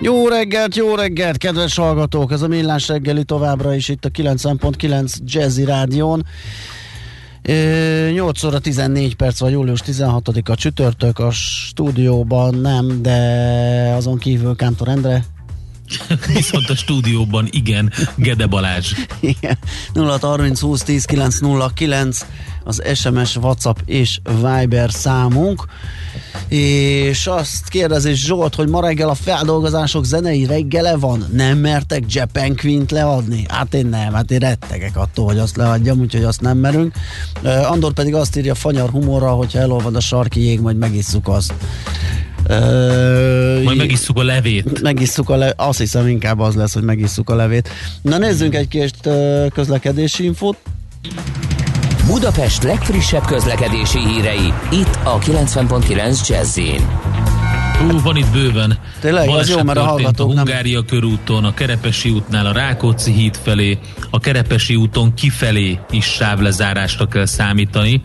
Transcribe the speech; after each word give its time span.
Jó 0.00 0.28
reggelt, 0.28 0.76
jó 0.76 0.94
reggelt, 0.94 1.36
kedves 1.36 1.76
hallgatók! 1.76 2.32
Ez 2.32 2.42
a 2.42 2.48
Millás 2.48 2.88
reggeli 2.88 3.24
továbbra 3.24 3.74
is 3.74 3.88
itt 3.88 4.04
a 4.04 4.10
90.9 4.10 5.14
Jazzy 5.24 5.64
Rádión. 5.64 6.26
8 8.12 8.42
óra 8.44 8.58
14 8.58 9.14
perc 9.14 9.38
van, 9.38 9.50
július 9.50 9.80
16-a 9.86 10.54
csütörtök, 10.54 11.18
a 11.18 11.30
stúdióban 11.30 12.54
nem, 12.54 13.02
de 13.02 13.18
azon 13.96 14.18
kívül 14.18 14.56
Kántor 14.56 14.88
Endre. 14.88 15.24
Viszont 16.34 16.68
a 16.68 16.74
stúdióban 16.74 17.48
igen, 17.50 17.92
Gede 18.14 18.46
Balázs. 18.46 18.92
Igen, 19.20 19.58
0 19.92 20.18
30 20.20 20.60
20 20.60 20.82
10 20.82 21.04
9 21.04 21.38
0 21.38 21.70
9 21.74 22.26
az 22.64 22.82
SMS, 22.94 23.36
WhatsApp 23.36 23.78
és 23.84 24.20
Viber 24.42 24.90
számunk. 24.90 25.64
És 26.48 27.26
azt 27.26 27.68
kérdezi 27.68 28.14
Zsolt, 28.14 28.54
hogy 28.54 28.68
ma 28.68 28.80
reggel 28.80 29.08
a 29.08 29.14
feldolgozások 29.14 30.04
zenei 30.04 30.46
reggele 30.46 30.96
van? 30.96 31.26
Nem 31.32 31.58
mertek 31.58 32.02
Japan 32.08 32.56
Quint 32.56 32.90
leadni? 32.90 33.44
Hát 33.48 33.74
én 33.74 33.86
nem, 33.86 34.12
hát 34.12 34.30
én 34.30 34.38
rettegek 34.38 34.96
attól, 34.96 35.24
hogy 35.24 35.38
azt 35.38 35.56
leadjam, 35.56 36.00
úgyhogy 36.00 36.24
azt 36.24 36.40
nem 36.40 36.58
merünk. 36.58 36.94
Uh, 37.42 37.70
Andor 37.70 37.92
pedig 37.92 38.14
azt 38.14 38.36
írja 38.36 38.54
fanyar 38.54 38.90
humorra, 38.90 39.30
hogyha 39.30 39.58
elolvad 39.58 39.96
a 39.96 40.00
sarki 40.00 40.44
jég, 40.44 40.60
majd 40.60 40.76
megisszuk 40.76 41.28
azt. 41.28 41.54
Uh, 42.48 43.62
Majd 43.62 43.76
megisszuk 43.76 44.18
a 44.18 44.22
levét. 44.22 44.82
Megisszuk 44.82 45.30
a 45.30 45.36
le- 45.36 45.54
azt 45.56 45.78
hiszem 45.78 46.08
inkább 46.08 46.38
az 46.38 46.54
lesz, 46.54 46.74
hogy 46.74 46.82
megisszuk 46.82 47.30
a 47.30 47.34
levét. 47.34 47.68
Na 48.02 48.18
nézzünk 48.18 48.54
egy 48.54 48.68
kis 48.68 48.90
közlekedési 49.52 50.24
infót. 50.24 50.56
Budapest 52.06 52.62
legfrissebb 52.62 53.24
közlekedési 53.24 53.98
hírei, 53.98 54.52
itt 54.70 54.98
a 55.04 55.18
90.9 55.18 56.28
jazz 56.28 56.58
Hú, 57.78 58.00
van 58.02 58.16
itt 58.16 58.32
bőven. 58.32 58.78
Tényleg, 59.00 59.28
az 59.28 59.48
jó, 59.48 59.62
mert 59.62 59.78
a 59.78 59.82
hallgatók 59.82 60.30
a 60.30 60.34
Hungária 60.36 60.78
nem... 60.78 60.86
körúton, 60.86 61.44
a 61.44 61.54
Kerepesi 61.54 62.10
útnál, 62.10 62.46
a 62.46 62.52
Rákóczi 62.52 63.12
híd 63.12 63.36
felé, 63.42 63.78
a 64.10 64.18
Kerepesi 64.18 64.74
úton 64.74 65.14
kifelé 65.14 65.78
is 65.90 66.04
sávlezárásra 66.04 67.06
kell 67.06 67.26
számítani. 67.26 68.02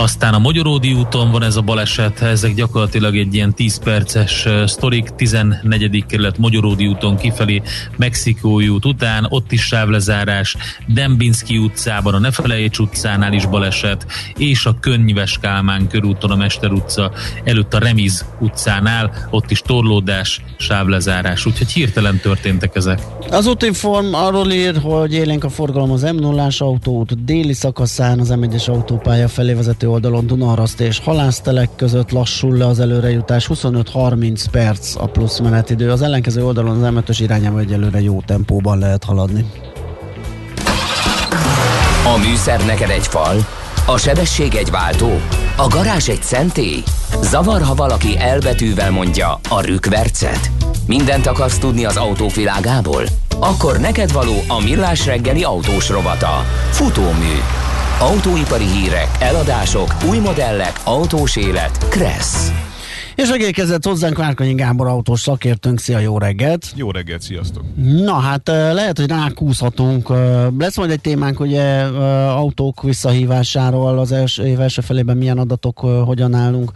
Aztán 0.00 0.34
a 0.34 0.38
Magyaródi 0.38 0.92
úton 0.92 1.30
van 1.30 1.42
ez 1.42 1.56
a 1.56 1.60
baleset, 1.60 2.22
ezek 2.22 2.54
gyakorlatilag 2.54 3.16
egy 3.16 3.34
ilyen 3.34 3.54
10 3.54 3.78
perces 3.78 4.48
sztorik, 4.66 5.08
14. 5.08 6.04
kerület 6.06 6.38
Magyaródi 6.38 6.86
úton 6.86 7.16
kifelé, 7.16 7.62
Mexikói 7.96 8.68
út 8.68 8.84
után, 8.84 9.26
ott 9.28 9.52
is 9.52 9.62
sávlezárás, 9.62 10.56
Dembinski 10.86 11.58
utcában, 11.58 12.14
a 12.14 12.18
Nefelejécs 12.18 12.78
utcánál 12.78 13.32
is 13.32 13.46
baleset, 13.46 14.06
és 14.36 14.66
a 14.66 14.76
Könnyves 14.80 15.38
Kálmán 15.40 15.88
körúton, 15.88 16.30
a 16.30 16.36
Mester 16.36 16.72
utca 16.72 17.12
előtt 17.44 17.74
a 17.74 17.78
Remiz 17.78 18.24
utcánál, 18.40 19.28
ott 19.30 19.50
is 19.50 19.60
torlódás, 19.60 20.44
sávlezárás, 20.58 21.46
úgyhogy 21.46 21.70
hirtelen 21.70 22.18
történtek 22.18 22.76
ezek. 22.76 23.00
Az 23.30 23.46
útinform 23.46 24.14
arról 24.14 24.50
ír, 24.50 24.76
hogy 24.82 25.14
élénk 25.14 25.44
a 25.44 25.48
forgalom 25.48 25.90
az 25.90 26.02
m 26.02 26.16
0 26.16 26.48
autóút 26.58 27.24
déli 27.24 27.52
szakaszán 27.52 28.20
az 28.20 28.34
M1-es 28.36 28.68
autópálya 28.68 29.28
felé 29.28 29.52
vezető 29.52 29.86
oldalon 29.88 30.26
Dunaraszt 30.26 30.80
és 30.80 30.98
Halásztelek 30.98 31.68
között 31.76 32.10
lassul 32.10 32.56
le 32.56 32.66
az 32.66 32.80
előrejutás, 32.80 33.50
25-30 33.54 34.44
perc 34.50 34.94
a 34.96 35.06
plusz 35.06 35.38
menetidő, 35.38 35.90
az 35.90 36.02
ellenkező 36.02 36.44
oldalon 36.44 36.84
az 36.84 36.92
M5-ös 36.94 37.16
irányába 37.20 37.58
egyelőre 37.58 38.00
jó 38.00 38.20
tempóban 38.26 38.78
lehet 38.78 39.04
haladni. 39.04 39.50
A 42.14 42.18
műszer 42.18 42.66
neked 42.66 42.90
egy 42.90 43.06
fal, 43.06 43.46
a 43.86 43.98
sebesség 43.98 44.54
egy 44.54 44.70
váltó, 44.70 45.10
a 45.56 45.66
garázs 45.68 46.08
egy 46.08 46.22
szentély. 46.22 46.82
Zavar, 47.22 47.62
ha 47.62 47.74
valaki 47.74 48.18
elbetűvel 48.18 48.90
mondja 48.90 49.40
a 49.48 49.60
rükvercet. 49.60 50.50
Mindent 50.86 51.26
akarsz 51.26 51.58
tudni 51.58 51.84
az 51.84 51.96
autók? 51.96 52.32
Akkor 53.40 53.78
neked 53.78 54.12
való 54.12 54.34
a 54.48 54.62
millás 54.62 55.06
reggeli 55.06 55.42
autós 55.42 55.88
rovata. 55.88 56.44
Futómű 56.70 57.34
Autóipari 58.00 58.64
hírek, 58.64 59.08
eladások, 59.20 59.94
új 60.08 60.18
modellek, 60.18 60.80
autós 60.84 61.36
élet. 61.36 61.88
Kressz. 61.88 62.67
És 63.18 63.28
megérkezett 63.28 63.84
hozzánk 63.84 64.16
Várkonyi 64.16 64.54
Gábor 64.54 64.86
autós 64.86 65.20
szakértőnk. 65.20 65.78
Szia, 65.80 65.98
jó 65.98 66.18
reggelt! 66.18 66.72
Jó 66.74 66.90
reggelt, 66.90 67.22
sziasztok! 67.22 67.64
Na 67.76 68.14
hát 68.14 68.48
lehet, 68.48 68.98
hogy 68.98 69.08
rákúszhatunk. 69.08 70.08
Lesz 70.58 70.76
majd 70.76 70.90
egy 70.90 71.00
témánk, 71.00 71.40
ugye 71.40 71.82
autók 72.28 72.82
visszahívásáról 72.82 73.98
az 73.98 74.12
első 74.12 74.46
év 74.46 74.60
első 74.60 74.80
felében 74.80 75.16
milyen 75.16 75.38
adatok, 75.38 75.78
hogyan 75.78 76.34
állunk 76.34 76.72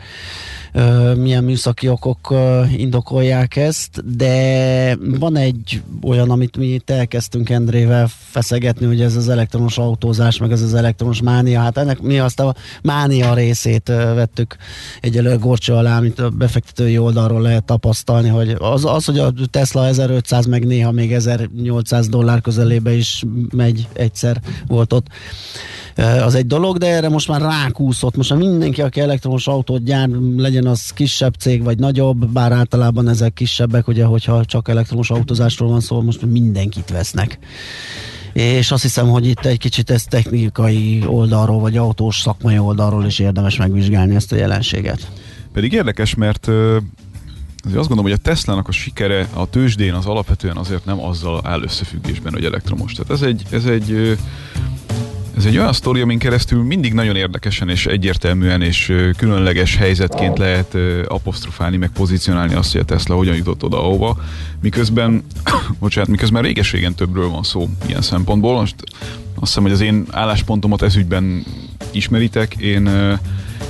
milyen 1.17 1.45
műszaki 1.45 1.89
okok 1.89 2.35
indokolják 2.77 3.57
ezt, 3.57 4.17
de 4.17 4.97
van 5.19 5.37
egy 5.37 5.83
olyan, 6.03 6.31
amit 6.31 6.57
mi 6.57 6.67
itt 6.67 6.91
elkezdtünk 6.91 7.51
Endrével 7.51 8.09
feszegetni, 8.09 8.87
hogy 8.87 9.01
ez 9.01 9.17
az 9.17 9.29
elektromos 9.29 9.79
autózás, 9.79 10.39
meg 10.39 10.53
ez 10.53 10.63
az 10.63 10.75
elektromos 10.75 11.23
mánia, 11.23 11.61
hát 11.61 11.79
ennek 11.79 12.01
mi 12.01 12.19
azt 12.19 12.41
a 12.41 12.55
mánia 12.83 13.35
részét 13.35 13.87
vettük 13.89 14.57
egyelőre 15.01 15.37
gorcsó 15.37 15.75
alá, 15.75 15.97
amit 15.97 16.19
a 16.19 16.32
befektetői 16.39 16.99
oldalról 16.99 17.41
lehet 17.41 17.65
tapasztalni, 17.65 18.29
hogy 18.29 18.57
az, 18.59 18.85
az, 18.85 19.05
hogy 19.05 19.19
a 19.19 19.33
Tesla 19.51 19.87
1500 19.87 20.47
meg 20.47 20.67
néha 20.67 20.91
még 20.91 21.13
1800 21.13 22.09
dollár 22.09 22.41
közelébe 22.41 22.93
is 22.93 23.25
megy 23.51 23.89
egyszer 23.93 24.41
volt 24.67 24.93
ott 24.93 25.07
az 25.97 26.35
egy 26.35 26.47
dolog, 26.47 26.79
de 26.79 26.87
erre 26.87 27.09
most 27.09 27.29
már 27.29 27.41
rákúszott. 27.41 28.17
Most 28.17 28.31
már 28.31 28.39
mindenki, 28.39 28.83
aki 28.83 29.01
elektromos 29.01 29.47
autót 29.47 29.85
gyár, 29.85 30.09
legyen 30.37 30.67
az 30.67 30.91
kisebb 30.91 31.35
cég 31.35 31.63
vagy 31.63 31.79
nagyobb, 31.79 32.27
bár 32.27 32.53
általában 32.53 33.09
ezek 33.09 33.33
kisebbek, 33.33 33.89
ugye, 33.89 34.05
hogyha 34.05 34.45
csak 34.45 34.69
elektromos 34.69 35.11
autózásról 35.11 35.69
van 35.69 35.81
szó, 35.81 36.03
most 36.03 36.27
mindenkit 36.27 36.91
vesznek. 36.91 37.39
És 38.33 38.71
azt 38.71 38.83
hiszem, 38.83 39.09
hogy 39.09 39.27
itt 39.27 39.45
egy 39.45 39.59
kicsit 39.59 39.91
ez 39.91 40.05
technikai 40.05 41.03
oldalról, 41.07 41.61
vagy 41.61 41.77
autós 41.77 42.21
szakmai 42.21 42.59
oldalról 42.59 43.07
is 43.07 43.19
érdemes 43.19 43.57
megvizsgálni 43.57 44.15
ezt 44.15 44.33
a 44.33 44.37
jelenséget. 44.37 45.11
Pedig 45.53 45.73
érdekes, 45.73 46.15
mert 46.15 46.47
azért 46.47 47.79
azt 47.79 47.89
gondolom, 47.89 48.03
hogy 48.03 48.13
a 48.13 48.29
Tesla-nak 48.29 48.69
a 48.69 48.73
sikere 48.73 49.29
a 49.33 49.51
tőzsdén 49.51 49.95
az 49.95 50.07
alapvetően 50.07 50.57
azért 50.57 50.85
nem 50.85 51.01
azzal 51.01 51.41
áll 51.45 51.63
összefüggésben, 51.63 52.33
hogy 52.33 52.45
elektromos. 52.45 52.93
Tehát 52.93 53.11
ez 53.11 53.23
egy, 53.23 53.43
ez 53.51 53.65
egy 53.65 54.19
ez 55.37 55.45
egy 55.45 55.59
olyan 55.59 55.73
sztori, 55.73 56.01
amin 56.01 56.19
keresztül 56.19 56.63
mindig 56.63 56.93
nagyon 56.93 57.17
érdekesen 57.17 57.69
és 57.69 57.87
egyértelműen 57.87 58.63
és 58.63 58.93
különleges 59.17 59.77
helyzetként 59.77 60.39
lehet 60.39 60.77
apostrofálni, 61.07 61.77
meg 61.77 61.91
pozícionálni 61.91 62.55
azt, 62.55 62.73
hogy 62.73 62.81
a 62.81 62.85
Tesla 62.85 63.15
hogyan 63.15 63.37
jutott 63.37 63.65
oda, 63.65 63.79
ahova, 63.79 64.19
miközben, 64.61 65.25
bocsánat, 65.81 66.09
miközben 66.11 66.43
réges-régen 66.43 66.95
többről 66.95 67.29
van 67.29 67.43
szó 67.43 67.69
ilyen 67.87 68.03
szempontból. 68.03 68.55
Most 68.55 68.75
azt 69.43 69.51
hiszem, 69.51 69.63
hogy 69.63 69.73
az 69.73 69.81
én 69.81 70.07
álláspontomat 70.11 70.83
ezügyben 70.83 71.45
ismeritek. 71.93 72.55
Én 72.55 72.89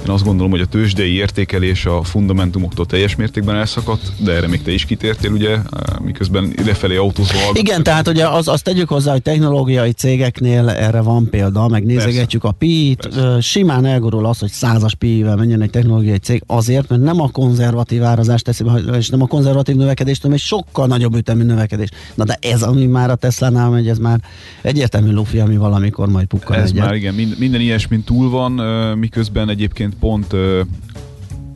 én 0.07 0.11
azt 0.11 0.25
gondolom, 0.25 0.51
hogy 0.51 0.61
a 0.61 0.67
tőzsdei 0.67 1.13
értékelés 1.13 1.87
a 1.87 2.03
fundamentumoktól 2.03 2.87
teljes 2.87 3.17
mértékben 3.17 3.57
elszakadt, 3.57 4.13
de 4.25 4.33
erre 4.33 4.47
még 4.49 4.63
te 4.63 4.73
is 4.73 4.85
kitértél, 4.85 5.31
ugye, 5.31 5.57
miközben 6.05 6.53
idefelé 6.57 6.97
autózó 6.97 7.35
Igen, 7.53 7.83
tehát 7.83 8.09
ugye 8.09 8.29
az, 8.29 8.49
azt 8.49 8.65
tegyük 8.65 8.89
hozzá, 8.89 9.13
hogy 9.13 9.23
technológiai 9.23 9.93
cégeknél 9.93 10.69
erre 10.69 11.01
van 11.01 11.29
példa, 11.31 11.69
meg 11.69 11.85
nézegetjük 11.85 12.45
a 12.45 12.51
PI-t, 12.51 13.09
simán 13.41 13.85
elgurul 13.85 14.27
az, 14.27 14.39
hogy 14.39 14.51
százas 14.51 14.95
PI-vel 14.95 15.37
menjen 15.37 15.63
egy 15.63 15.71
technológiai 15.71 16.19
cég 16.19 16.43
azért, 16.47 16.89
mert 16.89 17.03
nem 17.03 17.21
a 17.21 17.29
konzervatív 17.29 18.05
árazást 18.05 18.45
teszi, 18.45 18.65
és 18.97 19.09
nem 19.09 19.23
a 19.23 19.27
konzervatív 19.27 19.77
növekedést, 19.77 20.23
hanem 20.23 20.37
egy 20.37 20.43
sokkal 20.43 20.87
nagyobb 20.87 21.15
ütemű 21.15 21.43
növekedés. 21.43 21.89
Na 22.15 22.25
de 22.25 22.39
ez, 22.41 22.63
ami 22.63 22.87
már 22.87 23.11
a 23.11 23.15
Tesla-nál 23.15 23.71
megy, 23.71 23.89
ez 23.89 23.99
már 23.99 24.21
egyértelmű 24.63 25.11
lufi, 25.11 25.39
ami 25.39 25.57
valamikor 25.63 26.09
majd 26.09 26.27
pukkan 26.27 26.57
Ez 26.57 26.71
egyet. 26.71 26.85
már 26.85 26.95
igen, 26.95 27.15
minden 27.15 27.61
ilyesmin 27.61 28.03
túl 28.03 28.31
van, 28.31 28.53
miközben 28.99 29.49
egyébként 29.49 29.95
pont 29.95 30.35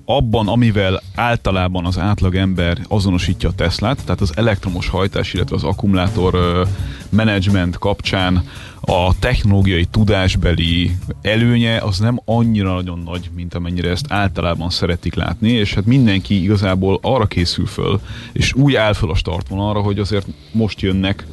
abban, 0.05 0.49
amivel 0.49 1.03
általában 1.14 1.85
az 1.85 1.99
átlag 1.99 2.35
ember 2.35 2.79
azonosítja 2.88 3.49
a 3.49 3.53
Teslát, 3.53 4.05
tehát 4.05 4.20
az 4.20 4.32
elektromos 4.37 4.88
hajtás, 4.88 5.35
illetve 5.35 5.56
az 5.56 5.64
akkumulátor 5.64 6.67
menedzsment 7.08 7.79
kapcsán 7.79 8.44
a 8.81 9.19
technológiai 9.19 9.85
tudásbeli 9.85 10.97
előnye 11.23 11.76
az 11.76 11.99
nem 11.99 12.20
annyira 12.25 12.75
nagyon 12.75 13.02
nagy, 13.05 13.31
mint 13.35 13.55
amennyire 13.55 13.91
ezt 13.91 14.06
általában 14.09 14.70
szeretik 14.70 15.14
látni, 15.14 15.50
és 15.50 15.75
hát 15.75 15.87
mindenki 15.87 16.43
igazából 16.43 16.99
arra 17.02 17.26
készül 17.26 17.67
föl, 17.67 18.00
és 18.32 18.52
úgy 18.52 18.75
áll 18.75 18.93
föl 18.93 19.11
a 19.11 19.14
startvonalra, 19.14 19.81
hogy 19.81 19.99
azért 19.99 20.26
most 20.52 20.81
jönnek 20.81 21.26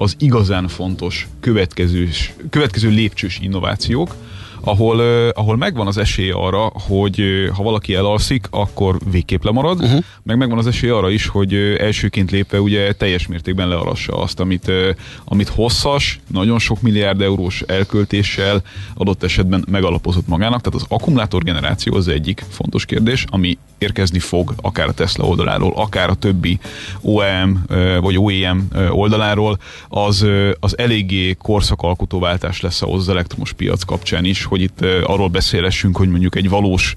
az 0.00 0.14
igazán 0.18 0.68
fontos 0.68 1.28
következős, 1.40 2.34
következő 2.50 2.88
lépcsős 2.88 3.38
innovációk, 3.42 4.14
ahol, 4.60 4.96
uh, 4.96 5.28
ahol 5.34 5.56
megvan 5.56 5.86
az 5.86 5.96
esély 5.96 6.30
arra, 6.30 6.72
hogy 6.74 7.20
uh, 7.20 7.48
ha 7.48 7.62
valaki 7.62 7.94
elalszik, 7.94 8.46
akkor 8.50 8.98
végképp 9.10 9.42
lemarad, 9.42 9.82
uh-huh. 9.82 10.02
meg 10.22 10.36
megvan 10.36 10.58
az 10.58 10.66
esély 10.66 10.90
arra 10.90 11.10
is, 11.10 11.26
hogy 11.26 11.54
uh, 11.54 11.74
elsőként 11.78 12.30
lépve 12.30 12.60
ugye 12.60 12.92
teljes 12.92 13.26
mértékben 13.26 13.68
lealassa 13.68 14.12
azt, 14.12 14.40
amit, 14.40 14.68
uh, 14.68 14.88
amit 15.24 15.48
hosszas, 15.48 16.20
nagyon 16.26 16.58
sok 16.58 16.80
milliárd 16.80 17.20
eurós 17.20 17.62
elköltéssel 17.66 18.62
adott 18.94 19.22
esetben 19.22 19.64
megalapozott 19.70 20.26
magának. 20.26 20.60
Tehát 20.60 20.80
az 20.80 20.86
akkumulátor 20.88 21.42
generáció 21.42 21.94
az 21.94 22.08
egyik 22.08 22.44
fontos 22.50 22.84
kérdés, 22.84 23.24
ami 23.28 23.58
érkezni 23.78 24.18
fog 24.18 24.54
akár 24.56 24.88
a 24.88 24.92
Tesla 24.92 25.24
oldaláról, 25.24 25.72
akár 25.76 26.10
a 26.10 26.14
többi 26.14 26.58
OEM 27.00 27.64
vagy 28.00 28.18
OEM 28.18 28.68
oldaláról, 28.90 29.58
az, 29.88 30.26
az 30.60 30.78
eléggé 30.78 31.34
korszakalkotó 31.34 32.18
váltás 32.18 32.60
lesz 32.60 32.82
az 32.82 33.08
elektromos 33.08 33.52
piac 33.52 33.82
kapcsán 33.82 34.24
is, 34.24 34.44
hogy 34.44 34.60
itt 34.60 34.80
arról 35.02 35.28
beszélessünk, 35.28 35.96
hogy 35.96 36.08
mondjuk 36.08 36.36
egy 36.36 36.48
valós 36.48 36.94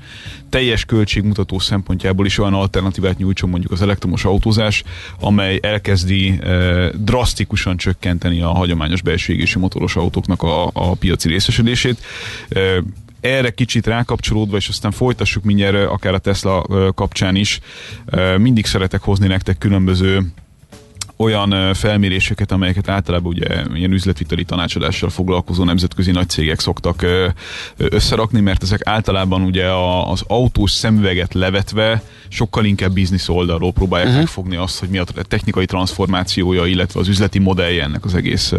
teljes 0.50 0.86
költségmutató 0.86 1.60
szempontjából 1.60 2.26
is 2.26 2.38
olyan 2.38 2.54
alternatívát 2.54 3.18
nyújtson 3.18 3.50
mondjuk 3.50 3.72
az 3.72 3.82
elektromos 3.82 4.26
autózás, 4.26 4.84
amely 5.20 5.60
elkezdi 5.62 6.40
drasztikusan 6.94 7.78
csökkenteni 7.78 8.42
a 8.42 8.48
hagyományos 8.48 9.02
belső 9.02 9.34
égési 9.34 9.60
motoros 9.60 9.96
autóknak 9.96 10.44
a, 10.44 10.70
a 10.74 10.94
piaci 10.94 11.28
részesedését 11.28 11.98
erre 13.22 13.50
kicsit 13.50 13.88
rákapcsolódva, 13.88 14.58
és 14.58 14.68
aztán 14.68 14.92
folytassuk 14.92 15.44
mindjárt 15.44 15.90
akár 15.90 16.14
a 16.14 16.20
Tesla 16.20 16.66
kapcsán 16.96 17.36
is, 17.36 17.60
mindig 18.38 18.66
szeretek 18.66 19.02
hozni 19.02 19.28
nektek 19.28 19.58
különböző 19.58 20.32
olyan 21.22 21.74
felméréseket, 21.74 22.52
amelyeket 22.52 22.90
általában 22.90 23.32
ugye 23.32 23.48
ilyen 23.74 23.92
üzletviteli 23.92 24.44
tanácsadással 24.44 25.10
foglalkozó 25.10 25.64
nemzetközi 25.64 26.12
nagy 26.12 26.30
cégek 26.30 26.60
szoktak 26.60 27.06
összerakni, 27.78 28.40
mert 28.40 28.64
ezek 28.64 28.80
általában 28.84 29.42
ugye 29.42 29.66
az 30.06 30.24
autós 30.28 30.72
szemüveget 30.72 31.34
levetve 31.34 32.04
sokkal 32.28 32.66
inkább 32.66 32.92
biznisz 32.92 33.30
oldalról 33.30 33.72
próbálják 33.72 34.08
uh-huh. 34.08 34.24
megfogni 34.24 34.56
azt, 34.56 34.80
hogy 34.80 34.90
mi 34.90 34.98
a 34.98 35.06
technikai 35.28 35.66
transformációja, 35.66 36.66
illetve 36.66 37.00
az 37.00 37.08
üzleti 37.08 37.40
modellje 37.40 37.84
ennek 37.84 38.06
az 38.06 38.16
egész 38.16 38.54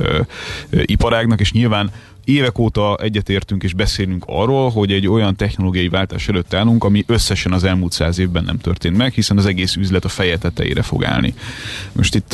iparágnak, 0.71 1.41
és 1.41 1.53
nyilván 1.53 1.91
évek 2.25 2.59
óta 2.59 2.97
egyetértünk 2.97 3.63
és 3.63 3.75
beszélünk 3.75 4.25
arról, 4.27 4.71
hogy 4.71 4.93
egy 4.93 5.09
olyan 5.09 5.37
technológiai 5.37 5.89
váltás 5.89 6.29
előtt 6.29 6.55
állunk, 6.55 6.85
ami 6.85 7.05
összesen 7.07 7.53
az 7.53 7.65
elmúlt 7.65 7.93
száz 7.93 8.19
évben 8.19 8.45
nem 8.45 8.59
történt 8.59 8.97
meg, 8.97 9.13
hiszen 9.13 9.39
az 9.39 9.47
egész 9.47 9.77
üzlet 9.77 10.05
a 10.05 10.09
feje 10.09 10.39
tetejére 10.39 10.83
fog 10.83 11.05
állni. 11.05 11.35
Most 11.93 12.15
itt 12.15 12.33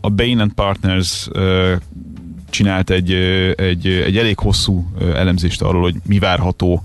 a 0.00 0.10
Bain 0.14 0.52
Partners 0.54 1.28
csinált 2.50 2.90
egy, 2.90 3.12
egy, 3.56 3.86
egy 3.86 4.16
elég 4.16 4.38
hosszú 4.38 4.92
elemzést 5.14 5.62
arról, 5.62 5.82
hogy 5.82 5.94
mi 6.06 6.18
várható 6.18 6.82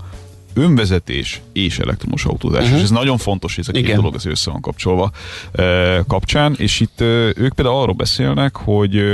önvezetés 0.54 1.40
és 1.52 1.78
elektromos 1.78 2.24
autózás. 2.24 2.62
Uh-huh. 2.62 2.76
És 2.76 2.82
ez 2.82 2.90
nagyon 2.90 3.18
fontos, 3.18 3.58
ez 3.58 3.68
a 3.68 3.72
két 3.72 3.82
Igen. 3.82 3.96
dolog 3.96 4.14
az 4.14 4.26
össze 4.26 4.50
van 4.50 4.60
kapcsolva 4.60 5.10
kapcsán, 6.06 6.54
és 6.58 6.80
itt 6.80 7.00
ők 7.00 7.54
például 7.54 7.76
arról 7.76 7.94
beszélnek, 7.94 8.56
hogy 8.56 9.04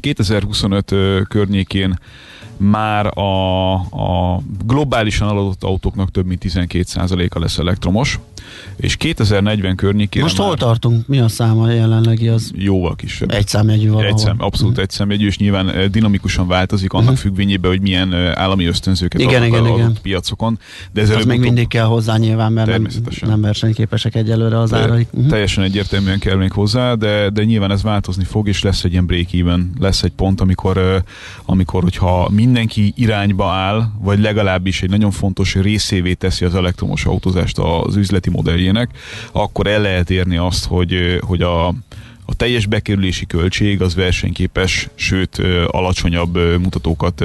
2025 0.00 0.94
környékén 1.28 1.98
már 2.56 3.18
a, 3.18 3.74
a 3.74 4.42
globálisan 4.66 5.28
eladott 5.28 5.62
autóknak 5.62 6.10
több 6.10 6.26
mint 6.26 6.44
12%-a 6.48 7.38
lesz 7.38 7.58
elektromos, 7.58 8.18
és 8.76 8.96
2040 8.96 9.76
környékén. 9.76 10.22
Most 10.22 10.36
hol 10.36 10.56
tartunk? 10.56 11.06
Mi 11.06 11.18
a 11.18 11.28
száma 11.28 11.70
jelenlegi? 11.70 12.28
Az 12.28 12.52
jóval 12.54 12.94
kisebb. 12.94 13.30
Egy 13.30 13.48
számjegyű 13.48 13.88
valahol. 13.88 14.06
Egy 14.06 14.18
szám, 14.18 14.36
abszolút 14.38 14.70
uh-huh. 14.70 14.84
egy 14.84 14.90
számjegyű, 14.90 15.26
és 15.26 15.38
nyilván 15.38 15.90
dinamikusan 15.90 16.46
változik 16.46 16.92
annak 16.92 17.04
uh-huh. 17.04 17.20
függvényében, 17.20 17.70
hogy 17.70 17.80
milyen 17.80 18.14
állami 18.14 18.64
ösztönzőket 18.64 19.20
igen, 19.20 19.44
igen, 19.44 19.64
a, 19.64 19.74
igen. 19.74 19.96
piacokon. 20.02 20.58
De 20.92 21.00
ez 21.00 21.24
még 21.24 21.40
mindig 21.40 21.68
kell 21.68 21.84
hozzá 21.84 22.16
nyilván, 22.16 22.52
mert 22.52 22.68
nem, 22.68 22.86
nem 23.20 23.40
versenyképesek 23.40 24.14
egyelőre 24.14 24.58
az 24.58 24.74
áraik. 24.74 25.08
Uh-huh. 25.10 25.30
Teljesen 25.30 25.64
egyértelműen 25.64 26.18
kell 26.18 26.36
még 26.36 26.52
hozzá, 26.52 26.94
de, 26.94 27.30
de 27.30 27.44
nyilván 27.44 27.70
ez 27.70 27.82
változni 27.82 28.24
fog, 28.24 28.48
és 28.48 28.62
lesz 28.62 28.84
egy 28.84 28.92
ilyen 28.92 29.06
break-even, 29.06 29.70
lesz 29.82 30.02
egy 30.02 30.12
pont, 30.12 30.40
amikor, 30.40 31.02
amikor 31.44 31.82
hogyha 31.82 32.28
mindenki 32.30 32.92
irányba 32.96 33.50
áll, 33.50 33.82
vagy 34.00 34.18
legalábbis 34.18 34.82
egy 34.82 34.90
nagyon 34.90 35.10
fontos 35.10 35.54
részévé 35.54 36.12
teszi 36.12 36.44
az 36.44 36.54
elektromos 36.54 37.04
autózást 37.04 37.58
az 37.58 37.96
üzleti 37.96 38.30
modelljének, 38.30 38.90
akkor 39.32 39.66
el 39.66 39.80
lehet 39.80 40.10
érni 40.10 40.36
azt, 40.36 40.64
hogy, 40.66 41.18
hogy 41.26 41.42
a 41.42 41.74
a 42.24 42.34
teljes 42.34 42.66
bekerülési 42.66 43.26
költség 43.26 43.82
az 43.82 43.94
versenyképes, 43.94 44.88
sőt 44.94 45.38
alacsonyabb 45.66 46.58
mutatókat 46.60 47.24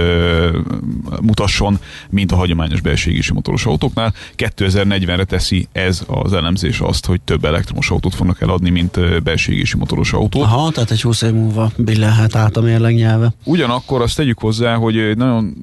mutasson, 1.21 1.79
mint 2.09 2.31
a 2.31 2.35
hagyományos 2.35 2.81
belségési 2.81 3.33
motoros 3.33 3.65
autóknál. 3.65 4.13
2040-re 4.38 5.23
teszi 5.23 5.67
ez 5.71 6.03
az 6.07 6.33
elemzés 6.33 6.79
azt, 6.79 7.05
hogy 7.05 7.21
több 7.21 7.45
elektromos 7.45 7.89
autót 7.89 8.15
fognak 8.15 8.41
eladni, 8.41 8.69
mint 8.69 9.23
belségési 9.23 9.77
motoros 9.77 10.13
autót. 10.13 10.44
Aha, 10.44 10.71
tehát 10.71 10.91
egy 10.91 11.01
20 11.01 11.21
év 11.21 11.31
múlva 11.31 11.71
billenhet 11.77 12.35
át 12.35 12.57
a 12.57 12.61
mérleg 12.61 12.95
nyelve. 12.95 13.33
Ugyanakkor 13.43 14.01
azt 14.01 14.15
tegyük 14.15 14.39
hozzá, 14.39 14.75
hogy 14.75 15.17
nagyon 15.17 15.55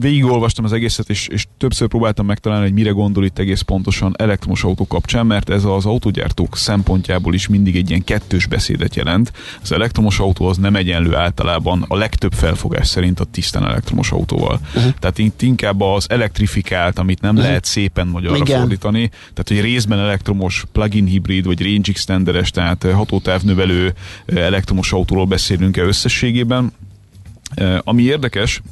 végigolvastam 0.00 0.64
az 0.64 0.72
egészet, 0.72 1.10
és, 1.10 1.28
és 1.28 1.46
többször 1.56 1.88
próbáltam 1.88 2.26
megtalálni, 2.26 2.64
hogy 2.64 2.74
mire 2.74 2.90
gondol 2.90 3.24
itt 3.24 3.38
egész 3.38 3.60
pontosan 3.60 4.14
elektromos 4.18 4.64
autó 4.64 4.86
kapcsán, 4.86 5.26
mert 5.26 5.50
ez 5.50 5.64
az 5.64 5.86
autogyártók 5.86 6.56
szempontjából 6.56 7.34
is 7.34 7.48
mindig 7.48 7.76
egy 7.76 7.88
ilyen 7.88 8.04
kettős 8.04 8.46
beszéd 8.46 8.82
beszédet 8.84 8.94
jelent. 8.94 9.32
Az 9.62 9.72
elektromos 9.72 10.18
autó 10.18 10.46
az 10.46 10.56
nem 10.56 10.76
egyenlő 10.76 11.14
általában 11.14 11.84
a 11.88 11.96
legtöbb 11.96 12.32
felfogás 12.32 12.86
szerint 12.86 13.20
a 13.20 13.24
tisztán 13.24 13.64
elektromos 13.64 14.10
autóval. 14.10 14.60
Uh-huh. 14.74 14.92
Tehát 14.98 15.18
itt 15.18 15.42
inkább 15.42 15.80
az 15.80 16.10
elektrifikált, 16.10 16.98
amit 16.98 17.20
nem 17.20 17.30
uh-huh. 17.30 17.46
lehet 17.46 17.64
szépen 17.64 18.06
magyarra 18.06 18.36
Igen. 18.36 18.58
fordítani, 18.58 19.08
tehát 19.08 19.48
hogy 19.48 19.60
részben 19.60 19.98
elektromos 19.98 20.64
plug-in 20.72 21.06
hibrid, 21.06 21.44
vagy 21.44 21.62
range 21.62 21.90
extenderes, 21.90 22.50
tehát 22.50 22.86
hatótávnövelő 22.92 23.94
elektromos 24.26 24.92
autóról 24.92 25.26
beszélünk-e 25.26 25.82
összességében. 25.82 26.72
Ami 27.78 28.02
érdekes, 28.02 28.62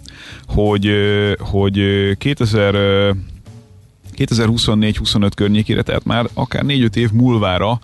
hogy, 0.47 0.91
hogy 1.38 1.81
2000 2.19 3.15
2024-25 4.17 5.31
környékére, 5.35 5.82
tehát 5.82 6.05
már 6.05 6.29
akár 6.35 6.65
4-5 6.67 6.97
év 6.97 7.11
múlvára 7.11 7.81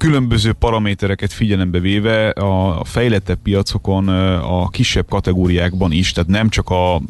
különböző 0.00 0.52
paramétereket 0.52 1.32
figyelembe 1.32 1.78
véve 1.78 2.28
a 2.28 2.84
fejlettebb 2.84 3.38
piacokon 3.42 4.08
a 4.38 4.68
kisebb 4.68 5.08
kategóriákban 5.08 5.92
is, 5.92 6.12
tehát 6.12 6.30
nem 6.30 6.48
csak 6.48 6.70
a 6.70 7.00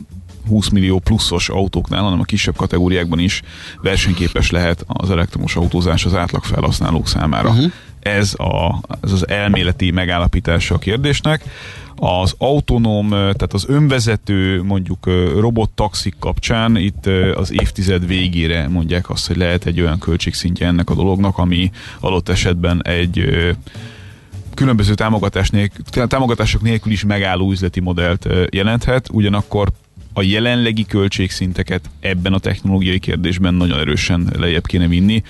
20 0.48 0.68
millió 0.68 0.98
pluszos 0.98 1.48
autóknál, 1.48 2.02
hanem 2.02 2.20
a 2.20 2.24
kisebb 2.24 2.56
kategóriákban 2.56 3.18
is 3.18 3.42
versenyképes 3.82 4.50
lehet 4.50 4.84
az 4.86 5.10
elektromos 5.10 5.56
autózás 5.56 6.04
az 6.04 6.14
átlag 6.14 6.44
felhasználók 6.44 7.08
számára. 7.08 7.48
Uh-huh. 7.48 7.72
Ez, 8.00 8.34
a, 8.34 8.80
ez 9.02 9.12
az 9.12 9.28
elméleti 9.28 9.90
megállapítása 9.90 10.74
a 10.74 10.78
kérdésnek 10.78 11.44
az 12.02 12.34
autonóm, 12.38 13.08
tehát 13.08 13.52
az 13.52 13.64
önvezető 13.68 14.62
mondjuk 14.62 15.06
robottaxik 15.38 16.14
kapcsán 16.18 16.76
itt 16.76 17.06
az 17.34 17.52
évtized 17.52 18.06
végére 18.06 18.68
mondják 18.68 19.10
azt, 19.10 19.26
hogy 19.26 19.36
lehet 19.36 19.66
egy 19.66 19.80
olyan 19.80 19.98
költségszintje 19.98 20.66
ennek 20.66 20.90
a 20.90 20.94
dolognak, 20.94 21.38
ami 21.38 21.70
adott 22.00 22.28
esetben 22.28 22.82
egy 22.84 23.24
különböző 24.54 24.94
támogatás 24.94 25.50
nélkül, 25.50 26.06
támogatások 26.06 26.62
nélkül 26.62 26.92
is 26.92 27.04
megálló 27.04 27.50
üzleti 27.50 27.80
modellt 27.80 28.28
jelenthet, 28.50 29.08
ugyanakkor 29.12 29.68
a 30.12 30.22
jelenlegi 30.22 30.86
költségszinteket 30.86 31.90
ebben 32.00 32.32
a 32.32 32.38
technológiai 32.38 32.98
kérdésben 32.98 33.54
nagyon 33.54 33.78
erősen 33.78 34.32
lejjebb 34.38 34.66
kéne 34.66 34.88
vinni. 34.88 35.22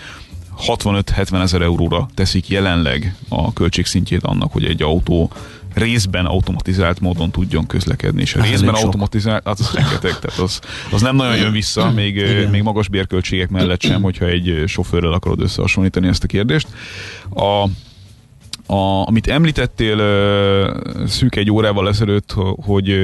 65-70 0.67 1.43
ezer 1.43 1.63
euróra 1.63 2.09
teszik 2.15 2.49
jelenleg 2.49 3.15
a 3.29 3.53
költségszintjét 3.53 4.23
annak, 4.23 4.53
hogy 4.53 4.65
egy 4.65 4.83
autó 4.83 5.31
részben 5.75 6.27
automatizált 6.27 7.01
módon 7.01 7.31
tudjon 7.31 7.67
közlekedni, 7.67 8.21
és 8.21 8.35
a 8.35 8.41
hát 8.41 8.49
részben 8.49 8.75
automatizált, 8.75 9.47
hát 9.47 9.59
az 9.59 9.73
rengeteg, 9.79 10.19
tehát 10.19 10.39
az, 10.39 10.61
az 10.91 11.03
nem 11.03 11.17
nagyon 11.17 11.37
jön 11.37 11.53
vissza, 11.53 11.91
még, 11.91 12.25
még 12.51 12.63
magas 12.63 12.89
bérköltségek 12.89 13.49
mellett 13.49 13.83
sem, 13.83 14.03
hogyha 14.03 14.25
egy 14.25 14.63
sofőrrel 14.67 15.13
akarod 15.13 15.41
összehasonlítani 15.41 16.09
ezt 16.09 16.25
a 16.25 16.27
kérdést. 16.27 16.69
A, 17.35 17.69
a, 18.73 19.07
amit 19.07 19.27
említettél 19.27 19.97
uh, 19.97 21.07
szűk 21.07 21.37
egy 21.37 21.51
órával 21.51 21.89
ezelőtt, 21.89 22.35
hogy, 22.57 22.95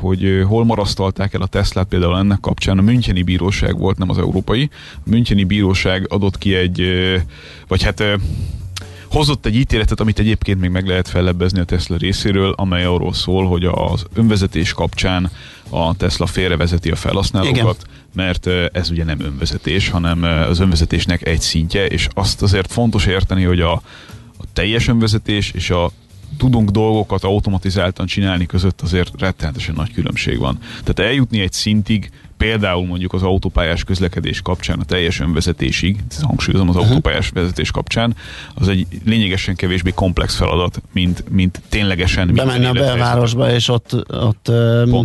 hogy 0.00 0.42
hol 0.46 0.64
marasztalták 0.64 1.34
el 1.34 1.42
a 1.42 1.46
Teslát 1.46 1.86
például 1.86 2.18
ennek 2.18 2.40
kapcsán, 2.40 2.78
a 2.78 2.82
Müncheni 2.82 3.22
Bíróság 3.22 3.78
volt, 3.78 3.98
nem 3.98 4.10
az 4.10 4.18
európai. 4.18 4.70
A 4.94 5.08
Müncheni 5.10 5.44
Bíróság 5.44 6.06
adott 6.08 6.38
ki 6.38 6.54
egy, 6.54 6.82
vagy 7.68 7.82
hát 7.82 8.02
hozott 9.10 9.46
egy 9.46 9.56
ítéletet, 9.56 10.00
amit 10.00 10.18
egyébként 10.18 10.60
még 10.60 10.70
meg 10.70 10.86
lehet 10.86 11.08
fellebbezni 11.08 11.60
a 11.60 11.64
Tesla 11.64 11.96
részéről, 11.96 12.52
amely 12.56 12.84
arról 12.84 13.12
szól, 13.12 13.46
hogy 13.46 13.64
az 13.64 14.04
önvezetés 14.14 14.72
kapcsán 14.72 15.30
a 15.68 15.96
Tesla 15.96 16.26
félrevezeti 16.26 16.90
a 16.90 16.96
felhasználókat, 16.96 17.56
Igen. 17.56 17.76
mert 18.12 18.46
ez 18.76 18.90
ugye 18.90 19.04
nem 19.04 19.20
önvezetés, 19.20 19.88
hanem 19.88 20.22
az 20.22 20.58
önvezetésnek 20.58 21.26
egy 21.26 21.40
szintje, 21.40 21.86
és 21.86 22.08
azt 22.14 22.42
azért 22.42 22.72
fontos 22.72 23.06
érteni, 23.06 23.44
hogy 23.44 23.60
a, 23.60 23.72
a 24.38 24.44
teljes 24.52 24.88
önvezetés 24.88 25.50
és 25.50 25.70
a 25.70 25.90
tudunk 26.36 26.70
dolgokat 26.70 27.24
automatizáltan 27.24 28.06
csinálni 28.06 28.46
között 28.46 28.80
azért 28.80 29.12
rettenetesen 29.18 29.74
nagy 29.74 29.92
különbség 29.92 30.38
van. 30.38 30.58
Tehát 30.84 31.10
eljutni 31.10 31.40
egy 31.40 31.52
szintig, 31.52 32.10
például 32.40 32.86
mondjuk 32.86 33.12
az 33.12 33.22
autópályás 33.22 33.84
közlekedés 33.84 34.40
kapcsán 34.40 34.78
a 34.78 34.84
teljes 34.84 35.20
önvezetésig, 35.20 35.96
hangsúlyozom 36.20 36.68
az 36.68 36.74
uh-huh. 36.74 36.90
autópályás 36.90 37.28
vezetés 37.28 37.70
kapcsán, 37.70 38.14
az 38.54 38.68
egy 38.68 38.86
lényegesen 39.04 39.54
kevésbé 39.54 39.90
komplex 39.94 40.36
feladat, 40.36 40.82
mint, 40.92 41.24
mint 41.30 41.60
ténylegesen... 41.68 42.34
Bemenni 42.34 42.64
a 42.64 42.72
belvárosba, 42.72 43.52
és 43.52 43.68
ott, 43.68 44.06
ott 44.08 44.52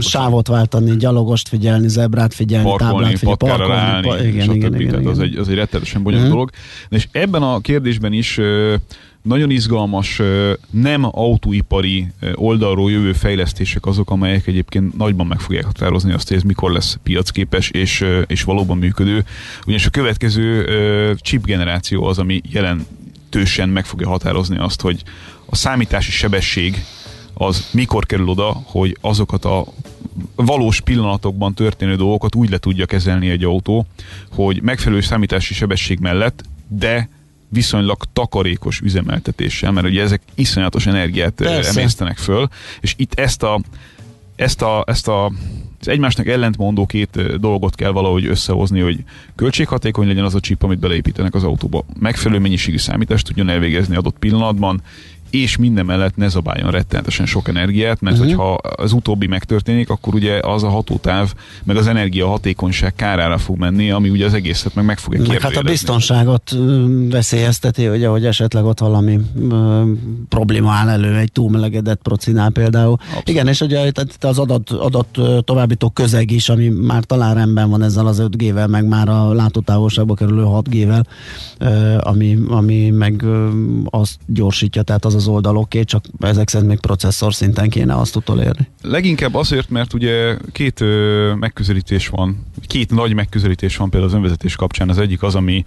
sávot 0.02 0.48
váltani, 0.48 0.98
gyalogost 0.98 1.48
figyelni, 1.48 1.88
zebrát 1.88 2.34
figyelni, 2.34 2.70
parkolni, 2.70 2.94
táblát 2.94 3.18
figyelni, 3.18 3.38
parkolni, 3.38 3.74
állni, 3.74 4.08
pa, 4.08 4.18
igen, 4.18 4.54
igen, 4.54 4.76
igen, 4.76 4.82
igen, 4.82 5.08
az, 5.08 5.20
egy, 5.20 5.36
az 5.36 5.50
egy 5.50 5.56
rettenetesen 5.56 6.04
bonyolult 6.04 6.28
uh-huh. 6.28 6.48
dolog. 6.48 6.50
És 6.90 7.08
ebben 7.12 7.44
a 7.44 7.60
kérdésben 7.60 8.14
is 8.14 8.40
nagyon 9.26 9.50
izgalmas, 9.50 10.22
nem 10.70 11.04
autóipari 11.04 12.08
oldalról 12.34 12.92
jövő 12.92 13.14
fejlesztések 13.14 13.86
azok, 13.86 14.10
amelyek 14.10 14.48
egyébként 14.48 14.98
nagyban 14.98 15.28
meg 15.28 15.40
fogják 15.40 15.66
határozni 15.66 16.14
azt, 16.14 16.28
hogy 16.28 16.38
ez 16.38 16.44
mikor 16.44 16.72
lesz 16.72 16.98
piacképes 17.04 17.70
és, 17.70 18.06
és 18.28 18.44
valóban 18.44 18.78
működő. 18.78 19.26
Ugyanis 19.66 19.86
a 19.86 19.90
következő 19.90 21.16
chip 21.22 21.46
generáció 21.46 22.04
az, 22.04 22.20
ami 22.20 22.42
jelentősen 22.50 23.70
meg 23.70 23.86
fogja 23.86 24.08
határozni 24.08 24.58
azt, 24.58 24.82
hogy 24.82 25.04
a 25.46 25.56
számítási 25.56 26.12
sebesség 26.12 26.84
az 27.34 27.70
mikor 27.72 28.06
kerül 28.06 28.30
oda, 28.30 28.62
hogy 28.66 28.98
azokat 29.02 29.46
a 29.46 29.66
valós 30.36 30.82
pillanatokban 30.82 31.54
történő 31.54 31.96
dolgokat 31.96 32.36
úgy 32.36 32.50
le 32.50 32.58
tudja 32.58 32.86
kezelni 32.86 33.30
egy 33.30 33.44
autó, 33.44 33.86
hogy 34.32 34.62
megfelelő 34.62 35.02
számítási 35.02 35.54
sebesség 35.54 36.00
mellett, 36.00 36.44
de 36.68 37.10
viszonylag 37.56 38.04
takarékos 38.14 38.80
üzemeltetéssel, 38.80 39.72
mert 39.72 39.88
ugye 39.88 40.02
ezek 40.02 40.22
iszonyatos 40.34 40.86
energiát 40.86 41.34
Persze. 41.34 41.80
emésztenek 41.80 42.18
föl, 42.18 42.48
és 42.82 42.94
itt 42.98 43.20
ezt 43.20 43.44
a, 43.44 43.62
ezt 44.36 44.62
a, 44.62 44.84
ezt 44.88 45.08
a 45.08 45.32
az 45.80 45.92
egymásnak 45.92 46.28
ellentmondó 46.28 46.86
két 46.86 47.40
dolgot 47.40 47.76
kell 47.76 47.92
valahogy 47.92 48.26
összehozni, 48.26 48.80
hogy 48.80 49.04
költséghatékony 49.36 50.08
legyen 50.08 50.24
az 50.24 50.36
a 50.36 50.40
chip, 50.40 50.64
amit 50.64 50.80
beleépítenek 50.80 51.34
az 51.34 51.44
autóba. 51.44 51.86
Megfelelő 52.00 52.42
mennyiségű 52.42 52.78
számítást 52.78 53.26
tudjon 53.26 53.50
elvégezni 53.50 53.96
adott 53.96 54.20
pillanatban, 54.20 54.82
és 55.42 55.58
minden 55.58 55.86
mellett 55.86 56.16
ne 56.16 56.28
zabáljon 56.28 56.72
rettenetesen 56.72 57.26
sok 57.26 57.48
energiát, 57.48 58.02
mert 58.02 58.18
uh-huh. 58.18 58.32
hogyha 58.32 58.54
az 58.54 58.92
utóbbi 58.92 59.28
megtörténik, 59.28 59.90
akkor 59.90 60.14
ugye 60.14 60.40
az 60.40 60.64
a 60.64 60.70
hatótáv, 60.70 61.34
meg 61.64 61.78
az 61.78 61.88
energia 61.88 62.28
hatékonyság 62.28 62.96
kárára 62.96 63.38
fog 63.38 63.58
menni, 63.58 63.92
ami 63.92 64.10
ugye 64.10 64.26
az 64.26 64.34
egészet 64.34 64.76
meg 64.76 64.86
meg 64.86 64.98
fogja 64.98 65.20
kérdőjelezni. 65.20 65.56
Hát 65.56 65.66
a 65.66 65.70
biztonságot 65.70 66.56
veszélyezteti, 67.10 67.88
ugye, 67.88 68.08
hogy 68.08 68.26
esetleg 68.26 68.66
ott 68.66 68.80
valami 68.80 69.20
ö, 69.50 69.84
probléma 70.30 70.72
áll 70.72 70.90
elő 70.90 71.16
egy 71.16 71.32
túlmelegedett 71.32 72.02
procinál 72.02 72.50
például. 72.50 72.98
Abszolút. 73.02 73.30
Igen, 73.30 73.48
és 73.48 73.62
ugye 73.62 73.88
itt 73.88 74.24
az 74.24 74.40
adat, 74.40 74.70
adat 74.70 75.20
továbbító 75.44 75.90
közeg 75.90 76.32
is, 76.32 76.50
ami 76.50 76.68
már 76.68 77.04
talán 77.04 77.36
rendben 77.36 77.70
van 77.70 77.84
ezzel 77.84 78.08
az 78.08 78.24
5G-vel, 78.24 78.70
meg 78.70 78.88
már 78.88 79.10
a 79.10 79.34
látótávolságba 79.34 80.14
kerülő 80.14 80.44
6G-vel, 80.46 81.04
ö, 81.58 81.98
ami, 82.00 82.38
ami 82.48 82.90
meg 82.90 83.22
ö, 83.22 83.50
azt 83.90 84.18
gyorsítja, 84.26 84.82
tehát 84.82 85.06
az 85.06 85.16
az 85.16 85.25
az 85.26 85.34
oldaloké, 85.34 85.84
csak 85.84 86.06
ezek 86.20 86.50
szerint 86.50 86.70
még 86.70 86.80
processzor 86.80 87.34
szinten 87.34 87.70
kéne 87.70 87.96
azt 87.96 88.16
utolérni. 88.16 88.68
Leginkább 88.82 89.36
azért, 89.36 89.70
mert 89.70 89.94
ugye 89.94 90.38
két 90.52 90.82
ö, 90.82 91.34
megközelítés 91.34 92.08
van, 92.08 92.46
két 92.68 92.92
nagy 92.92 93.14
megközelítés 93.14 93.78
van 93.78 93.90
például 93.90 94.12
az 94.12 94.18
önvezetés 94.18 94.56
kapcsán. 94.56 94.90
Az 94.90 94.98
egyik 94.98 95.24
az, 95.24 95.36
ami 95.36 95.64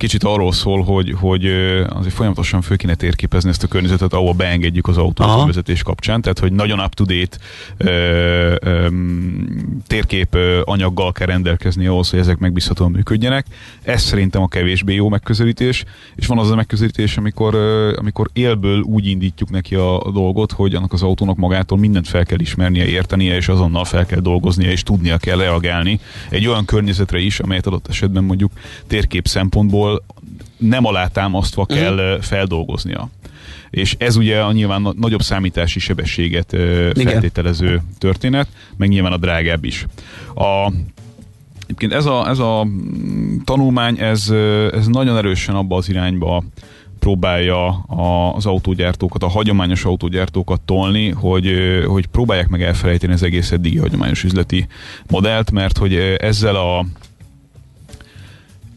kicsit 0.00 0.24
arról 0.24 0.52
szól, 0.52 0.82
hogy, 0.82 1.14
hogy 1.18 1.44
azért 1.88 2.14
folyamatosan 2.14 2.60
föl 2.62 2.76
kéne 2.76 2.94
térképezni 2.94 3.50
ezt 3.50 3.62
a 3.62 3.66
környezetet, 3.66 4.12
ahol 4.12 4.32
beengedjük 4.32 4.88
az 4.88 4.96
autót 4.96 5.46
vezetés 5.46 5.82
kapcsán, 5.82 6.20
tehát 6.20 6.38
hogy 6.38 6.52
nagyon 6.52 6.80
up-to-date 6.80 7.36
térkép 9.86 10.36
anyaggal 10.64 11.12
kell 11.12 11.26
rendelkezni 11.26 11.86
ahhoz, 11.86 12.10
hogy 12.10 12.18
ezek 12.18 12.38
megbízhatóan 12.38 12.90
működjenek. 12.90 13.46
Ez 13.82 14.02
szerintem 14.02 14.42
a 14.42 14.48
kevésbé 14.48 14.94
jó 14.94 15.08
megközelítés, 15.08 15.84
és 16.14 16.26
van 16.26 16.38
az 16.38 16.50
a 16.50 16.54
megközelítés, 16.54 17.16
amikor, 17.16 17.54
amikor 17.96 18.30
élből 18.32 18.80
úgy 18.80 19.06
indítjuk 19.06 19.50
neki 19.50 19.74
a, 19.74 20.00
a 20.00 20.10
dolgot, 20.10 20.52
hogy 20.52 20.74
annak 20.74 20.92
az 20.92 21.02
autónak 21.02 21.36
magától 21.36 21.78
mindent 21.78 22.08
fel 22.08 22.24
kell 22.24 22.40
ismernie, 22.40 22.86
értenie, 22.86 23.36
és 23.36 23.48
azonnal 23.48 23.84
fel 23.84 24.06
kell 24.06 24.20
dolgoznia, 24.20 24.70
és 24.70 24.82
tudnia 24.82 25.16
kell 25.16 25.36
reagálni 25.36 26.00
egy 26.28 26.46
olyan 26.46 26.64
környezetre 26.64 27.18
is, 27.18 27.40
amelyet 27.40 27.66
adott 27.66 27.88
esetben 27.88 28.24
mondjuk 28.24 28.52
térkép 28.86 29.26
szempontból 29.26 29.89
ahol 29.90 30.02
nem 30.56 30.84
alátámasztva 30.84 31.66
mhm. 31.68 31.78
kell 31.78 31.94
uh-huh. 31.94 32.22
feldolgoznia. 32.22 33.08
És 33.70 33.94
ez 33.98 34.16
ugye 34.16 34.40
a 34.40 34.52
nyilván 34.52 34.94
nagyobb 34.96 35.22
számítási 35.22 35.78
sebességet 35.78 36.52
Igen. 36.52 36.92
feltételező 36.94 37.82
történet, 37.98 38.48
meg 38.76 38.88
nyilván 38.88 39.12
a 39.12 39.16
drágább 39.16 39.64
is. 39.64 39.86
A, 40.34 40.72
Egyébként 41.62 41.92
ez 41.92 42.06
a, 42.06 42.28
ez 42.28 42.38
a 42.38 42.66
tanulmány, 43.44 43.98
ez, 43.98 44.30
ez 44.72 44.86
nagyon 44.86 45.16
erősen 45.16 45.54
abba 45.54 45.76
az 45.76 45.88
irányba 45.88 46.44
próbálja 46.98 47.68
az 48.34 48.46
autógyártókat, 48.46 49.22
a 49.22 49.28
hagyományos 49.28 49.84
autógyártókat 49.84 50.60
tolni, 50.60 51.10
hogy, 51.10 51.54
hogy 51.86 52.06
próbálják 52.06 52.48
meg 52.48 52.62
elfelejteni 52.62 53.12
az 53.12 53.22
egész 53.22 53.52
eddigi 53.52 53.78
hagyományos 53.78 54.24
üzleti 54.24 54.66
modellt, 55.08 55.50
mert 55.50 55.78
hogy 55.78 55.94
ezzel 56.18 56.56
a 56.56 56.86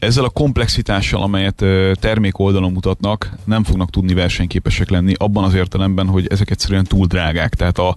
ezzel 0.04 0.24
a 0.24 0.30
komplexitással, 0.30 1.22
amelyet 1.22 1.64
termék 2.00 2.40
oldalon 2.40 2.72
mutatnak, 2.72 3.32
nem 3.44 3.64
fognak 3.64 3.90
tudni 3.90 4.14
versenyképesek 4.14 4.90
lenni 4.90 5.14
abban 5.18 5.44
az 5.44 5.54
értelemben, 5.54 6.08
hogy 6.08 6.28
ezek 6.28 6.50
egyszerűen 6.50 6.84
túl 6.84 7.06
drágák. 7.06 7.54
Tehát 7.54 7.78
a, 7.78 7.96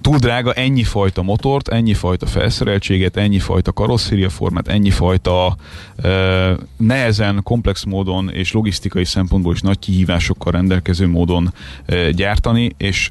túl 0.00 0.18
drága 0.18 0.52
ennyi 0.52 0.84
fajta 0.84 1.22
motort, 1.22 1.68
ennyi 1.68 1.94
fajta 1.94 2.26
felszereltséget, 2.26 3.16
ennyi 3.16 3.38
fajta 3.38 3.72
karosszériaformát, 3.72 4.68
ennyi 4.68 4.90
fajta 4.90 5.56
uh, 6.04 6.58
nehezen, 6.76 7.40
komplex 7.42 7.84
módon 7.84 8.30
és 8.30 8.52
logisztikai 8.52 9.04
szempontból 9.04 9.52
is 9.52 9.60
nagy 9.60 9.78
kihívásokkal 9.78 10.52
rendelkező 10.52 11.08
módon 11.08 11.54
uh, 11.88 12.08
gyártani, 12.08 12.70
és 12.76 13.10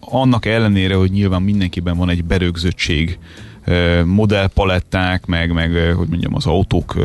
annak 0.00 0.46
ellenére, 0.46 0.94
hogy 0.94 1.10
nyilván 1.10 1.42
mindenkiben 1.42 1.96
van 1.96 2.08
egy 2.08 2.24
berögzöttség 2.24 3.18
modellpaletták, 4.04 5.26
meg, 5.26 5.52
meg 5.52 5.94
hogy 5.96 6.08
mondjam, 6.08 6.34
az 6.34 6.46
autók 6.46 6.96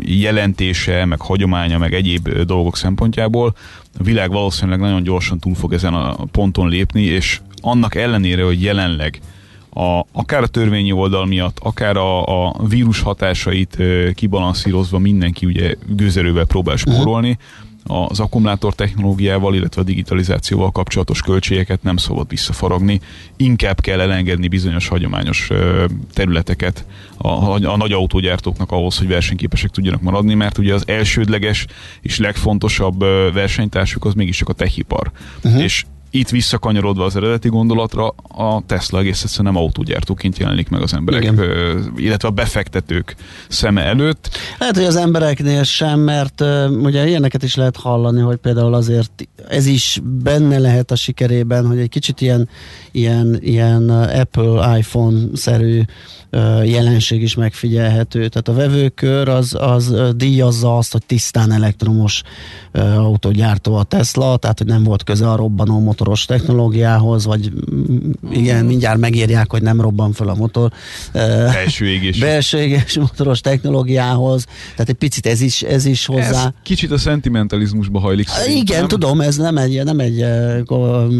jelentése, 0.00 1.04
meg 1.04 1.20
hagyománya, 1.20 1.78
meg 1.78 1.94
egyéb 1.94 2.28
dolgok 2.28 2.76
szempontjából. 2.76 3.54
A 3.98 4.02
világ 4.02 4.30
valószínűleg 4.30 4.80
nagyon 4.80 5.02
gyorsan 5.02 5.38
túl 5.38 5.54
fog 5.54 5.72
ezen 5.72 5.94
a 5.94 6.14
ponton 6.24 6.68
lépni, 6.68 7.02
és 7.02 7.40
annak 7.60 7.94
ellenére, 7.94 8.44
hogy 8.44 8.62
jelenleg 8.62 9.20
a, 9.72 10.04
akár 10.12 10.42
a 10.42 10.46
törvényi 10.46 10.92
oldal 10.92 11.26
miatt, 11.26 11.58
akár 11.62 11.96
a, 11.96 12.46
a 12.46 12.54
vírus 12.68 13.00
hatásait 13.00 13.78
kibalanszírozva 14.14 14.98
mindenki 14.98 15.46
ugye 15.46 15.74
gőzerővel 15.86 16.44
próbál 16.44 16.76
spórolni, 16.76 17.30
uh-huh 17.30 17.68
az 17.84 18.20
akkumulátor 18.20 18.74
technológiával, 18.74 19.54
illetve 19.54 19.80
a 19.80 19.84
digitalizációval 19.84 20.70
kapcsolatos 20.70 21.22
költségeket 21.22 21.82
nem 21.82 21.96
szabad 21.96 22.28
visszafaragni, 22.28 23.00
inkább 23.36 23.80
kell 23.80 24.00
elengedni 24.00 24.48
bizonyos 24.48 24.88
hagyományos 24.88 25.50
területeket 26.12 26.84
a, 27.16 27.28
a 27.52 27.76
nagy 27.76 27.92
autógyártóknak 27.92 28.72
ahhoz, 28.72 28.98
hogy 28.98 29.08
versenyképesek 29.08 29.70
tudjanak 29.70 30.00
maradni, 30.00 30.34
mert 30.34 30.58
ugye 30.58 30.74
az 30.74 30.82
elsődleges 30.86 31.66
és 32.00 32.18
legfontosabb 32.18 32.98
versenytársuk 33.32 34.04
az 34.04 34.14
mégiscsak 34.14 34.48
a 34.48 34.52
techipar. 34.52 35.10
Uh-huh. 35.44 35.62
És 35.62 35.84
itt 36.10 36.28
visszakanyarodva 36.28 37.04
az 37.04 37.16
eredeti 37.16 37.48
gondolatra, 37.48 38.14
a 38.28 38.62
Tesla 38.66 38.98
egész 38.98 39.22
egyszerűen 39.22 39.52
nem 39.52 39.62
autógyártóként 39.62 40.38
jelenik 40.38 40.68
meg 40.68 40.82
az 40.82 40.94
emberek, 40.94 41.22
Igen. 41.22 41.38
illetve 41.96 42.28
a 42.28 42.30
befektetők 42.30 43.16
szeme 43.48 43.82
előtt. 43.82 44.28
Lehet, 44.58 44.76
hogy 44.76 44.84
az 44.84 44.96
embereknél 44.96 45.62
sem, 45.62 46.00
mert 46.00 46.40
uh, 46.40 46.70
ugye 46.70 47.08
ilyeneket 47.08 47.42
is 47.42 47.54
lehet 47.54 47.76
hallani, 47.76 48.20
hogy 48.20 48.36
például 48.36 48.74
azért 48.74 49.28
ez 49.48 49.66
is 49.66 50.00
benne 50.04 50.58
lehet 50.58 50.90
a 50.90 50.96
sikerében, 50.96 51.66
hogy 51.66 51.78
egy 51.78 51.88
kicsit 51.88 52.20
ilyen, 52.20 52.48
ilyen, 52.90 53.38
ilyen 53.40 53.90
Apple 53.90 54.78
iPhone-szerű 54.78 55.82
jelenség 56.64 57.22
is 57.22 57.34
megfigyelhető. 57.34 58.28
Tehát 58.28 58.48
a 58.48 58.52
vevőkör 58.52 59.28
az, 59.28 59.56
az 59.58 59.94
díjazza 60.16 60.76
azt, 60.76 60.92
hogy 60.92 61.06
tisztán 61.06 61.52
elektromos 61.52 62.22
autógyártó 62.96 63.74
a 63.74 63.82
Tesla, 63.82 64.36
tehát 64.36 64.58
hogy 64.58 64.66
nem 64.66 64.82
volt 64.82 65.04
köze 65.04 65.30
a 65.30 65.36
robbanó 65.36 65.78
motoros 66.00 66.24
technológiához, 66.24 67.24
vagy 67.24 67.52
mm, 67.74 68.10
igen, 68.30 68.64
mindjárt 68.64 68.98
megírják, 68.98 69.50
hogy 69.50 69.62
nem 69.62 69.80
robban 69.80 70.12
fel 70.12 70.28
a 70.28 70.34
motor. 70.34 70.70
Belső 71.12 71.86
égés. 71.86 72.18
Belső 72.28 72.58
égés 72.58 72.98
motoros 72.98 73.40
technológiához, 73.40 74.44
tehát 74.70 74.88
egy 74.88 74.94
picit 74.94 75.26
ez 75.26 75.40
is, 75.40 75.62
ez 75.62 75.84
is 75.84 76.06
hozzá. 76.06 76.44
Ez 76.44 76.48
kicsit 76.62 76.90
a 76.90 76.98
szentimentalizmusba 76.98 78.00
hajlik 78.00 78.28
szerintem. 78.28 78.62
Igen, 78.62 78.88
tudom, 78.88 79.20
ez 79.20 79.36
nem 79.36 79.56
egy, 79.56 79.84
nem 79.84 79.98
egy 79.98 80.24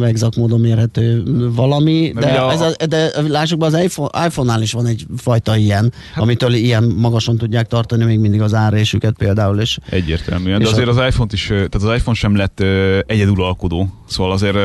exakt 0.02 0.36
módon 0.36 0.60
mérhető 0.60 1.22
valami, 1.54 2.12
de, 2.14 2.26
a... 2.26 2.52
ez 2.52 2.60
a, 2.60 2.86
de 2.86 3.10
lássuk 3.28 3.58
be, 3.58 3.66
az 3.66 3.78
iPhone, 3.82 4.26
iPhone-nál 4.26 4.62
is 4.62 4.72
van 4.72 4.86
egy 4.86 5.06
fajta 5.16 5.56
ilyen, 5.56 5.92
hát, 6.12 6.22
amitől 6.22 6.54
ilyen 6.54 6.84
magason 6.84 7.36
tudják 7.36 7.66
tartani 7.66 8.04
még 8.04 8.18
mindig 8.18 8.40
az 8.40 8.54
árésüket 8.54 9.14
például. 9.18 9.60
És, 9.60 9.78
egyértelműen, 9.88 10.60
és 10.60 10.66
de 10.66 10.72
azért 10.72 10.88
az 10.88 11.06
iPhone 11.08 11.30
is, 11.32 11.46
tehát 11.46 11.74
az 11.74 11.94
iPhone 11.94 12.16
sem 12.16 12.36
lett 12.36 12.60
egyedülalkodó 13.06 13.99
Szóval 14.10 14.32
azért, 14.32 14.56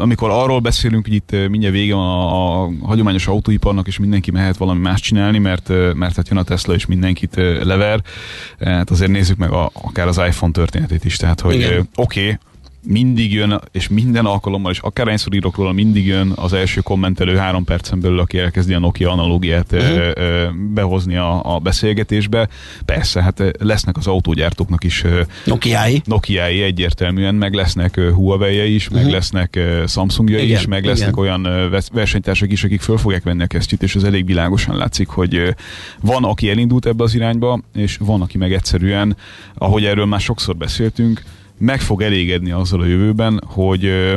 amikor 0.00 0.30
arról 0.30 0.60
beszélünk, 0.60 1.04
hogy 1.04 1.14
itt 1.14 1.30
mindjárt 1.30 1.74
vége 1.74 1.94
van 1.94 2.08
a, 2.08 2.62
a 2.62 2.70
hagyományos 2.82 3.26
autóiparnak, 3.26 3.86
és 3.86 3.98
mindenki 3.98 4.30
mehet 4.30 4.56
valami 4.56 4.80
más 4.80 5.00
csinálni, 5.00 5.38
mert, 5.38 5.68
mert 5.94 6.16
hát 6.16 6.28
jön 6.28 6.38
a 6.38 6.42
Tesla, 6.42 6.74
és 6.74 6.86
mindenkit 6.86 7.36
lever, 7.62 8.02
hát 8.60 8.90
azért 8.90 9.10
nézzük 9.10 9.36
meg 9.36 9.50
a, 9.50 9.70
akár 9.72 10.06
az 10.06 10.20
iPhone 10.26 10.52
történetét 10.52 11.04
is. 11.04 11.16
Tehát, 11.16 11.40
hogy 11.40 11.86
oké, 11.94 12.20
okay, 12.20 12.38
mindig 12.86 13.32
jön, 13.32 13.60
és 13.72 13.88
minden 13.88 14.24
alkalommal, 14.24 14.72
és 14.72 14.78
akár 14.78 15.08
ennyszor 15.08 15.34
írok 15.34 15.56
róla, 15.56 15.72
mindig 15.72 16.06
jön 16.06 16.32
az 16.34 16.52
első 16.52 16.80
kommentelő 16.80 17.36
három 17.36 17.64
percen 17.64 18.00
belül, 18.00 18.18
aki 18.18 18.38
elkezdi 18.38 18.74
a 18.74 18.78
Nokia 18.78 19.10
analógiát 19.10 19.72
uh-huh. 19.72 20.54
behozni 20.74 21.16
a, 21.16 21.54
a 21.54 21.58
beszélgetésbe. 21.58 22.48
Persze, 22.84 23.22
hát 23.22 23.42
lesznek 23.58 23.96
az 23.96 24.06
autógyártóknak 24.06 24.84
is 24.84 25.04
Nokiái. 25.44 26.02
Nokiái 26.04 26.62
egyértelműen, 26.62 27.34
meg 27.34 27.54
lesznek 27.54 28.00
Huawei 28.00 28.74
is, 28.74 28.88
meg 28.88 28.98
uh-huh. 28.98 29.14
lesznek 29.14 29.60
Samsungjai 29.86 30.50
is, 30.50 30.66
meg 30.66 30.84
lesznek 30.84 31.16
igen. 31.16 31.20
olyan 31.20 31.70
versenytársak 31.92 32.52
is, 32.52 32.64
akik 32.64 32.80
föl 32.80 32.98
fogják 32.98 33.22
venni 33.22 33.42
a 33.42 33.46
kesztyűt, 33.46 33.82
és 33.82 33.94
az 33.94 34.04
elég 34.04 34.26
világosan 34.26 34.76
látszik, 34.76 35.08
hogy 35.08 35.54
van, 36.00 36.24
aki 36.24 36.50
elindult 36.50 36.86
ebbe 36.86 37.02
az 37.02 37.14
irányba, 37.14 37.60
és 37.74 37.96
van, 38.00 38.20
aki 38.20 38.38
meg 38.38 38.52
egyszerűen, 38.52 39.16
ahogy 39.54 39.84
erről 39.84 40.06
már 40.06 40.20
sokszor 40.20 40.56
beszéltünk, 40.56 41.22
meg 41.58 41.80
fog 41.80 42.02
elégedni 42.02 42.50
azzal 42.50 42.80
a 42.80 42.86
jövőben, 42.86 43.40
hogy 43.46 44.14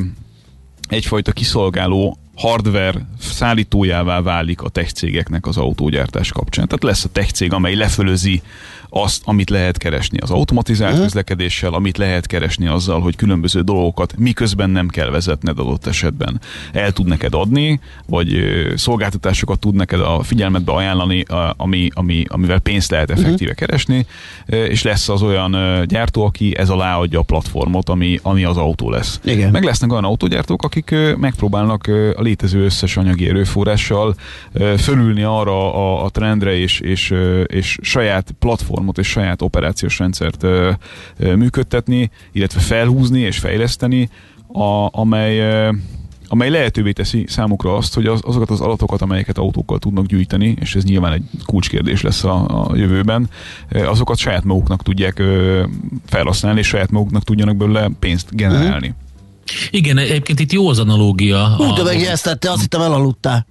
egyfajta 0.88 1.32
kiszolgáló 1.32 2.17
hardware 2.36 3.08
szállítójává 3.20 4.22
válik 4.22 4.62
a 4.62 4.70
tech 4.70 4.91
cégeknek 4.91 5.46
az 5.46 5.58
autógyártás 5.58 6.32
kapcsán. 6.32 6.67
Tehát 6.67 6.84
lesz 6.84 7.03
a 7.03 7.10
tech 7.10 7.32
cég, 7.32 7.53
amely 7.53 7.75
lefölözi 7.75 8.41
azt, 8.89 9.22
amit 9.25 9.50
lehet 9.50 9.77
keresni 9.77 10.17
az 10.17 10.32
automatizált 10.32 10.91
uh-huh. 10.91 11.06
közlekedéssel, 11.06 11.74
amit 11.74 11.98
lehet 11.98 12.27
keresni 12.27 12.67
azzal, 12.67 13.00
hogy 13.01 13.15
különböző 13.15 13.62
dolgokat 13.62 14.13
miközben 14.17 14.70
nem 14.70 14.88
kell 14.88 15.10
vezetned 15.10 15.60
adott 15.60 15.86
esetben 15.86 16.41
el 16.74 16.91
tud 16.91 17.06
neked 17.08 17.34
adni, 17.34 17.79
vagy 18.06 18.41
szolgáltatásokat 18.75 19.60
tud 19.60 19.75
neked 19.75 20.00
a 20.00 20.24
figyelmetbe 20.24 20.72
ajánlani, 20.72 21.25
ami, 21.58 21.89
ami, 21.94 22.24
amivel 22.27 22.60
pénzt 22.60 22.91
lehet 22.91 23.10
effektíve 23.12 23.51
uh-huh. 23.51 23.67
keresni, 23.67 24.06
és 24.46 24.84
lesz 24.84 25.10
az 25.10 25.22
olyan 25.22 25.86
gyártó, 25.86 26.25
aki 26.25 26.58
ez 26.58 26.70
alá 26.70 26.98
adja 26.98 27.20
a 27.20 27.24
platformot, 27.24 27.89
ami, 27.89 28.20
ami 28.22 28.44
az 28.44 28.58
autó 28.58 28.89
lesz. 28.89 29.20
Igen. 29.24 29.51
Meg 29.51 29.63
lesznek 29.63 29.91
olyan 29.91 30.03
autógyártók, 30.03 30.63
akik 30.63 30.96
megpróbálnak 31.17 31.88
a 32.15 32.22
létező 32.22 32.63
összes 32.63 32.98
anyagi 32.98 33.27
erőforrással 33.27 34.15
fölülni 34.77 35.24
arra 35.24 35.74
a, 35.74 36.06
a 36.06 36.10
trendre 36.10 36.58
és, 36.58 36.79
és, 36.79 37.13
és 37.46 37.77
saját 37.82 38.36
platform 38.39 38.76
platformot 38.77 38.98
és 38.98 39.07
saját 39.07 39.41
operációs 39.41 40.00
rendszert 40.00 40.43
ö, 40.43 40.72
ö, 41.17 41.36
működtetni, 41.36 42.10
illetve 42.31 42.60
felhúzni 42.60 43.19
és 43.19 43.38
fejleszteni, 43.38 44.10
a, 44.48 45.00
amely 45.00 45.39
ö, 45.39 45.72
amely 46.29 46.50
lehetővé 46.50 46.91
teszi 46.91 47.25
számukra 47.27 47.75
azt, 47.75 47.93
hogy 47.93 48.05
az, 48.05 48.19
azokat 48.24 48.50
az 48.50 48.62
adatokat, 48.62 49.01
amelyeket 49.01 49.38
autókkal 49.38 49.79
tudnak 49.79 50.05
gyűjteni, 50.05 50.55
és 50.60 50.75
ez 50.75 50.84
nyilván 50.84 51.13
egy 51.13 51.24
kulcskérdés 51.46 52.01
lesz 52.01 52.24
a, 52.24 52.46
a 52.48 52.75
jövőben, 52.75 53.29
azokat 53.69 54.17
saját 54.17 54.43
maguknak 54.43 54.84
tudják 54.84 55.19
ö, 55.19 55.63
felhasználni, 56.05 56.60
és 56.60 56.67
saját 56.67 56.91
maguknak 56.91 57.24
tudjanak 57.24 57.55
belőle 57.55 57.89
pénzt 58.00 58.36
generálni. 58.36 58.88
Uh-huh. 58.88 59.05
Igen, 59.69 59.98
egyébként 59.98 60.39
itt 60.39 60.51
jó 60.51 60.67
az 60.67 60.79
analógia. 60.79 61.55
Úgy, 61.57 61.74
de 61.74 61.84
megjegyeztette, 61.84 62.51
azt 62.51 62.62
hittem 62.62 62.81
elaludtál. 62.81 63.46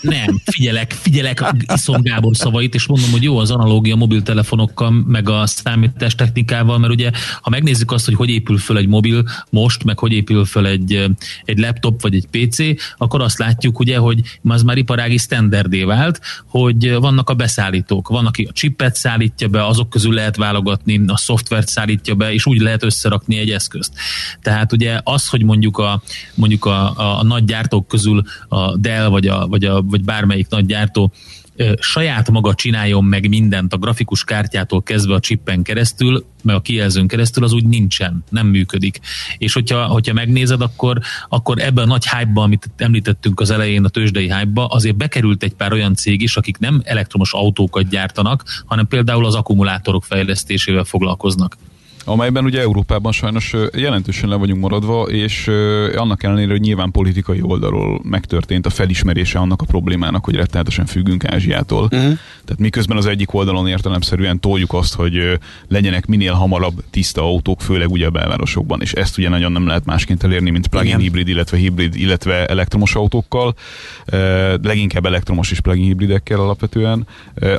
Nem, 0.00 0.40
figyelek, 0.44 0.92
figyelek 0.92 1.54
Iszom 1.74 2.02
Gábor 2.02 2.36
szavait, 2.36 2.74
és 2.74 2.86
mondom, 2.86 3.10
hogy 3.10 3.22
jó 3.22 3.38
az 3.38 3.50
analógia 3.50 3.96
mobiltelefonokkal, 3.96 4.90
meg 4.90 5.28
a 5.28 5.46
számítás 5.46 6.14
technikával, 6.14 6.78
mert 6.78 6.92
ugye, 6.92 7.10
ha 7.40 7.50
megnézzük 7.50 7.92
azt, 7.92 8.04
hogy 8.04 8.14
hogy 8.14 8.28
épül 8.28 8.58
föl 8.58 8.76
egy 8.76 8.88
mobil 8.88 9.24
most, 9.50 9.84
meg 9.84 9.98
hogy 9.98 10.12
épül 10.12 10.44
föl 10.44 10.66
egy, 10.66 11.04
egy 11.44 11.58
laptop 11.58 12.02
vagy 12.02 12.14
egy 12.14 12.26
PC, 12.26 12.58
akkor 12.96 13.20
azt 13.20 13.38
látjuk 13.38 13.78
ugye, 13.78 13.98
hogy 13.98 14.20
az 14.48 14.62
már 14.62 14.76
iparági 14.76 15.16
standardé 15.16 15.82
vált, 15.82 16.20
hogy 16.46 16.94
vannak 16.94 17.30
a 17.30 17.34
beszállítók, 17.34 18.08
van, 18.08 18.26
aki 18.26 18.44
a 18.44 18.52
chipet 18.52 18.96
szállítja 18.96 19.48
be, 19.48 19.66
azok 19.66 19.90
közül 19.90 20.14
lehet 20.14 20.36
válogatni, 20.36 21.02
a 21.06 21.16
szoftvert 21.16 21.68
szállítja 21.68 22.14
be, 22.14 22.32
és 22.32 22.46
úgy 22.46 22.60
lehet 22.60 22.82
összerakni 22.84 23.38
egy 23.38 23.50
eszközt. 23.50 23.92
Tehát 24.42 24.72
ugye 24.72 25.00
az, 25.04 25.28
hogy 25.28 25.42
mondjuk 25.42 25.78
a, 25.78 26.02
mondjuk 26.34 26.64
a, 26.64 26.96
a, 26.96 27.18
a 27.18 27.22
nagy 27.22 27.44
gyártók 27.44 27.88
közül 27.88 28.22
a 28.48 28.76
Dell 28.76 29.06
vagy 29.06 29.26
a, 29.26 29.46
vagy, 29.50 29.64
a, 29.64 29.82
vagy 29.82 30.04
bármelyik 30.04 30.48
nagy 30.48 30.66
gyártó 30.66 31.12
saját 31.80 32.30
maga 32.30 32.54
csináljon 32.54 33.04
meg 33.04 33.28
mindent 33.28 33.72
a 33.72 33.76
grafikus 33.76 34.24
kártyától 34.24 34.82
kezdve 34.82 35.14
a 35.14 35.20
chippen 35.20 35.62
keresztül, 35.62 36.24
meg 36.42 36.54
a 36.54 36.60
kijelzőn 36.60 37.06
keresztül, 37.06 37.44
az 37.44 37.52
úgy 37.52 37.64
nincsen, 37.64 38.24
nem 38.28 38.46
működik. 38.46 39.00
És 39.38 39.52
hogyha, 39.52 39.84
hogyha 39.84 40.12
megnézed, 40.12 40.60
akkor, 40.60 40.98
akkor 41.28 41.58
ebben 41.58 41.84
a 41.84 41.86
nagy 41.86 42.08
hype 42.08 42.40
amit 42.40 42.70
említettünk 42.76 43.40
az 43.40 43.50
elején, 43.50 43.84
a 43.84 43.88
tőzsdei 43.88 44.32
hype 44.32 44.66
azért 44.68 44.96
bekerült 44.96 45.42
egy 45.42 45.54
pár 45.54 45.72
olyan 45.72 45.94
cég 45.94 46.22
is, 46.22 46.36
akik 46.36 46.58
nem 46.58 46.80
elektromos 46.84 47.32
autókat 47.32 47.88
gyártanak, 47.88 48.44
hanem 48.66 48.86
például 48.86 49.26
az 49.26 49.34
akkumulátorok 49.34 50.04
fejlesztésével 50.04 50.84
foglalkoznak 50.84 51.56
amelyben 52.04 52.44
ugye 52.44 52.60
Európában 52.60 53.12
sajnos 53.12 53.54
jelentősen 53.74 54.28
le 54.28 54.34
vagyunk 54.36 54.60
maradva, 54.60 55.02
és 55.02 55.48
annak 55.96 56.22
ellenére, 56.22 56.50
hogy 56.50 56.60
nyilván 56.60 56.90
politikai 56.90 57.42
oldalról 57.42 58.00
megtörtént 58.04 58.66
a 58.66 58.70
felismerése 58.70 59.38
annak 59.38 59.62
a 59.62 59.64
problémának, 59.64 60.24
hogy 60.24 60.34
rettenetesen 60.34 60.86
függünk 60.86 61.24
Ázsiától. 61.24 61.82
Uh-huh. 61.82 62.00
Tehát 62.44 62.58
miközben 62.58 62.96
az 62.96 63.06
egyik 63.06 63.34
oldalon 63.34 63.68
értelemszerűen 63.68 64.40
toljuk 64.40 64.72
azt, 64.72 64.94
hogy 64.94 65.38
legyenek 65.68 66.06
minél 66.06 66.32
hamarabb 66.32 66.82
tiszta 66.90 67.22
autók, 67.22 67.60
főleg 67.60 67.90
ugye 67.90 68.06
a 68.06 68.10
belvárosokban, 68.10 68.80
és 68.80 68.92
ezt 68.92 69.18
ugye 69.18 69.28
nagyon 69.28 69.52
nem 69.52 69.66
lehet 69.66 69.84
másként 69.84 70.22
elérni, 70.22 70.50
mint 70.50 70.66
plug-in 70.66 70.88
Igen. 70.88 71.00
hibrid, 71.00 71.28
illetve 71.28 71.56
hibrid, 71.56 71.94
illetve 71.94 72.46
elektromos 72.46 72.94
autókkal, 72.94 73.54
leginkább 74.62 75.06
elektromos 75.06 75.50
és 75.50 75.60
plug-in 75.60 75.84
hibridekkel 75.84 76.40
alapvetően. 76.40 77.06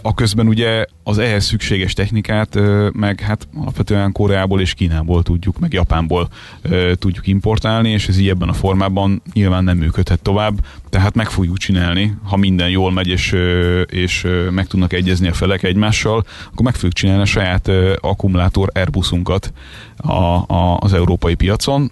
A 0.02 0.14
közben 0.14 0.48
ugye 0.48 0.86
az 1.04 1.18
ehhez 1.18 1.46
szükséges 1.46 1.94
technikát, 1.94 2.60
meg 2.92 3.20
hát 3.20 3.48
alapvetően 3.56 4.12
Koreából 4.32 4.62
és 4.62 4.74
Kínából 4.74 5.24
tudjuk, 5.24 5.60
meg 5.60 5.74
Japánból 5.74 6.28
ö, 6.62 6.92
tudjuk 6.96 7.28
importálni, 7.28 7.90
és 7.90 8.08
ez 8.08 8.18
így 8.18 8.30
ebben 8.30 8.50
a 8.50 8.54
formában 8.54 9.22
nyilván 9.34 9.64
nem 9.64 9.78
működhet 9.78 10.22
tovább, 10.22 10.66
tehát 10.90 11.16
meg 11.16 11.30
fogjuk 11.30 11.58
csinálni, 11.58 12.16
ha 12.24 12.38
minden 12.38 12.70
jól 12.70 12.92
megy, 12.92 13.08
és, 13.08 13.32
ö, 13.32 13.82
és 13.82 14.24
ö, 14.24 14.50
meg 14.50 14.68
tudnak 14.68 14.94
egyezni 14.94 15.28
a 15.28 15.34
felek 15.34 15.64
egymással, 15.64 16.26
akkor 16.46 16.66
meg 16.66 16.74
fogjuk 16.74 16.94
csinálni 16.94 17.22
a 17.22 17.26
saját 17.26 17.68
ö, 17.68 17.94
akkumulátor 18.02 18.70
Airbusunkat 18.74 19.54
a, 19.98 20.22
a, 20.54 20.78
az 20.80 20.94
európai 20.94 21.36
piacon, 21.36 21.92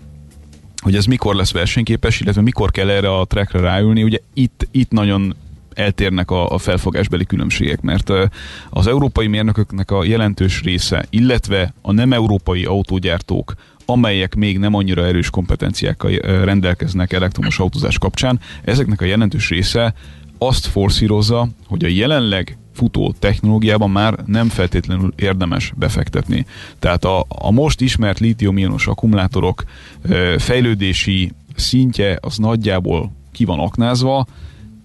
hogy 0.82 0.96
ez 0.96 1.06
mikor 1.06 1.36
lesz 1.36 1.52
versenyképes, 1.52 2.20
illetve 2.20 2.42
mikor 2.42 2.72
kell 2.72 2.90
erre 2.90 3.16
a 3.16 3.26
trackre 3.26 3.60
ráülni, 3.60 4.04
ugye 4.04 4.18
itt, 4.34 4.68
itt 4.72 4.92
nagyon 4.92 5.36
eltérnek 5.74 6.32
a, 6.32 6.50
a 6.50 6.58
felfogásbeli 6.58 7.26
különbségek, 7.26 7.82
mert 7.82 8.12
az 8.70 8.88
európai 8.88 9.28
mérnököknek 9.28 9.92
a 9.92 10.04
jelentős 10.04 10.62
része, 10.62 11.06
illetve 11.10 11.74
a 11.82 11.92
nem 11.92 12.14
európai 12.14 12.66
autógyártók, 12.66 13.54
amelyek 13.86 14.36
még 14.36 14.58
nem 14.60 14.74
annyira 14.74 15.06
erős 15.06 15.30
kompetenciákkal 15.30 16.12
rendelkeznek 16.44 17.14
elektromos 17.14 17.60
autózás 17.60 17.98
kapcsán, 17.98 18.40
ezeknek 18.64 19.02
a 19.02 19.06
jelentős 19.06 19.50
része 19.50 19.94
azt 20.38 20.66
forszírozza, 20.66 21.48
hogy 21.68 21.84
a 21.84 21.88
jelenleg 21.88 22.58
futó 22.74 23.14
technológiában 23.20 23.90
már 23.90 24.16
nem 24.26 24.50
feltétlenül 24.50 25.14
érdemes 25.16 25.74
befektetni. 25.76 26.46
Tehát 26.80 27.06
a, 27.06 27.26
a 27.28 27.52
most 27.52 27.82
ismert 27.82 28.20
lítium-ionos 28.20 28.88
akkumulátorok 28.88 29.64
fejlődési 30.38 31.32
szintje 31.56 32.18
az 32.22 32.38
nagyjából 32.38 33.12
ki 33.32 33.46
van 33.46 33.60
aknázva, 33.60 34.28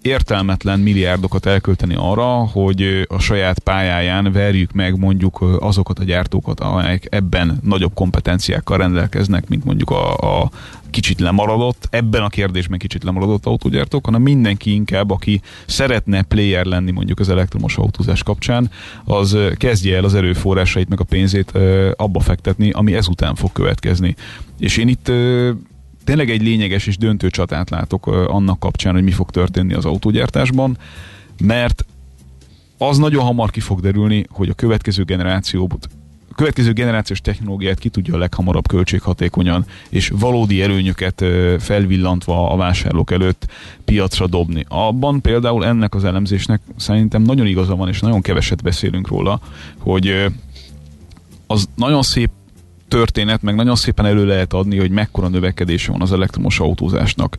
értelmetlen 0.05 0.81
milliárdokat 0.81 1.47
elkölteni 1.47 1.95
arra, 1.99 2.47
hogy 2.47 3.07
a 3.09 3.19
saját 3.19 3.59
pályáján 3.59 4.33
verjük 4.33 4.73
meg 4.73 4.99
mondjuk 4.99 5.59
azokat 5.61 5.99
a 5.99 6.05
gyártókat, 6.05 6.61
amelyek 6.61 7.07
ebben 7.11 7.59
nagyobb 7.63 7.95
kompetenciákkal 7.95 8.79
rendelkeznek, 8.79 9.49
mint 9.49 9.65
mondjuk 9.65 9.91
a, 9.91 10.15
a 10.17 10.51
kicsit 10.91 11.21
lemaradott, 11.21 11.89
ebben 11.91 12.23
a 12.23 12.29
kérdésben 12.29 12.79
kicsit 12.79 13.05
lemaradott 13.05 13.47
autógyártók, 13.47 14.05
hanem 14.05 14.23
mindenki 14.23 14.75
inkább, 14.75 15.11
aki 15.11 15.41
szeretne 15.67 16.23
player 16.23 16.65
lenni 16.65 16.91
mondjuk 16.91 17.21
az 17.21 17.29
elektromos 17.29 17.77
autózás 17.77 18.23
kapcsán, 18.23 18.71
az 19.05 19.37
kezdje 19.57 19.97
el 19.97 20.05
az 20.05 20.15
erőforrásait 20.15 20.89
meg 20.89 21.01
a 21.01 21.05
pénzét 21.05 21.53
abba 21.97 22.21
fektetni, 22.21 22.71
ami 22.71 22.95
ezután 22.95 23.35
fog 23.35 23.53
következni. 23.53 24.15
És 24.59 24.77
én 24.77 24.89
itt 24.89 25.13
tényleg 26.05 26.31
egy 26.31 26.43
lényeges 26.43 26.87
és 26.87 26.97
döntő 26.97 27.31
csatát 27.31 27.71
látok 27.71 28.07
annak 28.07 28.59
kapcsán, 28.59 28.93
hogy 28.93 29.03
mi 29.03 29.11
fog 29.11 29.31
történni 29.31 29.75
az 29.75 29.85
autógyártásban, 29.85 30.79
mert 31.43 31.85
az 32.79 32.99
nagyon 32.99 33.25
hamar 33.25 33.51
ki 33.51 33.61
fog 33.61 33.81
derülni, 33.81 34.27
hogy 34.31 34.49
a 34.49 34.55
következő 34.55 35.05
generációt 35.05 35.89
a 36.35 36.37
következő 36.37 36.73
generációs 36.73 37.21
technológiát 37.21 37.79
ki 37.79 37.89
tudja 37.89 38.15
a 38.15 38.19
leghamarabb 38.19 38.69
költséghatékonyan 38.69 39.65
és 39.89 40.09
valódi 40.09 40.63
előnyöket 40.63 41.25
felvillantva 41.59 42.51
a 42.51 42.57
vásárlók 42.57 43.11
előtt 43.11 43.47
piacra 43.85 44.27
dobni. 44.27 44.65
Abban 44.69 45.21
például 45.21 45.65
ennek 45.65 45.95
az 45.95 46.05
elemzésnek 46.05 46.61
szerintem 46.77 47.23
nagyon 47.23 47.47
igaza 47.47 47.77
van, 47.77 47.89
és 47.89 48.01
nagyon 48.01 48.21
keveset 48.21 48.63
beszélünk 48.63 49.09
róla, 49.09 49.41
hogy 49.79 50.27
az 51.47 51.69
nagyon 51.75 52.03
szép 52.03 52.31
történet, 52.95 53.43
meg 53.43 53.55
nagyon 53.55 53.77
szépen 53.77 54.07
elő 54.07 54.27
lehet 54.27 54.53
adni, 54.53 54.79
hogy 54.79 54.91
mekkora 54.91 55.29
növekedése 55.29 55.93
van 55.93 56.03
az 56.03 56.13
elektromos 56.13 56.61
autózásnak 56.61 57.37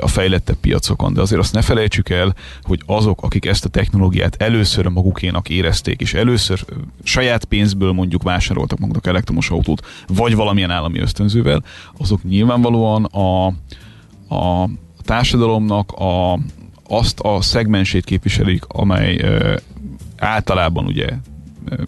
a 0.00 0.08
fejlettebb 0.08 0.56
piacokon, 0.56 1.12
de 1.14 1.20
azért 1.20 1.40
azt 1.40 1.52
ne 1.52 1.62
felejtsük 1.62 2.08
el, 2.08 2.34
hogy 2.62 2.82
azok, 2.86 3.22
akik 3.22 3.46
ezt 3.46 3.64
a 3.64 3.68
technológiát 3.68 4.42
először 4.42 4.86
magukénak 4.86 5.48
érezték, 5.48 6.00
és 6.00 6.14
először 6.14 6.64
saját 7.02 7.44
pénzből 7.44 7.92
mondjuk 7.92 8.22
vásároltak 8.22 8.78
maguknak 8.78 9.06
elektromos 9.06 9.50
autót, 9.50 9.86
vagy 10.06 10.34
valamilyen 10.34 10.70
állami 10.70 10.98
ösztönzővel, 11.00 11.64
azok 11.98 12.22
nyilvánvalóan 12.22 13.04
a, 13.04 13.46
a 14.34 14.68
társadalomnak 15.02 15.92
a, 15.92 16.38
azt 16.88 17.20
a 17.20 17.40
szegmensét 17.40 18.04
képviselik, 18.04 18.64
amely 18.68 19.24
általában 20.16 20.86
ugye 20.86 21.08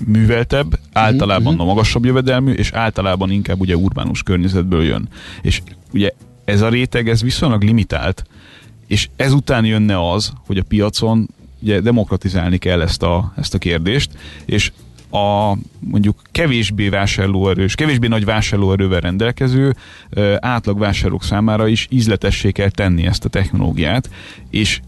műveltebb, 0.06 0.78
általában 0.92 1.52
uh-huh. 1.52 1.68
a 1.68 1.72
magasabb 1.74 2.04
jövedelmű, 2.04 2.52
és 2.52 2.72
általában 2.72 3.30
inkább 3.30 3.60
ugye 3.60 3.76
urbánus 3.76 4.22
környezetből 4.22 4.82
jön. 4.82 5.08
És 5.42 5.62
ugye 5.92 6.10
ez 6.44 6.60
a 6.60 6.68
réteg, 6.68 7.08
ez 7.08 7.22
viszonylag 7.22 7.62
limitált, 7.62 8.24
és 8.86 9.08
ezután 9.16 9.64
jönne 9.64 10.10
az, 10.10 10.32
hogy 10.46 10.58
a 10.58 10.64
piacon 10.68 11.28
ugye 11.62 11.80
demokratizálni 11.80 12.58
kell 12.58 12.80
ezt 12.80 13.02
a, 13.02 13.32
ezt 13.36 13.54
a 13.54 13.58
kérdést, 13.58 14.10
és 14.44 14.72
a 15.10 15.56
mondjuk 15.78 16.22
kevésbé 16.32 16.88
vásárlóerős, 16.88 17.74
kevésbé 17.74 18.06
nagy 18.06 18.24
vásárlóerővel 18.24 19.00
rendelkező 19.00 19.74
átlagvásárlók 20.38 21.24
számára 21.24 21.66
is 21.66 21.86
ízletessé 21.90 22.50
kell 22.50 22.70
tenni 22.70 23.06
ezt 23.06 23.24
a 23.24 23.28
technológiát, 23.28 24.10
és 24.50 24.80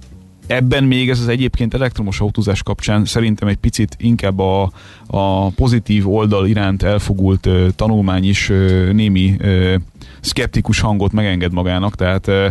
ebben 0.48 0.84
még 0.84 1.10
ez 1.10 1.20
az 1.20 1.28
egyébként 1.28 1.74
elektromos 1.74 2.20
autózás 2.20 2.62
kapcsán 2.62 3.04
szerintem 3.04 3.48
egy 3.48 3.56
picit 3.56 3.96
inkább 3.98 4.38
a, 4.38 4.70
a 5.06 5.48
pozitív 5.50 6.08
oldal 6.08 6.46
iránt 6.46 6.82
elfogult 6.82 7.46
ö, 7.46 7.68
tanulmány 7.76 8.24
is 8.24 8.48
ö, 8.48 8.92
némi 8.92 9.36
ö, 9.38 9.76
szkeptikus 10.20 10.80
hangot 10.80 11.12
megenged 11.12 11.52
magának, 11.52 11.94
tehát 11.94 12.26
ö, 12.26 12.48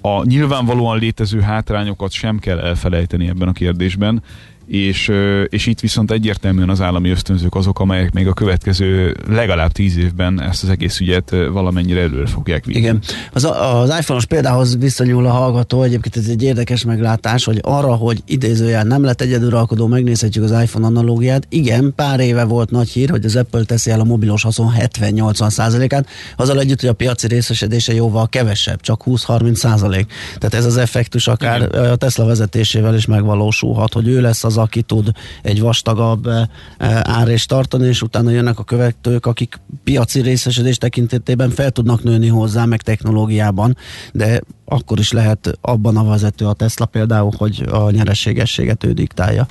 a 0.00 0.24
nyilvánvalóan 0.24 0.98
létező 0.98 1.40
hátrányokat 1.40 2.10
sem 2.10 2.38
kell 2.38 2.58
elfelejteni 2.58 3.28
ebben 3.28 3.48
a 3.48 3.52
kérdésben, 3.52 4.22
és, 4.68 5.12
és 5.48 5.66
itt 5.66 5.80
viszont 5.80 6.10
egyértelműen 6.10 6.68
az 6.68 6.80
állami 6.80 7.10
ösztönzők 7.10 7.54
azok, 7.54 7.80
amelyek 7.80 8.12
még 8.12 8.26
a 8.26 8.32
következő 8.32 9.16
legalább 9.28 9.72
tíz 9.72 9.96
évben 9.96 10.42
ezt 10.42 10.62
az 10.62 10.68
egész 10.68 11.00
ügyet 11.00 11.30
valamennyire 11.30 12.00
előre 12.00 12.26
fogják 12.26 12.64
vinni. 12.64 12.78
Igen. 12.78 13.00
Az, 13.32 13.44
az 13.44 13.88
iPhone-os 13.98 14.26
példához 14.26 14.78
viszonyul 14.78 15.26
a 15.26 15.30
hallgató, 15.30 15.82
egyébként 15.82 16.16
ez 16.16 16.26
egy 16.28 16.42
érdekes 16.42 16.84
meglátás, 16.84 17.44
hogy 17.44 17.58
arra, 17.62 17.94
hogy 17.94 18.22
idézőjel 18.26 18.84
nem 18.84 19.02
lett 19.02 19.20
egyeduralkodó, 19.20 19.86
megnézhetjük 19.86 20.44
az 20.44 20.62
iPhone 20.62 20.86
analógiát. 20.86 21.46
Igen, 21.48 21.92
pár 21.96 22.20
éve 22.20 22.44
volt 22.44 22.70
nagy 22.70 22.88
hír, 22.88 23.10
hogy 23.10 23.24
az 23.24 23.36
Apple 23.36 23.64
teszi 23.64 23.90
el 23.90 24.00
a 24.00 24.04
mobilos 24.04 24.42
haszon 24.42 24.72
70-80 24.78 25.50
százalékát, 25.50 26.08
azzal 26.36 26.60
együtt, 26.60 26.80
hogy 26.80 26.88
a 26.88 26.92
piaci 26.92 27.26
részesedése 27.26 27.94
jóval 27.94 28.28
kevesebb, 28.28 28.80
csak 28.80 29.02
20-30 29.06 29.54
százalék. 29.54 30.12
Tehát 30.38 30.54
ez 30.54 30.64
az 30.64 30.76
effektus 30.76 31.28
akár 31.28 31.62
Igen. 31.62 31.90
a 31.90 31.96
Tesla 31.96 32.24
vezetésével 32.24 32.94
is 32.94 33.06
megvalósulhat, 33.06 33.92
hogy 33.92 34.08
ő 34.08 34.20
lesz 34.20 34.44
az 34.44 34.57
aki 34.58 34.82
tud 34.82 35.10
egy 35.42 35.60
vastagabb 35.60 36.26
eh, 36.26 36.42
eh, 36.78 37.00
árést 37.18 37.48
tartani, 37.48 37.86
és 37.86 38.02
utána 38.02 38.30
jönnek 38.30 38.58
a 38.58 38.64
követők, 38.64 39.26
akik 39.26 39.60
piaci 39.84 40.20
részesedés 40.20 40.78
tekintetében 40.78 41.50
fel 41.50 41.70
tudnak 41.70 42.02
nőni 42.02 42.28
hozzá, 42.28 42.64
meg 42.64 42.82
technológiában, 42.82 43.76
de 44.12 44.40
akkor 44.64 44.98
is 44.98 45.12
lehet 45.12 45.58
abban 45.60 45.96
a 45.96 46.04
vezető 46.04 46.46
a 46.46 46.52
Tesla 46.52 46.86
például, 46.86 47.32
hogy 47.36 47.64
a 47.70 47.90
nyereségességet 47.90 48.84
ő 48.84 48.92
diktálja. 48.92 49.46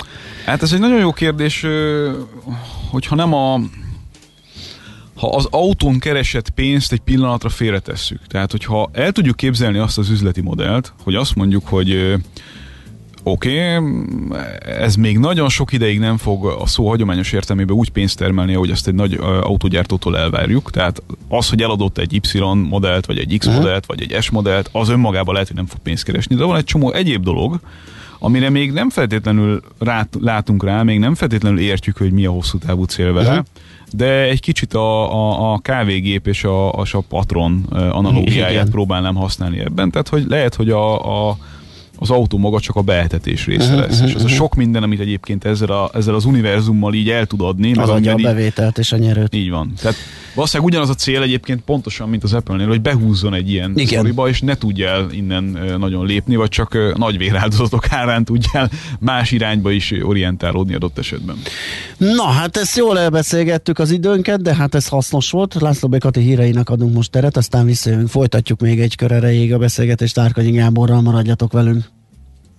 Hát 0.45 0.61
ez 0.61 0.73
egy 0.73 0.79
nagyon 0.79 0.99
jó 0.99 1.11
kérdés, 1.11 1.65
hogyha 2.91 3.15
nem 3.15 3.33
a 3.33 3.59
ha 5.17 5.29
az 5.29 5.47
autón 5.51 5.99
keresett 5.99 6.49
pénzt 6.49 6.91
egy 6.91 6.99
pillanatra 6.99 7.49
félretesszük. 7.49 8.27
Tehát, 8.27 8.51
hogyha 8.51 8.89
el 8.93 9.11
tudjuk 9.11 9.35
képzelni 9.35 9.77
azt 9.77 9.97
az 9.97 10.09
üzleti 10.09 10.41
modellt, 10.41 10.93
hogy 11.03 11.15
azt 11.15 11.35
mondjuk, 11.35 11.67
hogy 11.67 12.15
Oké, 13.29 13.77
okay, 13.77 14.39
ez 14.79 14.95
még 14.95 15.17
nagyon 15.17 15.49
sok 15.49 15.71
ideig 15.71 15.99
nem 15.99 16.17
fog 16.17 16.45
a 16.45 16.65
szó 16.65 16.87
hagyományos 16.87 17.31
értelmében 17.31 17.75
úgy 17.75 17.89
pénzt 17.89 18.17
termelni, 18.17 18.53
hogy 18.53 18.69
ezt 18.69 18.87
egy 18.87 18.93
nagy 18.93 19.19
autógyártótól 19.41 20.17
elvárjuk. 20.17 20.71
Tehát 20.71 21.03
az, 21.27 21.49
hogy 21.49 21.61
eladott 21.61 21.97
egy 21.97 22.13
Y 22.13 22.39
modellt, 22.69 23.05
vagy 23.05 23.17
egy 23.17 23.37
X 23.37 23.45
uh-huh. 23.45 23.61
modellt, 23.61 23.85
vagy 23.85 24.01
egy 24.01 24.21
S 24.21 24.29
modellt, 24.29 24.69
az 24.71 24.89
önmagában 24.89 25.33
lehet, 25.33 25.47
hogy 25.47 25.57
nem 25.57 25.65
fog 25.65 25.79
pénzt 25.79 26.03
keresni. 26.03 26.35
De 26.35 26.43
van 26.43 26.57
egy 26.57 26.63
csomó 26.63 26.91
egyéb 26.91 27.23
dolog, 27.23 27.59
amire 28.19 28.49
még 28.49 28.71
nem 28.71 28.89
feltétlenül 28.89 29.61
rá, 29.79 30.07
látunk 30.21 30.63
rá, 30.63 30.83
még 30.83 30.99
nem 30.99 31.15
feltétlenül 31.15 31.59
értjük, 31.59 31.97
hogy 31.97 32.11
mi 32.11 32.25
a 32.25 32.31
hosszú 32.31 32.57
távú 32.57 32.83
cél 32.83 33.13
vele, 33.13 33.29
uh-huh. 33.29 33.45
de 33.91 34.21
egy 34.21 34.41
kicsit 34.41 34.73
a, 34.73 35.13
a, 35.13 35.53
a 35.53 35.59
kávégép 35.59 36.27
és 36.27 36.43
a, 36.43 36.73
a, 36.73 36.83
a 36.91 37.01
patron 37.09 37.65
analógiáját 37.91 38.51
Igen. 38.51 38.69
próbálnám 38.69 39.15
használni 39.15 39.59
ebben. 39.59 39.91
Tehát, 39.91 40.07
hogy 40.07 40.25
lehet, 40.27 40.55
hogy 40.55 40.69
a, 40.69 41.29
a 41.29 41.37
az 41.99 42.09
autó 42.09 42.37
maga 42.37 42.59
csak 42.59 42.75
a 42.75 42.81
behetetés 42.81 43.45
része 43.45 43.65
uh-huh, 43.65 43.79
lesz. 43.79 43.93
Uh-huh, 43.93 44.07
és 44.07 44.15
az 44.15 44.21
uh-huh. 44.21 44.37
a 44.37 44.41
sok 44.41 44.55
minden, 44.55 44.83
amit 44.83 44.99
egyébként 44.99 45.45
ezzel, 45.45 45.69
a, 45.69 45.89
ezzel 45.93 46.15
az 46.15 46.25
univerzummal 46.25 46.93
így 46.93 47.09
el 47.09 47.25
tud 47.25 47.41
adni. 47.41 47.73
Az 47.73 47.89
adja 47.89 48.13
a 48.13 48.15
bevételt 48.15 48.77
és 48.77 48.91
a 48.91 48.97
nyerőt. 48.97 49.35
Így 49.35 49.49
van. 49.49 49.73
Tehát 49.81 49.97
valószínűleg 50.33 50.71
ugyanaz 50.71 50.89
a 50.89 50.93
cél 50.93 51.21
egyébként 51.21 51.61
pontosan, 51.61 52.09
mint 52.09 52.23
az 52.23 52.33
Apple-nél, 52.33 52.67
hogy 52.67 52.81
behúzzon 52.81 53.33
egy 53.33 53.51
ilyen 53.51 53.71
Igen. 53.75 53.87
sztoriba, 53.87 54.29
és 54.29 54.41
ne 54.41 54.55
tudja 54.55 54.87
el 54.87 55.07
innen 55.11 55.43
nagyon 55.79 56.05
lépni, 56.05 56.35
vagy 56.35 56.49
csak 56.49 56.97
nagy 56.97 57.17
véráldozatok 57.17 57.91
árán 57.99 58.25
tudja 58.25 58.49
el 58.53 58.69
más 58.99 59.31
irányba 59.31 59.71
is 59.71 59.93
orientálódni 60.01 60.73
adott 60.73 60.97
esetben. 60.97 61.35
Na, 61.97 62.23
hát 62.23 62.57
ezt 62.57 62.77
jól 62.77 62.99
elbeszélgettük 62.99 63.79
az 63.79 63.91
időnket, 63.91 64.41
de 64.41 64.55
hát 64.55 64.75
ez 64.75 64.87
hasznos 64.87 65.31
volt. 65.31 65.53
László 65.59 65.89
Békati 65.89 66.19
híreinek 66.19 66.69
adunk 66.69 66.93
most 66.93 67.11
teret, 67.11 67.37
aztán 67.37 67.65
visszajövünk, 67.65 68.09
folytatjuk 68.09 68.61
még 68.61 68.79
egy 68.79 68.95
kör 68.95 69.11
erejéig 69.11 69.53
a 69.53 69.57
beszélgetést 69.57 70.13
Tárkanyi 70.13 70.51
Gáborral, 70.51 71.01
maradjatok 71.01 71.51
velünk. 71.51 71.86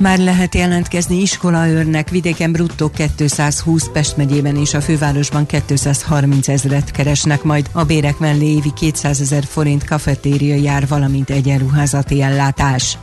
Már 0.00 0.18
lehet 0.18 0.54
jelentkezni 0.54 1.20
iskolaőrnek, 1.20 2.10
vidéken 2.10 2.52
bruttó 2.52 2.90
220, 3.16 3.90
Pest 3.92 4.16
megyében 4.16 4.56
és 4.56 4.74
a 4.74 4.80
fővárosban 4.80 5.46
230 5.46 6.48
ezeret 6.48 6.90
keresnek, 6.90 7.42
majd 7.42 7.70
a 7.72 7.84
bérek 7.84 8.18
mellé 8.18 8.46
évi 8.46 8.72
200 8.72 9.20
ezer 9.20 9.44
forint 9.44 9.84
kafetéria 9.84 10.54
jár, 10.54 10.88
valamint 10.88 11.30
egyenruházati 11.30 12.22
ellátás. 12.22 12.98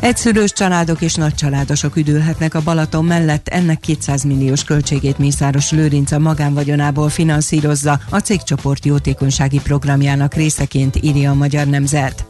Egyszülős 0.00 0.52
családok 0.52 1.00
és 1.00 1.14
nagycsaládosok 1.14 1.96
üdülhetnek 1.96 2.54
a 2.54 2.62
Balaton 2.62 3.04
mellett, 3.04 3.48
ennek 3.48 3.80
200 3.80 4.24
milliós 4.24 4.64
költségét 4.64 5.18
Mészáros 5.18 5.70
Lőrinc 5.70 6.12
a 6.12 6.18
magánvagyonából 6.18 7.08
finanszírozza, 7.08 8.00
a 8.10 8.18
cégcsoport 8.18 8.84
jótékonysági 8.84 9.60
programjának 9.60 10.34
részeként 10.34 10.98
írja 11.00 11.30
a 11.30 11.34
Magyar 11.34 11.66
Nemzet. 11.66 12.26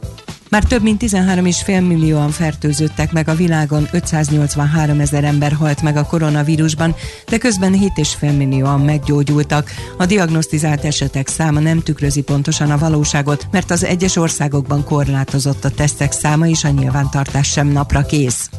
Már 0.51 0.65
több 0.65 0.83
mint 0.83 1.03
13,5 1.03 1.87
millióan 1.87 2.31
fertőzöttek 2.31 3.13
meg 3.13 3.29
a 3.29 3.35
világon, 3.35 3.89
583 3.93 5.01
ezer 5.01 5.25
ember 5.25 5.53
halt 5.53 5.83
meg 5.83 5.97
a 5.97 6.05
koronavírusban, 6.05 6.95
de 7.29 7.39
közben 7.39 7.73
7,5 7.73 8.37
millióan 8.37 8.81
meggyógyultak. 8.81 9.71
A 9.97 10.07
diagnosztizált 10.07 10.85
esetek 10.85 11.29
száma 11.29 11.61
nem 11.61 11.83
tükrözi 11.83 12.23
pontosan 12.23 12.71
a 12.71 12.79
valóságot, 12.79 13.47
mert 13.51 13.71
az 13.71 13.85
egyes 13.85 14.17
országokban 14.17 14.85
korlátozott 14.85 15.65
a 15.65 15.71
tesztek 15.71 16.13
száma 16.13 16.47
és 16.47 16.65
a 16.65 16.69
nyilvántartás 16.69 17.49
sem 17.49 17.67
napra 17.67 18.03
kész. 18.03 18.51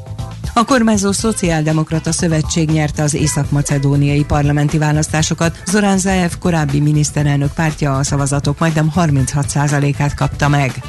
A 0.53 0.63
kormányzó 0.63 1.11
Szociáldemokrata 1.11 2.11
Szövetség 2.11 2.69
nyerte 2.69 3.03
az 3.03 3.13
észak-macedóniai 3.13 4.23
parlamenti 4.23 4.77
választásokat. 4.77 5.61
Zorán 5.65 5.97
Zaev 5.97 6.31
korábbi 6.39 6.79
miniszterelnök 6.79 7.53
pártja 7.53 7.97
a 7.97 8.03
szavazatok 8.03 8.59
majdnem 8.59 8.91
36%-át 8.95 10.13
kapta 10.13 10.47
meg. 10.47 10.81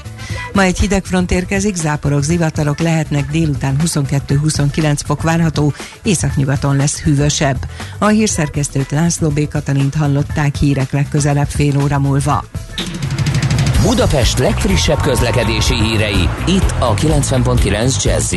Ma 0.52 0.62
egy 0.62 0.78
hideg 0.78 1.04
front 1.04 1.30
érkezik, 1.30 1.74
záporok, 1.74 2.22
zivatarok 2.22 2.78
lehetnek, 2.78 3.30
délután 3.30 3.76
22-29 3.84 4.98
fok 5.06 5.22
várható, 5.22 5.72
északnyugaton 6.02 6.76
lesz 6.76 7.00
hűvösebb. 7.00 7.56
A 7.98 8.06
hírszerkesztőt 8.06 8.90
László 8.90 9.28
B. 9.28 9.48
Katalint 9.48 9.94
hallották 9.94 10.56
hírek 10.56 10.92
legközelebb 10.92 11.48
fél 11.48 11.82
óra 11.82 11.98
múlva. 11.98 12.44
Budapest 13.82 14.38
legfrissebb 14.38 15.00
közlekedési 15.00 15.74
hírei, 15.74 16.28
itt 16.46 16.74
a 16.78 16.94
90.9 16.94 18.04
jazz 18.04 18.34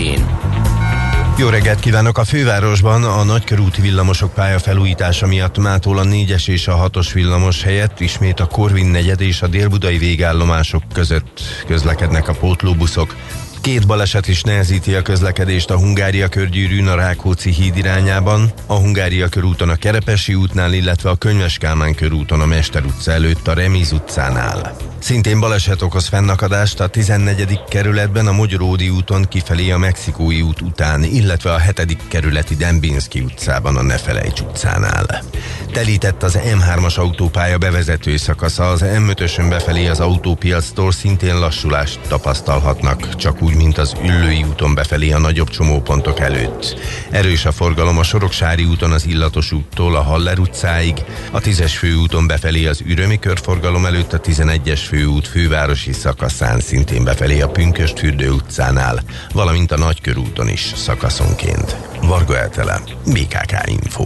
jó 1.38 1.50
reggelt 1.50 1.80
kívánok! 1.80 2.18
A 2.18 2.24
fővárosban 2.24 3.04
a 3.04 3.24
nagykörúti 3.24 3.82
villamosok 3.82 4.34
pályafelújítása 4.34 5.28
miatt 5.28 5.58
mától 5.58 5.98
a 5.98 6.04
4-es 6.04 6.48
és 6.48 6.68
a 6.68 6.90
6-os 6.90 7.10
villamos 7.14 7.64
helyett 7.64 8.00
ismét 8.00 8.40
a 8.40 8.46
Korvin 8.46 8.86
negyed 8.86 9.22
és 9.22 9.42
a 9.42 9.48
délbudai 9.48 9.98
végállomások 9.98 10.84
között 10.94 11.42
közlekednek 11.68 12.28
a 12.28 12.34
pótlóbuszok. 12.34 13.16
Két 13.62 13.88
baleset 13.88 14.28
is 14.28 14.42
nehezíti 14.42 14.96
a 14.96 15.02
közlekedést 15.02 15.70
a 15.70 15.78
Hungária 15.78 16.28
körgyűrűn 16.28 16.88
a 16.88 16.96
Rákóczi 16.96 17.52
híd 17.52 17.78
irányában, 17.78 18.52
a 18.66 18.74
Hungária 18.74 19.28
körúton 19.28 19.70
a 19.70 19.76
Kerepesi 19.76 20.34
útnál, 20.34 20.74
illetve 20.74 21.10
a 21.10 21.16
Könyves 21.16 21.58
Kálmán 21.58 21.96
körúton 21.96 22.42
a 22.42 22.46
Mester 22.46 22.86
utca 22.86 23.12
előtt 23.12 23.48
a 23.48 23.54
Remiz 23.54 23.92
utcánál. 23.92 24.76
Szintén 25.00 25.40
baleset 25.40 25.82
okoz 25.82 26.08
fennakadást 26.08 26.80
a 26.80 26.88
14. 26.88 27.60
kerületben 27.70 28.28
a 28.28 28.32
Magyaródi 28.32 28.90
úton 28.90 29.26
kifelé 29.30 29.72
a 29.72 29.78
Mexikói 29.78 30.42
út 30.42 30.62
után, 30.62 31.04
illetve 31.04 31.54
a 31.54 31.60
7. 31.60 31.98
kerületi 32.08 32.56
Dembinski 32.56 33.20
utcában 33.20 33.78
a 33.78 33.82
Nefelejts 33.82 34.40
utcánál. 34.40 35.24
Telített 35.72 36.24
az 36.24 36.40
M3-as 36.44 36.96
autópálya 36.96 37.58
bevezető 37.58 38.18
szakasza, 38.18 38.70
az 38.70 38.84
M5-ösön 38.84 39.46
befelé 39.50 39.88
az 39.88 40.00
autópiactól 40.00 40.92
szintén 40.92 41.40
lassulást 41.40 42.00
tapasztalhatnak, 42.08 43.16
csak 43.16 43.42
úgy, 43.42 43.51
mint 43.56 43.78
az 43.78 43.96
Üllői 44.04 44.44
úton 44.44 44.74
befelé 44.74 45.12
a 45.12 45.20
nagyobb 45.20 45.50
csomópontok 45.50 46.20
előtt. 46.20 46.80
Erős 47.10 47.46
a 47.46 47.52
forgalom 47.52 47.98
a 47.98 48.04
Soroksári 48.04 48.64
úton 48.64 48.92
az 48.92 49.06
Illatos 49.06 49.52
úttól 49.52 49.96
a 49.96 50.02
Haller 50.02 50.40
utcáig, 50.40 51.04
a 51.32 51.40
10-es 51.40 51.74
főúton 51.78 52.28
befelé 52.28 52.66
az 52.66 52.82
Ürömi 52.86 53.20
körforgalom 53.20 53.86
előtt 53.86 54.14
a 54.14 54.22
11-es 54.22 54.82
főút 54.88 55.28
fővárosi 55.28 55.92
szakaszán 55.92 56.60
szintén 56.60 57.04
befelé 57.04 57.42
a 57.42 57.50
Pünköst 57.50 58.00
fürdő 58.00 58.32
utcánál, 58.32 59.04
valamint 59.34 59.72
a 59.72 59.78
Nagykörúton 59.78 60.48
is 60.48 60.72
szakaszonként. 60.76 61.76
Varga 62.02 62.38
Eltele, 62.38 62.82
BKK 63.06 63.54
Info. 63.66 64.06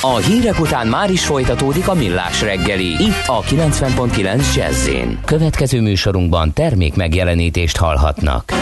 A 0.00 0.16
hírek 0.16 0.60
után 0.60 0.86
már 0.86 1.10
is 1.10 1.26
folytatódik 1.26 1.88
a 1.88 1.94
millás 1.94 2.42
reggeli, 2.42 2.86
itt 2.86 3.26
a 3.26 3.40
90.9 3.40 4.54
jazz 4.54 4.88
Következő 5.24 5.80
műsorunkban 5.80 6.52
termék 6.52 6.94
megjelenítést 6.94 7.76
hallhatnak. 7.76 8.52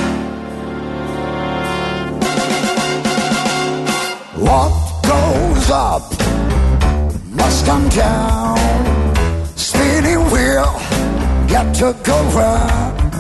What 4.39 4.73
goes 5.03 5.69
up 5.69 6.03
must 7.35 7.65
come 7.65 7.89
down. 7.89 8.59
Spinning 9.57 10.31
wheel, 10.31 10.81
got 11.49 11.79
to 11.79 11.95
go 12.05 12.39
round. 12.39 13.15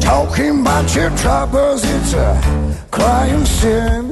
Talking 0.00 0.66
about 0.66 0.94
your 0.94 1.10
troubles, 1.10 1.82
it's 1.84 2.14
a 2.14 2.38
crying 2.90 3.46
sin. 3.46 4.05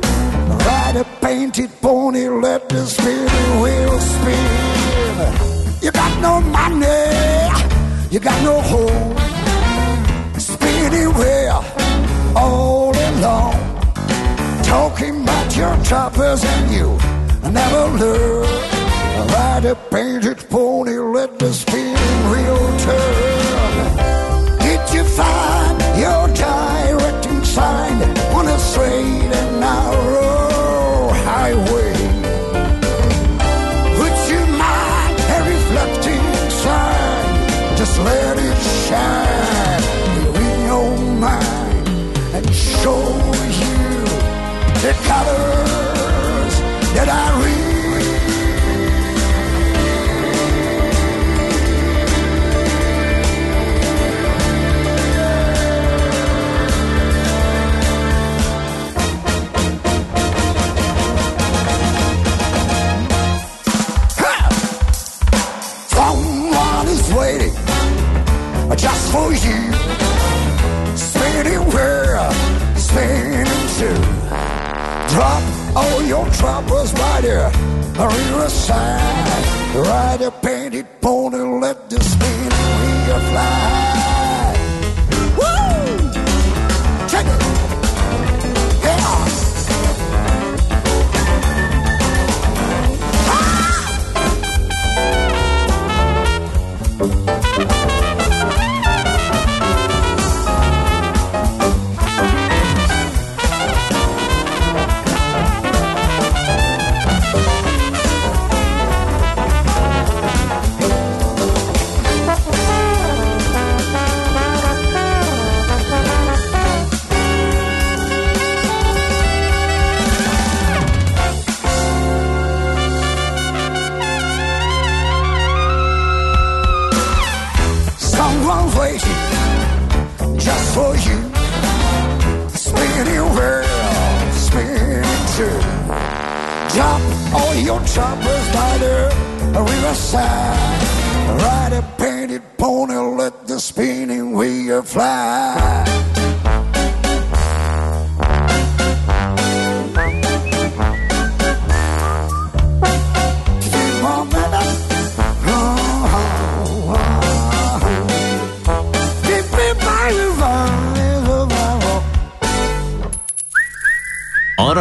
Ride 0.95 1.07
a 1.07 1.21
painted 1.21 1.71
pony, 1.81 2.29
let 2.29 2.69
the 2.69 2.87
spinning 2.87 3.61
wheel 3.61 3.99
spin. 3.99 5.83
You 5.83 5.91
got 5.91 6.21
no 6.21 6.41
money, 6.41 6.87
you 8.13 8.21
got 8.21 8.41
no 8.45 8.61
home. 8.61 9.17
Spinning 10.39 11.13
wheel, 11.15 11.65
all 12.37 12.95
alone. 12.95 13.83
Talking 14.63 15.23
about 15.23 15.57
your 15.57 15.77
troubles 15.83 16.45
and 16.45 16.71
you 16.71 16.97
never 17.51 17.89
learn. 17.99 18.47
Ride 19.33 19.65
a 19.65 19.75
painted 19.91 20.49
pony, 20.49 20.93
let 20.93 21.41
the 21.41 21.53
spinning 21.53 22.31
wheel 22.31 22.79
turn. 22.79 24.59
Did 24.61 24.95
you 24.95 25.03
find 25.03 25.64
that 47.07 47.33
I 47.33 47.34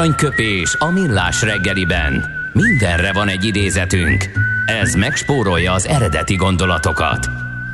Aranyköpés 0.03 0.75
a 0.77 0.91
millás 0.91 1.41
reggeliben. 1.41 2.25
Mindenre 2.53 3.13
van 3.13 3.27
egy 3.27 3.43
idézetünk. 3.43 4.29
Ez 4.65 4.93
megspórolja 4.93 5.71
az 5.71 5.87
eredeti 5.87 6.35
gondolatokat. 6.35 7.29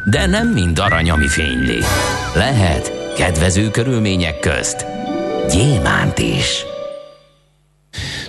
De 0.06 0.26
nem 0.26 0.48
mind 0.48 0.80
arany, 0.80 1.10
ami 1.10 1.28
fényli. 1.28 1.80
Lehet 2.36 3.13
kedvező 3.15 3.70
körülmények 3.70 4.39
közt 4.39 4.86
gyémánt 5.52 6.18
is. 6.18 6.63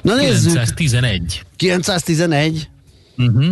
Na 0.03 0.15
nézzük. 0.15 0.53
911. 0.53 1.43
911. 1.57 2.69
Uh-huh. 3.17 3.45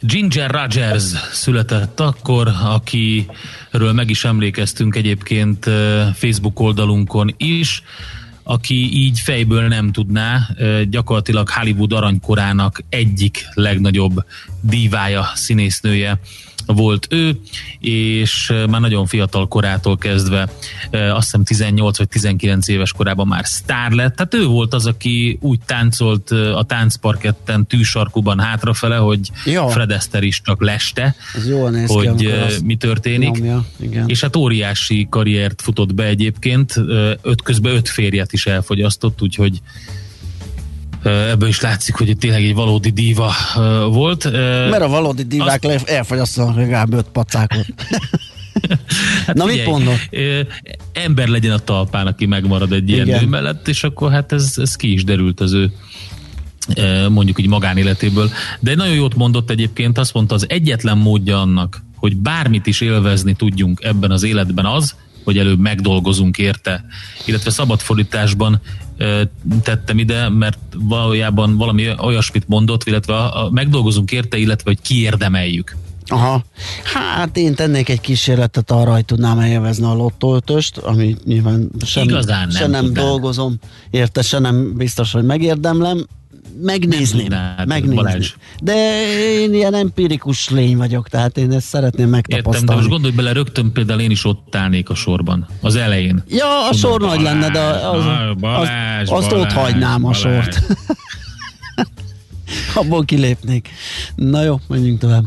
Ginger 0.00 0.50
Rogers 0.50 1.04
született 1.32 2.00
akkor, 2.00 2.48
akiről 2.64 3.92
meg 3.92 4.10
is 4.10 4.24
emlékeztünk 4.24 4.96
egyébként 4.96 5.66
eh, 5.66 6.14
Facebook 6.14 6.60
oldalunkon 6.60 7.34
is. 7.36 7.82
Aki 8.52 9.02
így 9.04 9.18
fejből 9.18 9.68
nem 9.68 9.92
tudná, 9.92 10.48
gyakorlatilag 10.88 11.48
Hollywood 11.48 11.92
aranykorának 11.92 12.82
egyik 12.88 13.48
legnagyobb 13.54 14.24
dívája, 14.60 15.30
színésznője 15.34 16.20
volt 16.66 17.06
ő, 17.10 17.40
és 17.80 18.52
már 18.70 18.80
nagyon 18.80 19.06
fiatal 19.06 19.48
korától 19.48 19.98
kezdve, 19.98 20.48
azt 20.90 21.22
hiszem 21.22 21.44
18 21.44 21.98
vagy 21.98 22.08
19 22.08 22.68
éves 22.68 22.92
korában 22.92 23.26
már 23.26 23.46
sztár 23.46 23.90
lett. 23.90 24.16
Tehát 24.16 24.34
ő 24.34 24.46
volt 24.46 24.74
az, 24.74 24.86
aki 24.86 25.38
úgy 25.40 25.60
táncolt 25.66 26.30
a 26.30 26.64
táncparketten 26.66 27.66
tűsarkuban 27.66 28.40
hátrafele, 28.40 28.96
hogy 28.96 29.30
ja. 29.44 29.68
Fred 29.68 29.90
Astaire 29.90 30.26
is 30.26 30.40
csak 30.44 30.62
leste, 30.62 31.14
hogy 31.86 32.14
ki, 32.14 32.28
mi 32.64 32.76
történik. 32.76 33.34
Nyomja. 33.34 33.64
Igen. 33.80 34.08
És 34.08 34.20
hát 34.20 34.36
óriási 34.36 35.06
karriert 35.10 35.62
futott 35.62 35.94
be 35.94 36.04
egyébként, 36.04 36.74
öt 37.22 37.42
közben 37.42 37.74
öt 37.74 37.88
férjet 37.88 38.32
is 38.32 38.46
elfogyasztott, 38.46 39.22
úgyhogy 39.22 39.60
ebből 41.02 41.48
is 41.48 41.60
látszik, 41.60 41.94
hogy 41.94 42.16
tényleg 42.18 42.44
egy 42.44 42.54
valódi 42.54 42.90
díva 42.90 43.32
volt. 43.90 44.32
Mert 44.70 44.82
a 44.82 44.88
valódi 44.88 45.22
divák 45.22 45.64
azt... 45.64 45.88
elfogyasztanak 45.88 46.56
legalább 46.56 46.92
öt 46.92 47.06
pacákot. 47.12 47.66
hát 49.26 49.36
Na 49.36 49.44
mit 49.44 49.66
mondod? 49.66 49.98
Ember 50.92 51.28
legyen 51.28 51.52
a 51.52 51.58
talpán, 51.58 52.06
aki 52.06 52.26
megmarad 52.26 52.72
egy 52.72 52.90
ilyen 52.90 53.06
nő 53.06 53.26
mellett, 53.26 53.68
és 53.68 53.84
akkor 53.84 54.10
hát 54.10 54.32
ez, 54.32 54.54
ez 54.56 54.76
ki 54.76 54.92
is 54.92 55.04
derült 55.04 55.40
az 55.40 55.52
ő 55.52 55.72
mondjuk 57.08 57.40
így 57.40 57.48
magánéletéből. 57.48 58.30
De 58.60 58.74
nagyon 58.74 58.94
jót 58.94 59.14
mondott 59.14 59.50
egyébként, 59.50 59.98
azt 59.98 60.14
mondta, 60.14 60.34
az 60.34 60.46
egyetlen 60.48 60.98
módja 60.98 61.40
annak, 61.40 61.84
hogy 61.96 62.16
bármit 62.16 62.66
is 62.66 62.80
élvezni 62.80 63.34
tudjunk 63.34 63.80
ebben 63.82 64.10
az 64.10 64.22
életben 64.22 64.64
az, 64.64 64.94
hogy 65.24 65.38
előbb 65.38 65.58
megdolgozunk 65.58 66.38
érte. 66.38 66.84
Illetve 67.24 67.50
szabadfordításban 67.50 68.60
tettem 69.62 69.98
ide, 69.98 70.28
mert 70.28 70.58
valójában 70.74 71.56
valami 71.56 71.88
olyasmit 71.98 72.48
mondott, 72.48 72.84
illetve 72.84 73.14
a, 73.14 73.44
a, 73.44 73.50
megdolgozunk 73.50 74.12
érte, 74.12 74.36
illetve 74.36 74.70
hogy 74.70 74.80
kiérdemeljük. 74.80 75.76
Aha. 76.06 76.44
Hát 76.94 77.36
én 77.36 77.54
tennék 77.54 77.88
egy 77.88 78.00
kísérletet 78.00 78.70
arra, 78.70 78.92
hogy 78.92 79.04
tudnám 79.04 79.38
elvezni 79.38 79.84
a 79.84 79.94
lottóötöst, 79.94 80.76
ami 80.78 81.16
nyilván 81.24 81.70
sem, 81.84 82.02
Igazán 82.02 82.48
nem, 82.48 82.50
se 82.50 82.66
nem 82.66 82.92
dolgozom 82.92 83.58
érte, 83.90 84.22
se 84.22 84.38
nem 84.38 84.76
biztos, 84.76 85.12
hogy 85.12 85.24
megérdemlem 85.24 86.06
megnézném. 86.60 87.22
Tudnád, 87.22 87.66
megnézni. 87.66 87.94
Balázs. 87.94 88.34
De 88.62 88.74
én 89.40 89.54
ilyen 89.54 89.74
empirikus 89.74 90.48
lény 90.48 90.76
vagyok, 90.76 91.08
tehát 91.08 91.38
én 91.38 91.52
ezt 91.52 91.66
szeretném 91.66 92.08
megtapasztalni. 92.08 92.58
Értem, 92.58 92.66
de 92.66 92.74
most 92.74 92.88
gondolj 92.88 93.14
bele, 93.14 93.32
rögtön 93.32 93.72
például 93.72 94.00
én 94.00 94.10
is 94.10 94.24
ott 94.24 94.56
állnék 94.56 94.90
a 94.90 94.94
sorban, 94.94 95.46
az 95.60 95.76
elején. 95.76 96.22
Ja, 96.28 96.68
a 96.68 96.72
sor 96.72 97.00
nagy 97.00 97.20
lenne, 97.20 97.50
de 97.50 97.60
az, 97.60 98.04
Balázs, 98.40 99.08
az, 99.08 99.18
azt 99.18 99.28
Balázs, 99.28 99.44
ott 99.44 99.52
hagynám 99.52 100.02
Balázs. 100.02 100.24
a 100.24 100.28
sort. 100.28 100.62
Abból 102.74 103.04
kilépnék. 103.04 103.68
Na 104.14 104.42
jó, 104.42 104.60
menjünk 104.68 104.98
tovább. 104.98 105.24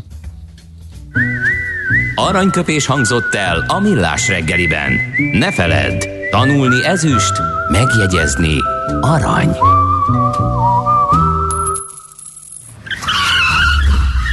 Aranyköpés 2.14 2.86
hangzott 2.86 3.34
el 3.34 3.64
a 3.68 3.80
millás 3.80 4.28
reggeliben. 4.28 4.92
Ne 5.32 5.52
feledd, 5.52 6.02
tanulni 6.30 6.84
ezüst, 6.84 7.32
megjegyezni 7.70 8.56
arany. 9.00 9.56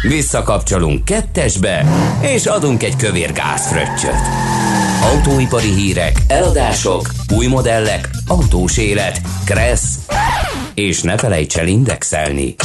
Visszakapcsolunk 0.08 1.06
kettesbe, 1.06 1.86
és 2.22 2.46
adunk 2.46 2.84
egy 2.84 2.96
kövér 2.96 3.34
gázfröccsöt. 3.34 4.22
Autóipari 5.02 5.74
hírek, 5.74 6.18
eladások, 6.28 7.10
új 7.36 7.46
modellek, 7.46 8.10
autós 8.28 8.78
élet, 8.78 9.22
kressz, 9.46 9.98
és 10.74 11.02
ne 11.02 11.18
felejts 11.18 11.58
el 11.58 11.68
indexelni. 11.68 12.56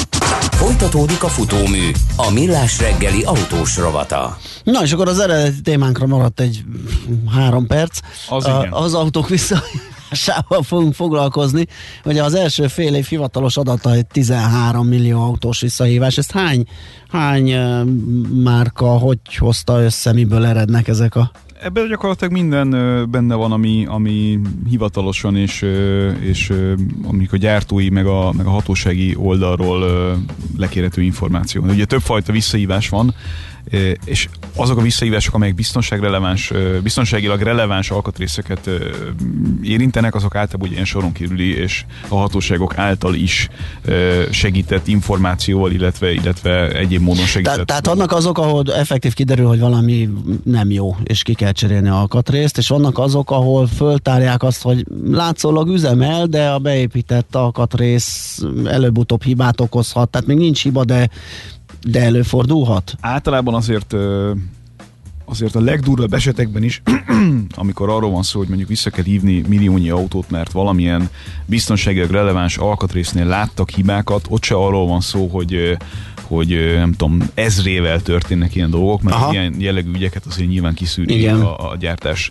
Folytatódik 0.51 1.23
a 1.23 1.29
futómű, 1.29 1.91
a 2.17 2.31
millás 2.31 2.81
reggeli 2.81 3.23
autós 3.23 3.77
rovata. 3.77 4.39
Na 4.65 4.83
és 4.83 4.93
akkor 4.93 5.09
az 5.09 5.19
eredeti 5.19 5.61
témánkra 5.61 6.07
maradt 6.07 6.41
egy 6.41 6.65
három 7.35 7.67
perc. 7.67 7.99
Az, 8.29 8.47
a, 8.47 8.69
az 8.71 8.95
autók 8.95 9.29
vissza 9.29 9.63
sával 10.11 10.63
fogunk 10.63 10.95
foglalkozni. 10.95 11.67
Ugye 12.05 12.23
az 12.23 12.35
első 12.35 12.67
fél 12.67 12.95
év 12.95 13.07
hivatalos 13.07 13.57
adata 13.57 13.93
egy 13.93 14.07
13 14.07 14.87
millió 14.87 15.23
autós 15.23 15.61
visszahívás. 15.61 16.19
Ezt 16.19 16.33
hány, 16.33 16.65
hány 17.09 17.55
márka, 18.43 18.87
hogy 18.87 19.19
hozta 19.37 19.83
össze, 19.83 20.13
miből 20.13 20.47
erednek 20.47 20.89
ezek 20.89 21.17
a 21.17 21.31
ebben 21.63 21.89
gyakorlatilag 21.89 22.33
minden 22.33 22.71
benne 23.11 23.35
van, 23.35 23.53
ami, 23.53 23.87
ami 23.89 24.39
hivatalosan 24.69 25.37
és, 25.37 25.67
és 26.21 26.53
amik 27.05 27.33
a 27.33 27.37
gyártói 27.37 27.89
meg 27.89 28.07
a, 28.07 28.33
meg 28.33 28.47
a 28.47 28.51
hatósági 28.51 29.15
oldalról 29.17 29.85
lekérhető 30.57 31.03
információ. 31.03 31.63
Ugye 31.63 31.85
többfajta 31.85 32.33
visszahívás 32.33 32.89
van, 32.89 33.15
és 34.05 34.29
azok 34.57 34.79
a 34.79 34.83
visszahívások, 34.83 35.35
amelyek 35.35 35.55
biztonságreleváns, 35.55 36.53
biztonságilag 36.83 37.41
releváns 37.41 37.91
alkatrészeket 37.91 38.71
érintenek, 39.63 40.15
azok 40.15 40.35
általában 40.35 40.73
ilyen 40.73 40.85
soron 40.85 41.13
kívüli 41.13 41.57
és 41.57 41.85
a 42.09 42.17
hatóságok 42.17 42.79
által 42.79 43.15
is 43.15 43.49
segített 44.31 44.87
információval, 44.87 45.71
illetve, 45.71 46.13
illetve 46.13 46.69
egyéb 46.69 47.03
módon 47.03 47.27
segített. 47.27 47.57
Te, 47.57 47.65
tehát 47.65 47.87
vannak 47.87 48.13
azok, 48.13 48.39
ahol 48.39 48.75
effektív 48.75 49.15
kiderül, 49.15 49.47
hogy 49.47 49.61
valami 49.61 50.09
nem 50.45 50.71
jó, 50.71 50.97
és 51.03 51.23
ki 51.23 51.35
kell 51.35 51.53
cserélni 51.53 51.89
a 51.89 52.07
alkatrészt, 52.09 52.59
és 52.59 52.69
vannak 52.69 52.99
azok, 52.99 53.31
ahol 53.31 53.67
föltárják 53.67 54.43
azt, 54.43 54.63
hogy 54.63 54.87
látszólag 55.11 55.69
üzemel, 55.69 56.27
de 56.27 56.49
a 56.49 56.59
beépített 56.59 57.35
alkatrész 57.35 58.39
előbb-utóbb 58.65 59.23
hibát 59.23 59.61
okozhat. 59.61 60.09
Tehát 60.09 60.27
még 60.27 60.37
nincs 60.37 60.63
hiba, 60.63 60.85
de 60.85 61.09
de 61.83 62.03
előfordulhat? 62.03 62.97
Általában 63.01 63.55
azért 63.55 63.95
azért 65.29 65.55
a 65.55 65.61
legdurvább 65.61 66.13
esetekben 66.13 66.63
is, 66.63 66.83
amikor 67.55 67.89
arról 67.89 68.11
van 68.11 68.23
szó, 68.23 68.39
hogy 68.39 68.49
mondjuk 68.49 68.69
vissza 68.69 68.91
kell 68.91 69.05
hívni 69.05 69.45
milliónyi 69.49 69.91
autót, 69.91 70.31
mert 70.31 70.53
valamilyen 70.53 71.09
biztonságilag 71.45 72.11
releváns 72.11 72.57
alkatrésznél 72.57 73.27
láttak 73.27 73.71
hibákat, 73.71 74.27
ott 74.29 74.43
se 74.43 74.55
arról 74.55 74.87
van 74.87 75.01
szó, 75.01 75.27
hogy 75.27 75.77
hogy 76.29 76.75
nem 76.75 76.93
tudom, 76.93 77.31
ezrével 77.35 78.03
történnek 78.03 78.55
ilyen 78.55 78.71
dolgok, 78.71 79.03
mert 79.03 79.17
Aha. 79.17 79.33
ilyen 79.33 79.55
jellegű 79.59 79.91
ügyeket 79.93 80.27
azért 80.27 80.49
nyilván 80.49 80.75
kiszűri 80.75 81.27
a, 81.27 81.71
a 81.71 81.77
gyártás 81.77 82.31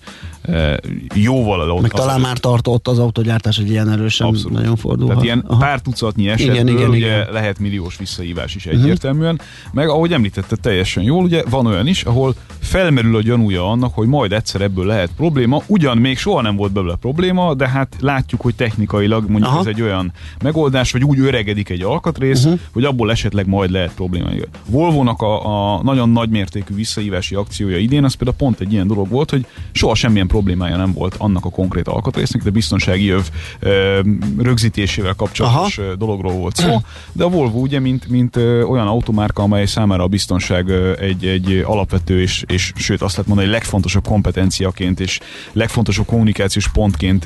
jóval 1.13 1.61
a 1.61 1.81
Meg 1.81 1.91
talán 1.91 2.21
már 2.21 2.37
tartott 2.37 2.87
az 2.87 2.99
autógyártás 2.99 3.57
egy 3.57 3.69
ilyen 3.69 3.89
erősen 3.89 4.27
Abszolút. 4.27 4.57
nagyon 4.57 4.75
fordul. 4.75 5.07
Tehát 5.07 5.23
ilyen 5.23 5.43
Aha. 5.47 5.59
pár 5.59 5.81
tucatnyi 5.81 6.29
esetből 6.29 6.55
igen, 6.55 6.67
igen, 6.67 6.89
ugye 6.89 6.97
igen. 6.97 7.27
lehet 7.31 7.59
milliós 7.59 7.97
visszahívás 7.97 8.55
is 8.55 8.65
egyértelműen, 8.65 9.33
uh-huh. 9.33 9.73
meg 9.73 9.89
ahogy 9.89 10.13
említette 10.13 10.55
teljesen 10.55 11.03
jól, 11.03 11.23
ugye 11.23 11.43
van 11.49 11.65
olyan 11.65 11.87
is, 11.87 12.03
ahol 12.03 12.35
felmerül 12.59 13.15
a 13.15 13.21
gyanúja 13.21 13.69
annak, 13.69 13.93
hogy 13.93 14.07
majd 14.07 14.31
egyszer 14.31 14.61
ebből 14.61 14.85
lehet 14.85 15.09
probléma, 15.15 15.61
ugyan 15.67 15.97
még 15.97 16.17
soha 16.17 16.41
nem 16.41 16.55
volt 16.55 16.71
belőle 16.71 16.95
probléma, 16.95 17.53
de 17.53 17.67
hát 17.67 17.95
látjuk, 17.99 18.41
hogy 18.41 18.55
technikailag 18.55 19.29
mondjuk 19.29 19.51
Aha. 19.51 19.59
ez 19.59 19.65
egy 19.65 19.81
olyan 19.81 20.11
megoldás, 20.43 20.91
hogy 20.91 21.03
úgy 21.03 21.19
öregedik 21.19 21.69
egy 21.69 21.81
alkatrész, 21.81 22.43
uh-huh. 22.43 22.59
hogy 22.71 22.83
abból 22.83 23.11
esetleg 23.11 23.47
majd 23.47 23.71
lehet 23.71 23.93
probléma. 23.93 24.29
Volvo-nak 24.65 25.21
a, 25.21 25.75
a 25.75 25.83
nagyon 25.83 26.09
nagy 26.09 26.29
mértékű 26.29 26.75
visszahívási 26.75 27.35
akciója 27.35 27.77
idén, 27.77 28.03
az 28.03 28.13
például 28.13 28.37
pont 28.37 28.59
egy 28.59 28.71
ilyen 28.71 28.87
dolog 28.87 29.09
volt, 29.09 29.29
hogy 29.29 29.45
soha 29.71 29.95
semmilyen 29.95 30.26
problémája 30.27 30.77
nem 30.77 30.93
volt 30.93 31.15
annak 31.17 31.45
a 31.45 31.49
konkrét 31.49 31.87
alkatrésznek, 31.87 32.43
de 32.43 32.49
biztonsági 32.49 33.05
jöv 33.05 33.29
ö, 33.59 33.99
rögzítésével 34.37 35.13
kapcsolatos 35.13 35.77
Aha. 35.77 35.95
dologról 35.95 36.33
volt 36.33 36.55
szó. 36.55 36.81
De 37.11 37.23
a 37.23 37.29
Volvo 37.29 37.59
ugye, 37.59 37.79
mint, 37.79 38.07
mint 38.07 38.35
olyan 38.35 38.87
automárka, 38.87 39.43
amely 39.43 39.65
számára 39.65 40.03
a 40.03 40.07
biztonság 40.07 40.69
egy, 40.99 41.25
egy 41.25 41.63
alapvető 41.65 42.21
és, 42.21 42.43
és 42.47 42.71
sőt 42.75 43.01
azt 43.01 43.11
lehet 43.11 43.27
mondani, 43.27 43.47
hogy 43.47 43.57
legfontosabb 43.57 44.07
kompetenciaként 44.07 44.99
és 44.99 45.19
legfontosabb 45.53 46.05
kommunikációs 46.05 46.69
pontként 46.69 47.25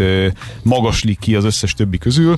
magaslik 0.64 1.20
ki 1.20 1.36
az 1.36 1.44
összes 1.44 1.74
többi 1.74 1.98
közül. 1.98 2.38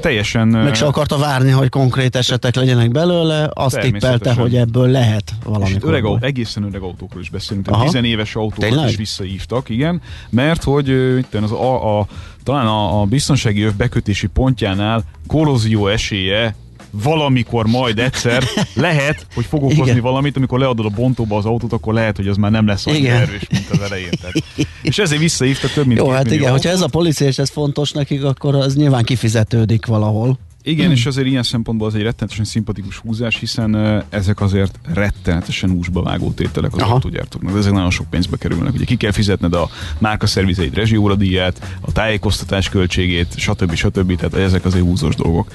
Teljesen... 0.00 0.48
Meg 0.48 0.74
se 0.74 0.86
akarta 0.86 1.18
várni, 1.18 1.50
hogy 1.50 1.68
konkrét 1.68 2.16
esetek 2.16 2.54
legyenek 2.54 2.90
belőle, 2.90 3.50
azt 3.54 3.78
tippelte, 3.80 4.34
hogy 4.34 4.56
ebből 4.56 4.88
lehet 4.88 5.32
valami. 5.44 5.76
Öreg, 5.80 6.04
egészen 6.20 6.62
öreg 6.62 6.82
autókról 6.82 7.22
is 7.22 7.30
beszélünk, 7.30 7.66
tehát 7.66 7.90
10 7.90 8.02
éves 8.02 8.36
autókat 8.36 8.88
is 8.88 8.96
visszaívtak, 8.96 9.63
igen, 9.68 10.02
mert 10.30 10.62
hogy 10.62 10.88
itt 11.18 11.34
az 11.34 11.52
a, 11.52 11.98
a, 11.98 12.06
talán 12.42 12.66
a, 12.66 13.00
a 13.00 13.04
biztonsági 13.04 13.62
öv 13.62 13.74
bekötési 13.74 14.26
pontjánál 14.26 15.04
korrózió 15.26 15.86
esélye 15.86 16.54
valamikor 17.02 17.66
majd 17.66 17.98
egyszer 17.98 18.44
lehet, 18.74 19.26
hogy 19.34 19.44
fog 19.44 19.62
okozni 19.62 19.82
Igen. 19.82 20.00
valamit, 20.00 20.36
amikor 20.36 20.58
leadod 20.58 20.86
a 20.86 20.88
bontóba 20.88 21.36
az 21.36 21.44
autót, 21.44 21.72
akkor 21.72 21.94
lehet, 21.94 22.16
hogy 22.16 22.28
az 22.28 22.36
már 22.36 22.50
nem 22.50 22.66
lesz 22.66 22.86
olyan 22.86 23.06
erős, 23.06 23.48
mint 23.50 23.70
az 23.70 23.80
elején. 23.80 24.10
Tehát. 24.20 24.34
És 24.82 24.98
ezért 24.98 25.20
visszaívta 25.20 25.68
több 25.68 25.86
mint 25.86 25.98
Jó, 25.98 26.08
hát 26.08 26.30
igen, 26.30 26.50
hogyha 26.50 26.70
ez 26.70 26.80
a 26.80 26.88
policia 26.88 27.26
és 27.26 27.38
ez 27.38 27.50
fontos 27.50 27.92
nekik, 27.92 28.24
akkor 28.24 28.54
az 28.54 28.76
nyilván 28.76 29.04
kifizetődik 29.04 29.86
valahol. 29.86 30.38
Igen, 30.66 30.90
és 30.90 31.06
azért 31.06 31.26
ilyen 31.26 31.42
szempontból 31.42 31.86
az 31.86 31.94
egy 31.94 32.02
rettenetesen 32.02 32.44
szimpatikus 32.44 32.98
húzás, 32.98 33.36
hiszen 33.36 34.02
ezek 34.08 34.40
azért 34.40 34.78
rettenetesen 34.94 35.70
úsba 35.70 36.02
vágó 36.02 36.32
tételek 36.32 36.74
az 36.74 36.82
autógyártóknak, 36.82 37.56
ezek 37.56 37.72
nagyon 37.72 37.90
sok 37.90 38.10
pénzbe 38.10 38.36
kerülnek. 38.36 38.74
Ugye 38.74 38.84
ki 38.84 38.96
kell 38.96 39.10
fizetned 39.10 39.54
a 39.54 39.70
márka 39.98 40.26
szervizeid 40.26 40.74
rezsióradíját, 40.74 41.78
a 41.80 41.92
tájékoztatás 41.92 42.68
költségét, 42.68 43.34
stb. 43.36 43.74
stb. 43.74 44.16
Tehát 44.16 44.34
ezek 44.34 44.64
azért 44.64 44.84
húzós 44.84 45.14
dolgok. 45.14 45.50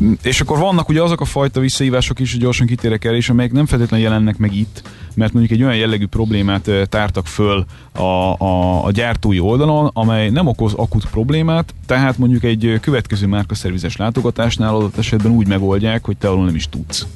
Mm, 0.00 0.12
És 0.22 0.40
akkor 0.40 0.58
vannak 0.58 0.88
ugye 0.88 1.02
azok 1.02 1.20
a 1.20 1.24
fajta 1.24 1.60
visszahívások 1.60 2.18
is, 2.18 2.30
hogy 2.30 2.40
gyorsan 2.40 2.66
kitérek 2.66 3.04
el, 3.04 3.14
és 3.14 3.28
amelyek 3.28 3.52
nem 3.52 3.66
feltétlenül 3.66 4.06
jelennek 4.06 4.36
meg 4.36 4.54
itt, 4.54 4.82
mert 5.16 5.32
mondjuk 5.32 5.58
egy 5.58 5.64
olyan 5.64 5.76
jellegű 5.76 6.06
problémát 6.06 6.70
tártak 6.88 7.26
föl 7.26 7.64
a, 7.92 8.02
a, 8.02 8.84
a 8.84 8.90
gyártói 8.90 9.40
oldalon, 9.40 9.90
amely 9.92 10.30
nem 10.30 10.46
okoz 10.46 10.74
akut 10.74 11.10
problémát, 11.10 11.74
tehát 11.86 12.18
mondjuk 12.18 12.44
egy 12.44 12.78
következő 12.80 13.26
márkaszervizes 13.26 13.96
látogatásnál 13.96 14.74
adott 14.74 14.98
esetben 14.98 15.32
úgy 15.32 15.46
megoldják, 15.46 16.04
hogy 16.04 16.16
te 16.16 16.28
arról 16.28 16.44
nem 16.44 16.54
is 16.54 16.68
tudsz. 16.68 17.06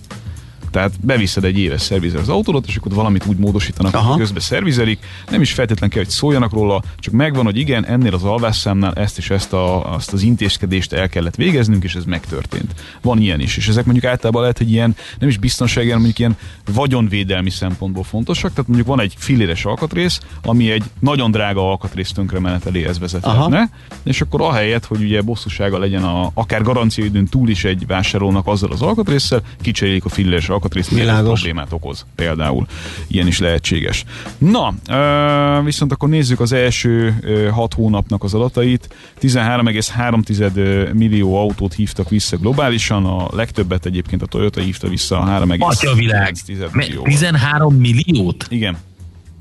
Tehát 0.71 0.93
beviszed 1.01 1.45
egy 1.45 1.59
éves 1.59 1.81
szervizer 1.81 2.21
az 2.21 2.29
autódat, 2.29 2.67
és 2.67 2.77
akkor 2.77 2.93
valamit 2.93 3.27
úgy 3.27 3.37
módosítanak, 3.37 3.95
Aha. 3.95 4.09
hogy 4.09 4.19
közben 4.19 4.41
szervizelik. 4.41 4.99
Nem 5.31 5.41
is 5.41 5.53
feltétlenül 5.53 5.95
kell, 5.95 6.05
hogy 6.05 6.13
szóljanak 6.13 6.53
róla, 6.53 6.83
csak 6.99 7.15
megvan, 7.15 7.45
hogy 7.45 7.57
igen, 7.57 7.87
ennél 7.87 8.15
az 8.15 8.25
alvásszámnál 8.25 8.93
ezt 8.93 9.19
és 9.19 9.31
ezt 9.31 9.53
a, 9.53 9.95
azt 9.95 10.13
az 10.13 10.23
intézkedést 10.23 10.93
el 10.93 11.09
kellett 11.09 11.35
végeznünk, 11.35 11.85
és 11.85 11.95
ez 11.95 12.05
megtörtént. 12.05 12.75
Van 13.03 13.21
ilyen 13.21 13.41
is, 13.41 13.57
és 13.57 13.69
ezek 13.69 13.85
mondjuk 13.85 14.07
általában 14.07 14.41
lehet, 14.41 14.59
hogy 14.59 14.71
ilyen 14.73 14.97
nem 15.19 15.29
is 15.29 15.39
biztonsági, 15.39 15.87
hanem 15.87 16.03
mondjuk 16.03 16.19
ilyen 16.19 16.37
vagyonvédelmi 16.75 17.51
szempontból 17.51 18.05
fontosak. 18.05 18.51
Tehát 18.51 18.67
mondjuk 18.67 18.89
van 18.89 19.01
egy 19.01 19.15
filléres 19.19 19.65
alkatrész, 19.65 20.21
ami 20.43 20.71
egy 20.71 20.85
nagyon 20.99 21.31
drága 21.31 21.71
alkatrész 21.71 22.13
tönkremeneteléhez 22.13 22.99
vezethetne, 22.99 23.71
és 24.03 24.21
akkor 24.21 24.41
ahelyett, 24.41 24.85
hogy 24.85 25.03
ugye 25.03 25.23
bosszúsága 25.23 25.79
legyen 25.79 26.05
a, 26.05 26.31
akár 26.35 26.63
garanciaidőn 26.63 27.27
túl 27.27 27.49
is 27.49 27.65
egy 27.65 27.87
vásárlónak 27.87 28.47
azzal 28.47 28.73
az 28.73 28.83
alkatrészsel, 28.83 29.43
kicserélik 29.61 30.05
a 30.05 30.09
filléres 30.09 30.49
Világos. 31.01 31.41
problémát 31.41 31.73
okoz 31.73 32.07
például. 32.15 32.67
Ilyen 33.07 33.27
is 33.27 33.39
lehetséges. 33.39 34.05
Na, 34.39 34.75
viszont 35.65 35.93
akkor 35.93 36.09
nézzük 36.09 36.41
az 36.41 36.53
első 36.53 37.15
hat 37.53 37.75
hónapnak 37.75 38.25
az 38.25 38.35
adatait. 38.35 38.95
13,3 39.21 40.93
millió 40.93 41.37
autót 41.37 41.75
hívtak 41.75 42.09
vissza 42.09 42.37
globálisan, 42.37 43.05
a 43.05 43.29
legtöbbet 43.33 43.87
egyébként 43.87 44.23
a 44.23 44.27
Toyota 44.27 44.61
hívta 44.61 44.89
vissza 44.89 45.19
a 45.19 45.45
3,9 45.45 45.59
Atya 45.59 45.95
világ! 45.95 46.35
millió. 46.73 47.03
13 47.03 47.75
milliót? 47.75 48.47
Igen, 48.49 48.77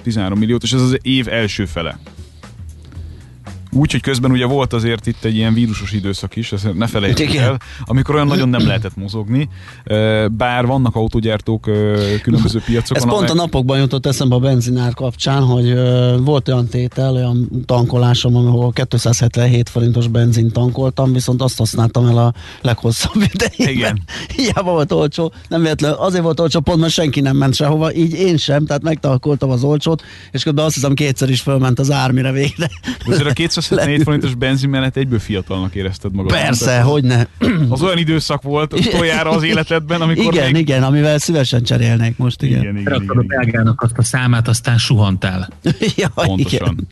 13 0.04 0.40
milliót, 0.40 0.64
és 0.64 0.72
ez 0.72 0.82
az 0.82 0.98
év 1.02 1.28
első 1.28 1.66
fele. 1.66 2.00
Úgy, 3.72 3.92
hogy 3.92 4.02
közben 4.02 4.32
ugye 4.32 4.46
volt 4.46 4.74
azért 4.74 5.08
itt 5.08 5.24
egy 5.24 5.36
ilyen 5.36 5.54
vírusos 5.54 5.92
időszak 5.92 6.36
is, 6.36 6.52
ezt 6.52 6.74
ne 6.74 6.88
felejtsük 6.88 7.36
el, 7.36 7.58
amikor 7.84 8.16
olyan 8.16 8.28
nagyon 8.28 8.50
nem 8.50 8.68
lehetett 8.68 8.96
mozogni, 8.96 9.50
bár 10.32 10.66
vannak 10.66 10.96
autógyártók 10.96 11.62
különböző 12.22 12.62
piacokon, 12.66 13.04
Ez 13.04 13.10
pont 13.10 13.30
a 13.30 13.34
napokban 13.34 13.80
jutott 13.80 14.06
eszembe 14.06 14.36
a 14.36 14.40
benzinár 14.40 14.94
kapcsán, 14.94 15.44
hogy 15.44 15.74
volt 16.24 16.48
olyan 16.48 16.68
tétel, 16.68 17.16
olyan 17.16 17.64
tankolásom, 17.66 18.36
ahol 18.36 18.72
277 18.72 19.70
forintos 19.70 20.08
benzin 20.08 20.52
tankoltam, 20.52 21.14
viszont 21.14 21.42
azt 21.42 21.58
használtam 21.58 22.06
el 22.06 22.18
a 22.18 22.34
leghosszabb 22.62 23.24
idején. 23.34 23.78
Igen. 23.78 24.02
Hiába 24.36 24.72
volt 24.72 24.92
olcsó, 24.92 25.34
nem 25.48 25.62
véletlen, 25.62 25.94
azért 25.94 26.24
volt 26.24 26.40
olcsó 26.40 26.60
pont, 26.60 26.80
mert 26.80 26.94
senki 26.94 27.22
nem 27.22 27.38
ment 27.38 27.56
sehova, 27.56 27.94
így 27.94 28.14
én 28.14 28.38
sem, 28.38 28.66
tehát 28.66 28.84
megtankoltam 28.84 29.50
az 29.50 29.64
olcsót, 29.64 30.04
és 30.32 30.44
közben 30.44 30.66
azt 30.66 30.74
hiszem 30.74 30.94
kétszer 30.94 31.30
is 31.30 31.42
fölment 31.42 31.80
az 31.80 31.92
ár, 31.92 32.12
mire 32.12 32.32
végre. 32.32 32.70
Azért 33.06 33.28
a 33.30 33.34
274 33.68 34.04
forintos 34.04 34.36
benzin 34.36 34.70
mellett 34.70 34.96
egyből 34.96 35.20
fiatalnak 35.20 35.76
érezted 35.76 36.14
magad. 36.14 36.32
Persze, 36.32 36.82
hogy 36.82 37.04
ne. 37.04 37.26
Az 37.70 37.82
olyan 37.82 37.98
időszak 37.98 38.42
volt 38.42 38.74
utoljára 38.74 39.30
az 39.30 39.44
életedben, 39.44 40.02
amikor 40.02 40.34
igen, 40.34 40.52
még... 40.52 40.62
igen, 40.62 40.84
amivel 40.84 41.18
szívesen 41.18 41.64
cserélnék 41.64 42.18
most, 42.18 42.42
igen. 42.42 42.60
igen, 42.60 42.78
igen, 42.78 42.82
igen, 42.82 42.94
Raktad 42.94 43.18
a 43.18 43.22
igen. 43.22 43.38
belgának 43.40 43.82
azt 43.82 43.98
a 43.98 44.04
számát, 44.04 44.48
aztán 44.48 44.78
suhantál. 44.78 45.50
ja, 45.96 46.10
Pontosan. 46.14 46.60
igen. 46.62 46.88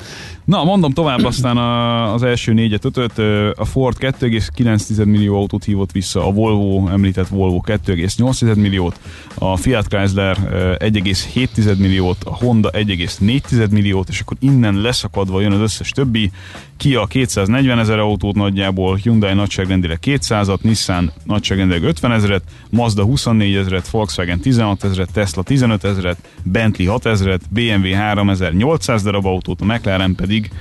Na, 0.48 0.64
mondom 0.64 0.92
tovább 0.92 1.24
aztán 1.24 1.58
a, 1.58 2.14
az 2.14 2.24
első 2.24 2.54
négyet, 2.54 2.86
ötöt. 2.86 3.18
A 3.58 3.66
Ford 3.66 3.98
2,9 4.00 5.06
millió 5.06 5.36
autót 5.36 5.64
hívott 5.64 5.92
vissza, 5.92 6.26
a 6.28 6.32
Volvo, 6.32 6.88
említett 6.88 7.28
Volvo 7.28 7.62
2,8 7.66 8.56
milliót, 8.56 9.00
a 9.36 9.58
Fiat 9.58 9.88
Chrysler 9.88 10.38
ö, 10.52 10.76
1,7 10.80 11.78
milliót, 11.78 12.24
a 12.24 12.36
Honda 12.36 12.70
1,4 12.72 13.70
milliót, 13.70 14.10
és 14.10 14.20
akkor 14.20 14.38
innen 14.40 14.76
leszakadva 14.82 15.42
jön 15.42 15.52
az 15.52 15.60
összes 15.60 15.90
többi. 15.90 16.32
Kia 16.78 17.06
240 17.06 17.80
ezer 17.80 18.00
autót 18.00 18.36
nagyjából, 18.36 18.96
Hyundai 18.96 19.34
nagyságrendileg 19.34 20.00
200-at, 20.02 20.62
Nissan 20.62 21.12
nagyságrendileg 21.24 21.84
50 21.84 22.12
ezeret, 22.12 22.44
Mazda 22.70 23.04
24 23.04 23.56
ezeret, 23.56 23.90
Volkswagen 23.90 24.42
16 24.42 24.84
ezeret, 24.84 25.12
Tesla 25.14 25.42
15 25.42 25.84
ezeret, 25.84 26.18
Bentley 26.44 26.88
6 26.88 27.06
ezeret, 27.06 27.42
BMW 27.50 27.94
3800 27.94 29.04
darab 29.04 29.26
autót, 29.26 29.62
a 29.62 29.66
McLaren 29.66 30.16
pedig 30.16 30.52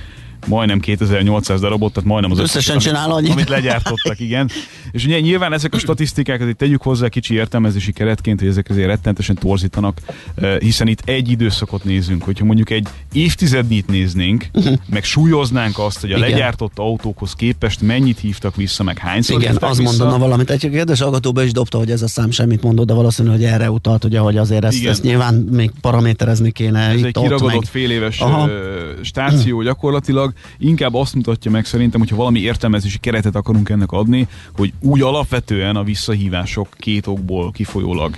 majdnem 0.47 0.79
2800 0.79 1.59
darabot, 1.59 1.93
tehát 1.93 2.09
majdnem 2.09 2.31
az 2.31 2.39
Összesen 2.39 2.75
összeset, 2.75 2.93
csinál 2.93 3.11
amit, 3.11 3.31
amit 3.31 3.49
legyártottak, 3.49 4.19
igen. 4.19 4.49
És 4.91 5.05
ugye 5.05 5.19
nyilván 5.19 5.53
ezek 5.53 5.73
a 5.73 5.77
statisztikák, 5.77 6.41
azért 6.41 6.57
tegyük 6.57 6.81
hozzá 6.81 7.07
kicsi 7.07 7.33
értelmezési 7.33 7.91
keretként, 7.91 8.39
hogy 8.39 8.49
ezek 8.49 8.69
azért 8.69 8.87
rettenetesen 8.87 9.35
torzítanak, 9.35 9.97
eh, 10.35 10.57
hiszen 10.59 10.87
itt 10.87 11.01
egy 11.05 11.29
időszakot 11.29 11.83
nézünk, 11.83 12.23
hogyha 12.23 12.45
mondjuk 12.45 12.69
egy 12.69 12.87
évtizednyit 13.13 13.87
néznénk, 13.87 14.45
meg 14.89 15.03
súlyoznánk 15.03 15.79
azt, 15.79 15.99
hogy 16.01 16.11
a 16.11 16.17
Igen. 16.17 16.29
legyártott 16.29 16.79
autókhoz 16.79 17.33
képest 17.33 17.81
mennyit 17.81 18.19
hívtak 18.19 18.55
vissza, 18.55 18.83
meg 18.83 18.97
hányszor 18.97 19.41
Igen, 19.41 19.57
az 19.59 19.77
vissza. 19.77 19.89
mondana 19.89 20.17
valamit. 20.17 20.49
Egy 20.49 20.69
kedves 20.69 21.01
hallgatóba 21.01 21.43
is 21.43 21.51
dobta, 21.51 21.77
hogy 21.77 21.91
ez 21.91 22.01
a 22.01 22.07
szám 22.07 22.31
semmit 22.31 22.63
mondott, 22.63 22.87
de 22.87 22.93
valószínű, 22.93 23.29
hogy 23.29 23.43
erre 23.43 23.71
utalt, 23.71 24.03
ugye, 24.03 24.19
hogy 24.19 24.37
azért 24.37 24.63
ezt, 24.63 24.77
Igen. 24.77 24.91
ezt 24.91 25.03
nyilván 25.03 25.33
még 25.33 25.71
paraméterezni 25.81 26.51
kéne. 26.51 26.79
Ez 26.79 26.97
itt, 26.97 27.05
egy 27.05 27.17
ott, 27.17 27.23
kiragadott 27.23 27.67
fél 27.67 27.91
éves 27.91 28.19
Aha. 28.19 28.49
ö, 28.49 28.91
stáció 29.01 29.61
gyakorlatilag. 29.61 30.33
Inkább 30.57 30.93
azt 30.93 31.15
mutatja 31.15 31.51
meg 31.51 31.65
szerintem, 31.65 31.99
hogyha 31.99 32.15
valami 32.15 32.39
értelmezési 32.39 32.97
keretet 32.97 33.35
akarunk 33.35 33.69
ennek 33.69 33.91
adni, 33.91 34.27
hogy 34.55 34.73
úgy 34.81 35.01
alapvetően 35.01 35.75
a 35.75 35.83
visszahívások 35.83 36.67
két 36.77 37.07
okból 37.07 37.51
kifolyólag 37.51 38.17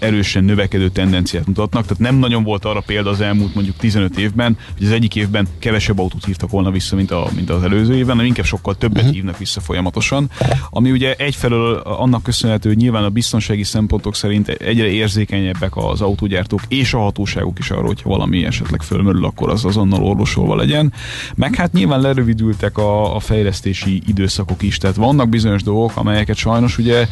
erősen 0.00 0.44
növekedő 0.44 0.88
tendenciát 0.88 1.46
mutatnak. 1.46 1.82
Tehát 1.82 1.98
nem 1.98 2.16
nagyon 2.16 2.42
volt 2.42 2.64
arra 2.64 2.80
példa 2.80 3.10
az 3.10 3.20
elmúlt 3.20 3.54
mondjuk 3.54 3.76
15 3.76 4.18
évben, 4.18 4.56
hogy 4.76 4.86
az 4.86 4.92
egyik 4.92 5.16
évben 5.16 5.48
kevesebb 5.58 5.98
autót 5.98 6.24
hívtak 6.24 6.50
volna 6.50 6.70
vissza, 6.70 6.96
mint, 6.96 7.10
a, 7.10 7.28
mint 7.34 7.50
az 7.50 7.62
előző 7.62 7.94
évben, 7.94 8.10
hanem 8.10 8.26
inkább 8.26 8.44
sokkal 8.46 8.76
többet 8.76 8.98
uh-huh. 8.98 9.14
hívnak 9.14 9.38
vissza 9.38 9.60
folyamatosan. 9.60 10.30
Ami 10.70 10.90
ugye 10.90 11.14
egyfelől 11.14 11.76
annak 11.76 12.22
köszönhető, 12.22 12.68
hogy 12.68 12.78
nyilván 12.78 13.04
a 13.04 13.08
biztonsági 13.08 13.64
szempontok 13.64 14.14
szerint 14.14 14.48
egyre 14.48 14.86
érzékenyebbek 14.86 15.76
az 15.76 16.00
autógyártók 16.00 16.60
és 16.68 16.94
a 16.94 16.98
hatóságok 16.98 17.58
is 17.58 17.70
arra, 17.70 17.86
hogyha 17.86 18.08
valami 18.08 18.44
esetleg 18.44 18.82
fölmerül, 18.82 19.24
akkor 19.24 19.50
az 19.50 19.64
azonnal 19.64 20.02
orvosolva 20.04 20.56
legyen. 20.56 20.92
Meg 21.34 21.47
hát 21.56 21.72
nyilván 21.72 22.00
lerövidültek 22.00 22.78
a, 22.78 23.16
a 23.16 23.20
fejlesztési 23.20 24.02
időszakok 24.06 24.62
is, 24.62 24.78
tehát 24.78 24.96
vannak 24.96 25.28
bizonyos 25.28 25.62
dolgok, 25.62 25.92
amelyeket 25.94 26.36
sajnos 26.36 26.78
ugye 26.78 27.06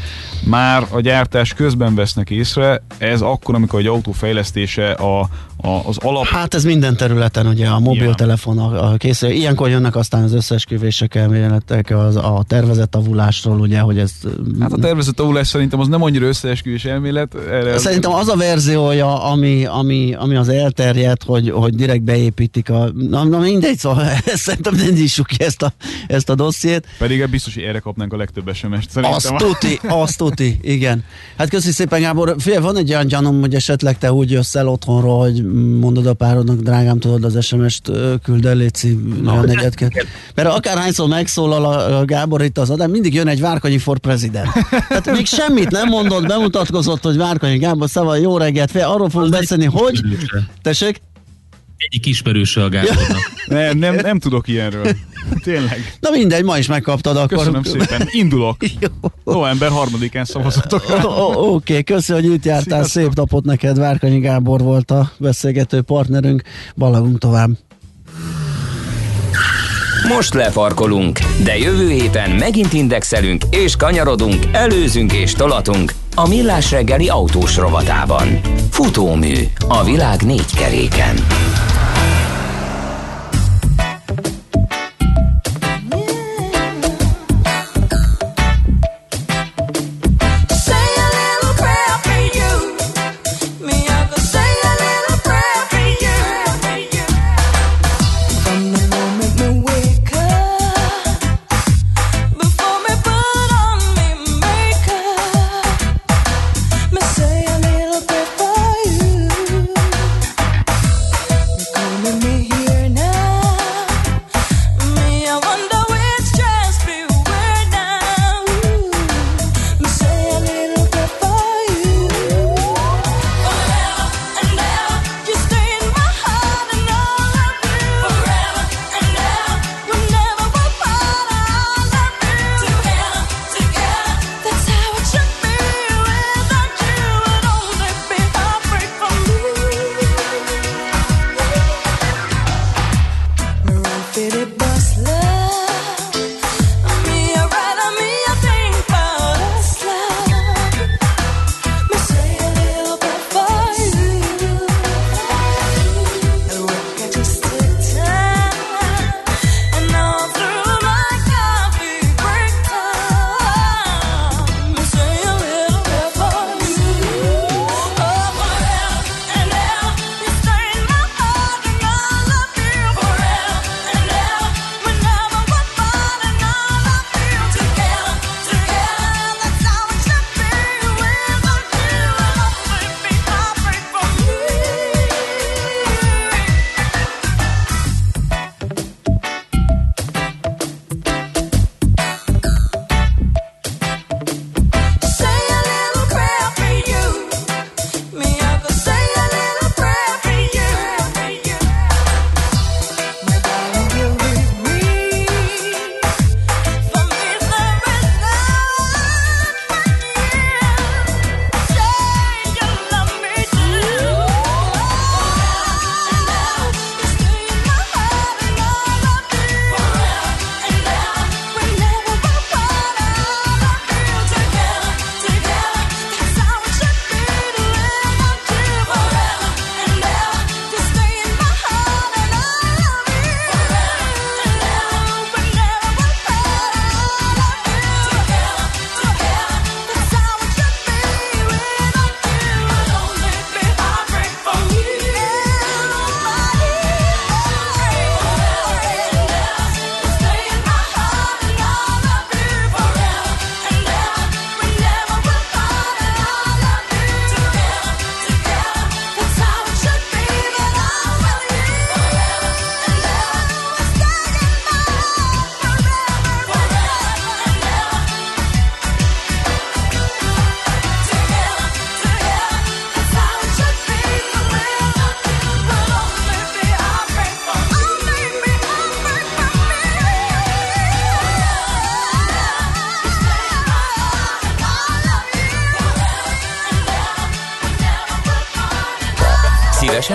már 0.45 0.87
a 0.91 1.01
gyártás 1.01 1.55
közben 1.55 1.95
vesznek 1.95 2.30
észre. 2.30 2.82
Ez 2.99 3.20
akkor, 3.20 3.55
amikor 3.55 3.80
egy 3.80 3.87
autó 3.87 4.12
fejlesztése 4.12 4.91
a, 4.91 5.28
a, 5.66 5.88
az 5.88 5.96
alap 5.98 6.24
Hát 6.24 6.54
ez 6.54 6.64
minden 6.64 6.96
területen, 6.96 7.46
ugye 7.46 7.68
a 7.68 7.78
mobiltelefon, 7.78 8.58
a, 8.58 8.92
a 8.92 8.96
készül. 8.96 9.30
Ilyenkor 9.30 9.68
jönnek 9.68 9.96
aztán 9.96 10.22
az 10.22 10.32
összesküvések 10.32 11.14
elméletek, 11.14 11.90
az, 11.90 12.16
a 12.16 12.44
tervezett 12.46 12.94
avulásról, 12.94 13.60
ugye, 13.60 13.80
hogy 13.80 13.98
ez... 13.98 14.12
Hát 14.60 14.72
a 14.72 14.78
tervezett 14.78 15.20
avulás 15.20 15.46
szerintem 15.46 15.80
az 15.80 15.88
nem 15.88 16.02
annyira 16.02 16.26
összeesküvés 16.26 16.84
elmélet. 16.84 17.34
Erre 17.50 17.78
Szerintem 17.78 18.12
az 18.12 18.28
a 18.28 18.36
verziója, 18.36 19.22
ami, 19.22 19.64
ami, 19.64 20.14
ami 20.14 20.36
az 20.36 20.48
elterjedt, 20.48 21.22
hogy, 21.22 21.50
hogy 21.50 21.74
direkt 21.74 22.02
beépítik 22.02 22.70
a... 22.70 22.90
Na, 23.08 23.24
na 23.24 23.38
mindegy, 23.38 23.78
szóval 23.78 24.04
szerintem 24.46 24.74
nem 24.74 24.92
nyissuk 24.92 25.26
ki 25.26 25.44
ezt 25.44 25.62
a, 25.62 25.72
ezt 26.06 26.28
a 26.28 26.34
dossziét. 26.34 26.86
Pedig 26.98 27.28
biztos, 27.30 27.54
hogy 27.54 27.62
erre 27.62 27.78
kapnánk 27.78 28.12
a 28.12 28.16
legtöbb 28.16 28.54
SMS-t. 28.54 28.90
Szerintem. 28.90 29.16
Azt 29.16 29.34
tuti, 29.36 29.80
azt 29.88 30.18
tuti, 30.18 30.58
igen. 30.62 31.04
Hát 31.38 31.48
köszi 31.48 31.70
szépen, 31.70 32.00
Gábor. 32.00 32.34
Figyelj, 32.38 32.62
van 32.62 32.76
egy 32.76 32.90
olyan 32.90 33.06
gyanúm, 33.06 33.40
hogy 33.40 33.54
esetleg 33.54 33.98
te 33.98 34.12
úgy 34.12 34.30
jössz 34.30 34.54
el 34.54 34.68
otthonról, 34.68 35.18
hogy 35.18 35.42
mondod 35.57 36.07
a 36.07 36.14
párodnak, 36.14 36.57
drágám, 36.61 36.98
tudod, 36.98 37.24
az 37.24 37.44
SMS-t 37.44 37.90
küld 38.22 38.44
el, 38.44 38.57
Léci, 38.57 38.98
olyan 39.26 39.48
egyet 39.48 39.74
kell. 39.74 39.88
Mert 40.34 40.48
akárhányszor 40.48 41.09
megszólal 41.09 41.64
a, 41.64 41.98
a 41.98 42.04
Gábor 42.04 42.42
itt 42.42 42.59
az 42.59 42.70
adás, 42.70 42.88
mindig 42.90 43.14
jön 43.14 43.28
egy 43.28 43.40
Várkonyi 43.40 43.78
for 43.78 43.98
president. 43.98 44.48
Tehát 44.88 45.12
még 45.12 45.26
semmit 45.26 45.70
nem 45.70 45.88
mondott, 45.88 46.26
bemutatkozott, 46.26 47.02
hogy 47.02 47.16
Várkonyi 47.16 47.59
Gábor, 47.59 47.88
szava, 47.88 48.16
jó 48.16 48.36
reggelt, 48.38 48.70
fél, 48.70 48.84
arról 48.84 49.11
fogunk 49.11 49.30
beszélni, 49.30 49.64
hogy... 49.64 50.00
Tessék? 50.62 51.00
Egyik 51.77 52.07
ismerőse 52.07 52.62
a 52.62 52.68
Gábornak. 52.68 53.35
Nem, 53.47 53.79
nem, 53.79 53.95
nem 53.95 54.18
tudok 54.18 54.49
ilyenről. 54.49 54.87
Tényleg. 55.43 55.97
Na 56.01 56.11
mindegy, 56.11 56.45
ma 56.45 56.59
is 56.59 56.66
megkaptad 56.66 57.16
akkor. 57.16 57.39
Köszönöm 57.39 57.62
szépen. 57.62 58.09
Indulok. 58.11 58.57
Jó. 58.81 58.89
November 59.24 59.70
3-án 59.72 60.24
szavazatok. 60.24 60.83
Oké, 61.35 61.83
köszi, 61.83 62.12
hogy 62.12 62.24
itt 62.24 62.45
jártál, 62.45 62.85
Sziasztok. 62.85 63.03
szép 63.03 63.14
napot 63.14 63.45
neked, 63.45 63.79
Várkanyi 63.79 64.18
Gábor 64.18 64.61
volt 64.61 64.91
a 64.91 65.12
beszélgető 65.18 65.83
partnerünk, 65.83 66.43
balagunk 66.77 67.18
tovább. 67.18 67.51
Most 70.09 70.35
lefarkolunk, 70.35 71.18
de 71.45 71.59
jövő 71.59 71.91
héten 71.91 72.31
megint 72.31 72.72
indexelünk 72.72 73.43
és 73.51 73.77
kanyarodunk, 73.77 74.45
előzünk 74.53 75.12
és 75.12 75.33
tolatunk 75.33 75.93
a 76.18 76.28
Millás 76.28 76.70
reggeli 76.70 77.08
autós 77.08 77.56
rovatában. 77.56 78.40
Futómű 78.70 79.34
a 79.68 79.84
világ 79.84 80.22
négy 80.22 80.54
keréken. 80.54 81.16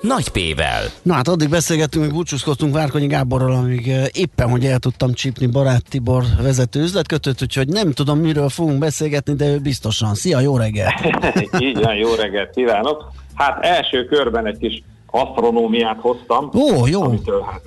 nagy 0.00 0.28
P-vel. 0.28 0.82
Na 1.02 1.14
hát 1.14 1.28
addig 1.28 1.48
beszélgettünk, 1.48 2.04
hogy 2.04 2.14
búcsúzkodtunk 2.14 2.74
Várkonyi 2.74 3.06
Gáborral, 3.06 3.52
amíg 3.52 3.88
eh, 3.88 4.04
éppen, 4.12 4.50
hogy 4.50 4.64
el 4.64 4.78
tudtam 4.78 5.12
csípni 5.12 5.46
Barát 5.46 5.88
Tibor 5.88 6.22
vezető 6.42 6.80
üzletkötőt, 6.80 7.42
úgyhogy 7.42 7.68
nem 7.68 7.92
tudom, 7.92 8.18
miről 8.18 8.48
fogunk 8.48 8.78
beszélgetni, 8.78 9.34
de 9.34 9.46
ő 9.46 9.58
biztosan. 9.58 10.14
Szia, 10.14 10.40
jó 10.40 10.56
reggelt! 10.56 10.94
Így 11.58 11.82
van, 11.82 11.94
jó 11.94 12.14
reggelt 12.14 12.54
kívánok! 12.54 13.12
Hát 13.34 13.64
első 13.64 14.04
körben 14.04 14.46
egy 14.46 14.58
kis 14.58 14.82
asztronómiát 15.06 15.98
hoztam. 16.00 16.50
Ó, 16.54 16.86
jó! 16.86 17.02
Amitől 17.02 17.42
hát 17.42 17.62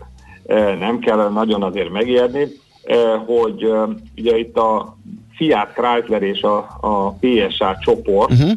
eh, 0.46 0.78
nem 0.80 1.00
kell 1.00 1.30
nagyon 1.30 1.64
azért 1.64 1.90
megijedni, 1.90 2.48
eh, 2.84 2.98
hogy 3.26 3.72
ugye 4.18 4.38
itt 4.38 4.56
a 4.56 4.98
Fiat 5.36 5.70
Chrysler 5.74 6.22
és 6.22 6.42
a, 6.42 6.58
a 6.82 7.16
PSA 7.20 7.78
csoport, 7.82 8.32
uh-huh 8.32 8.52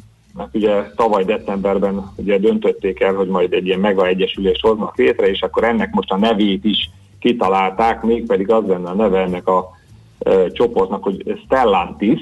ugye 0.53 0.82
tavaly 0.97 1.24
decemberben 1.24 2.11
ugye 2.16 2.39
döntötték 2.39 3.01
el, 3.01 3.14
hogy 3.14 3.28
majd 3.28 3.53
egy 3.53 3.66
ilyen 3.66 3.80
mega 3.80 4.07
egyesülést 4.07 4.61
hoznak 4.61 4.97
létre, 4.97 5.28
és 5.28 5.43
akkor 5.43 5.64
ennek 5.64 5.91
most 5.93 6.11
a 6.11 6.16
nevét 6.16 6.64
is 6.64 6.91
kitalálták, 7.18 8.03
mégpedig 8.03 8.51
az 8.51 8.64
lenne 8.66 8.89
a 8.89 8.95
neve 8.95 9.20
ennek 9.20 9.49
a 9.49 9.70
e, 10.18 10.51
csoportnak, 10.51 11.03
hogy 11.03 11.41
Stellantis, 11.45 12.20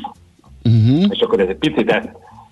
uh-huh. 0.64 1.04
és 1.08 1.20
akkor 1.20 1.40
ez 1.40 1.48
egy 1.48 1.56
picit 1.56 1.90
ezt 1.90 2.10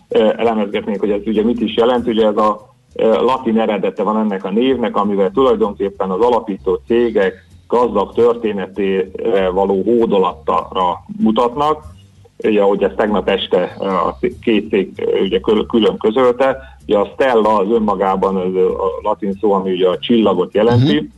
e, 0.09 0.35
elemezgetnénk, 0.39 1.01
hogy 1.01 1.11
ez 1.11 1.21
ugye 1.27 1.43
mit 1.43 1.61
is 1.61 1.77
jelent, 1.77 2.07
ugye 2.07 2.27
ez 2.27 2.37
a 2.37 2.75
e, 2.95 3.07
latin 3.07 3.61
eredete 3.61 4.03
van 4.03 4.19
ennek 4.19 4.45
a 4.45 4.51
névnek, 4.51 4.97
amivel 4.97 5.31
tulajdonképpen 5.31 6.11
az 6.11 6.21
alapító 6.21 6.81
cégek 6.87 7.51
gazdag 7.69 8.15
történetére 8.15 9.49
való 9.49 9.83
hódolattára 9.83 11.05
mutatnak, 11.19 11.92
ugye, 12.45 12.61
ahogy 12.61 12.83
ezt 12.83 12.95
tegnap 12.95 13.29
este 13.29 13.63
a 13.79 14.19
két 14.41 14.69
cég 14.69 15.09
ugye 15.23 15.41
külön 15.69 15.99
közölte, 15.99 16.59
ugye 16.87 16.99
a 16.99 17.11
Stella 17.13 17.59
az 17.59 17.71
önmagában 17.71 18.37
az 18.37 18.55
a 18.55 19.01
latin 19.03 19.37
szó, 19.41 19.53
ami 19.53 19.73
ugye 19.73 19.89
a 19.89 19.99
csillagot 19.99 20.55
jelenti, 20.55 20.97
uh-huh. 20.97 21.09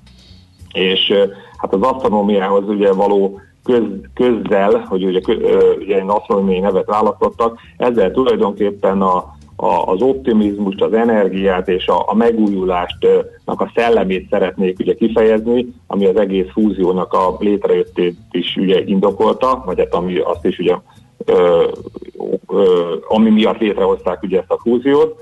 és 0.73 1.13
hát 1.57 1.75
az 1.75 1.83
asztronómiához 1.83 2.69
ugye 2.69 2.93
való 2.93 3.41
köz, 3.65 3.83
közzel, 4.15 4.85
hogy 4.89 5.05
ugye, 5.05 5.21
ugye 5.79 5.97
egy 5.97 6.05
asztronómiai 6.07 6.61
nevet 6.61 6.87
választottak, 6.87 7.59
ezzel 7.77 8.11
tulajdonképpen 8.11 9.03
a, 9.03 9.35
a, 9.57 9.67
az 9.67 10.03
optimizmust, 10.03 10.83
az 10.83 10.93
energiát 10.93 11.69
és 11.69 11.87
a, 11.87 12.11
a 12.11 12.15
megújulástnak 12.15 13.61
a 13.61 13.71
szellemét 13.75 14.29
szeretnék 14.31 14.79
ugye 14.79 14.95
kifejezni, 14.95 15.67
ami 15.87 16.07
az 16.07 16.17
egész 16.17 16.47
fúziónak 16.53 17.13
a 17.13 17.37
létrejöttét 17.39 18.17
is 18.31 18.57
ugye 18.57 18.83
indokolta, 18.85 19.63
vagy 19.67 19.79
hát 19.79 19.95
ami 19.95 20.19
azt 20.19 20.45
is 20.45 20.59
ugye 20.59 20.75
ami 23.09 23.31
miatt 23.31 23.59
létrehozták 23.59 24.23
ugye 24.23 24.39
ezt 24.39 24.51
a 24.51 24.59
fúziót. 24.63 25.17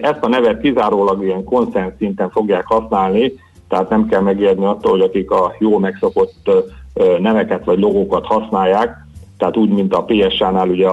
Ezt 0.00 0.22
a 0.22 0.28
nevet 0.28 0.60
kizárólag 0.60 1.22
ilyen 1.22 1.44
konszenz 1.44 1.92
szinten 1.98 2.30
fogják 2.30 2.66
használni, 2.66 3.32
tehát 3.68 3.88
nem 3.88 4.06
kell 4.06 4.20
megijedni 4.20 4.64
attól, 4.64 4.90
hogy 4.90 5.00
akik 5.00 5.30
a 5.30 5.54
jó 5.58 5.78
megszokott 5.78 6.50
neveket 7.18 7.64
vagy 7.64 7.78
logókat 7.78 8.26
használják, 8.26 8.96
tehát 9.38 9.56
úgy, 9.56 9.70
mint 9.70 9.94
a 9.94 10.04
PSA-nál 10.04 10.68
ugye 10.68 10.88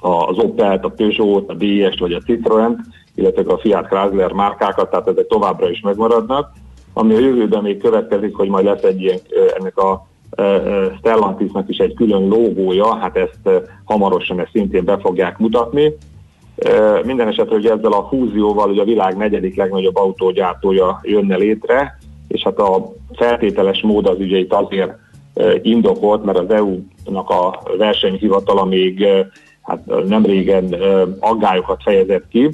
az 0.00 0.38
Opel-t, 0.38 0.84
a 0.84 0.88
Peugeot, 0.88 1.50
a 1.50 1.54
DS-t 1.54 1.98
vagy 1.98 2.12
a 2.12 2.20
Citroën, 2.20 2.76
illetve 3.14 3.52
a 3.52 3.58
Fiat 3.58 3.86
Chrysler 3.86 4.32
márkákat, 4.32 4.90
tehát 4.90 5.08
ezek 5.08 5.26
továbbra 5.26 5.70
is 5.70 5.80
megmaradnak. 5.80 6.52
Ami 6.92 7.14
a 7.14 7.18
jövőben 7.18 7.62
még 7.62 7.78
következik, 7.78 8.36
hogy 8.36 8.48
majd 8.48 8.64
lesz 8.64 8.82
egy 8.82 9.00
ilyen, 9.02 9.18
ennek 9.58 9.78
a 9.78 10.06
Stellantisnak 10.98 11.68
is 11.68 11.78
egy 11.78 11.94
külön 11.94 12.28
logója, 12.28 12.94
hát 12.94 13.16
ezt 13.16 13.64
hamarosan 13.84 14.40
ezt 14.40 14.50
szintén 14.52 14.84
be 14.84 14.98
fogják 14.98 15.38
mutatni. 15.38 15.92
Minden 17.04 17.28
esetre, 17.28 17.54
hogy 17.54 17.66
ezzel 17.66 17.92
a 17.92 18.06
fúzióval 18.08 18.70
ugye 18.70 18.80
a 18.80 18.84
világ 18.84 19.16
negyedik 19.16 19.56
legnagyobb 19.56 19.96
autógyártója 19.96 21.00
jönne 21.02 21.36
létre, 21.36 21.98
és 22.28 22.42
hát 22.42 22.58
a 22.58 22.92
feltételes 23.12 23.80
mód 23.80 24.06
az 24.06 24.18
ugye 24.18 24.38
itt 24.38 24.52
azért 24.52 24.92
indokolt, 25.62 26.24
mert 26.24 26.38
az 26.38 26.50
EU-nak 26.50 27.30
a 27.30 27.62
versenyhivatala 27.78 28.64
még 28.64 29.06
hát 29.62 30.06
nem 30.06 30.24
régen 30.24 30.74
aggályokat 31.20 31.82
fejezett 31.82 32.28
ki, 32.28 32.50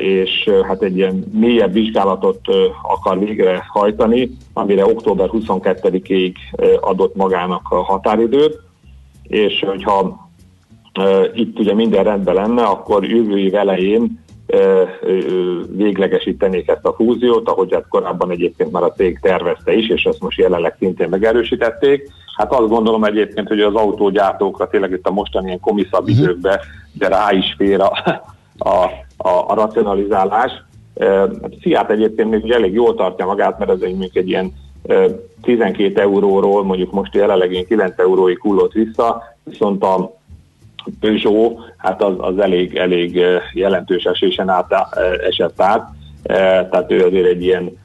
és 0.00 0.50
hát 0.66 0.82
egy 0.82 0.96
ilyen 0.96 1.24
mélyebb 1.32 1.72
vizsgálatot 1.72 2.40
akar 2.82 3.18
végrehajtani, 3.18 4.30
amire 4.52 4.86
október 4.86 5.28
22-ig 5.32 6.34
adott 6.80 7.14
magának 7.14 7.62
a 7.70 7.82
határidőt, 7.82 8.60
és 9.22 9.64
hogyha 9.66 10.28
itt 11.34 11.58
ugye 11.58 11.74
minden 11.74 12.04
rendben 12.04 12.34
lenne, 12.34 12.62
akkor 12.62 13.04
jövő 13.04 13.38
év 13.38 13.54
elején 13.54 14.22
véglegesítenék 15.76 16.68
ezt 16.68 16.84
a 16.84 16.92
fúziót, 16.92 17.48
ahogy 17.48 17.72
hát 17.72 17.88
korábban 17.88 18.30
egyébként 18.30 18.72
már 18.72 18.82
a 18.82 18.92
cég 18.92 19.18
tervezte 19.18 19.72
is, 19.72 19.88
és 19.88 20.04
ezt 20.04 20.20
most 20.20 20.38
jelenleg 20.38 20.76
szintén 20.78 21.08
megerősítették. 21.08 22.08
Hát 22.36 22.52
azt 22.52 22.68
gondolom 22.68 23.04
egyébként, 23.04 23.48
hogy 23.48 23.60
az 23.60 23.74
autógyártókra 23.74 24.68
tényleg 24.68 24.90
itt 24.90 25.06
a 25.06 25.10
mostani 25.10 25.46
ilyen 25.46 25.60
komiszabb 25.60 26.02
uh-huh. 26.02 26.18
időkben 26.18 26.58
de 26.92 27.08
rá 27.08 27.32
is 27.32 27.54
fér 27.58 27.80
a, 27.80 27.92
a, 28.58 28.90
a, 29.22 29.44
a 29.48 29.54
racionalizálás. 29.54 30.52
Hát 30.98 31.54
Fiat 31.60 31.90
egyébként 31.90 32.30
még 32.30 32.50
elég 32.50 32.72
jól 32.72 32.94
tartja 32.94 33.26
magát, 33.26 33.58
mert 33.58 33.70
ez 33.70 33.80
egy, 33.80 34.10
egy 34.12 34.28
ilyen 34.28 34.52
12 35.42 36.00
euróról, 36.00 36.64
mondjuk 36.64 36.92
most 36.92 37.14
jelenleg 37.14 37.64
9 37.68 37.98
euróig 37.98 38.40
hullott 38.40 38.72
vissza, 38.72 39.22
viszont 39.44 39.82
a 39.82 40.18
Peugeot, 41.00 41.60
hát 41.76 42.02
az, 42.02 42.14
az 42.18 42.38
elég, 42.38 42.76
elég 42.76 43.20
jelentős 43.52 44.04
esésen 44.04 44.48
át, 44.48 44.74
esett 45.28 45.62
át, 45.62 45.88
tehát 46.70 46.92
ő 46.92 47.04
azért 47.04 47.26
egy 47.26 47.42
ilyen 47.42 47.78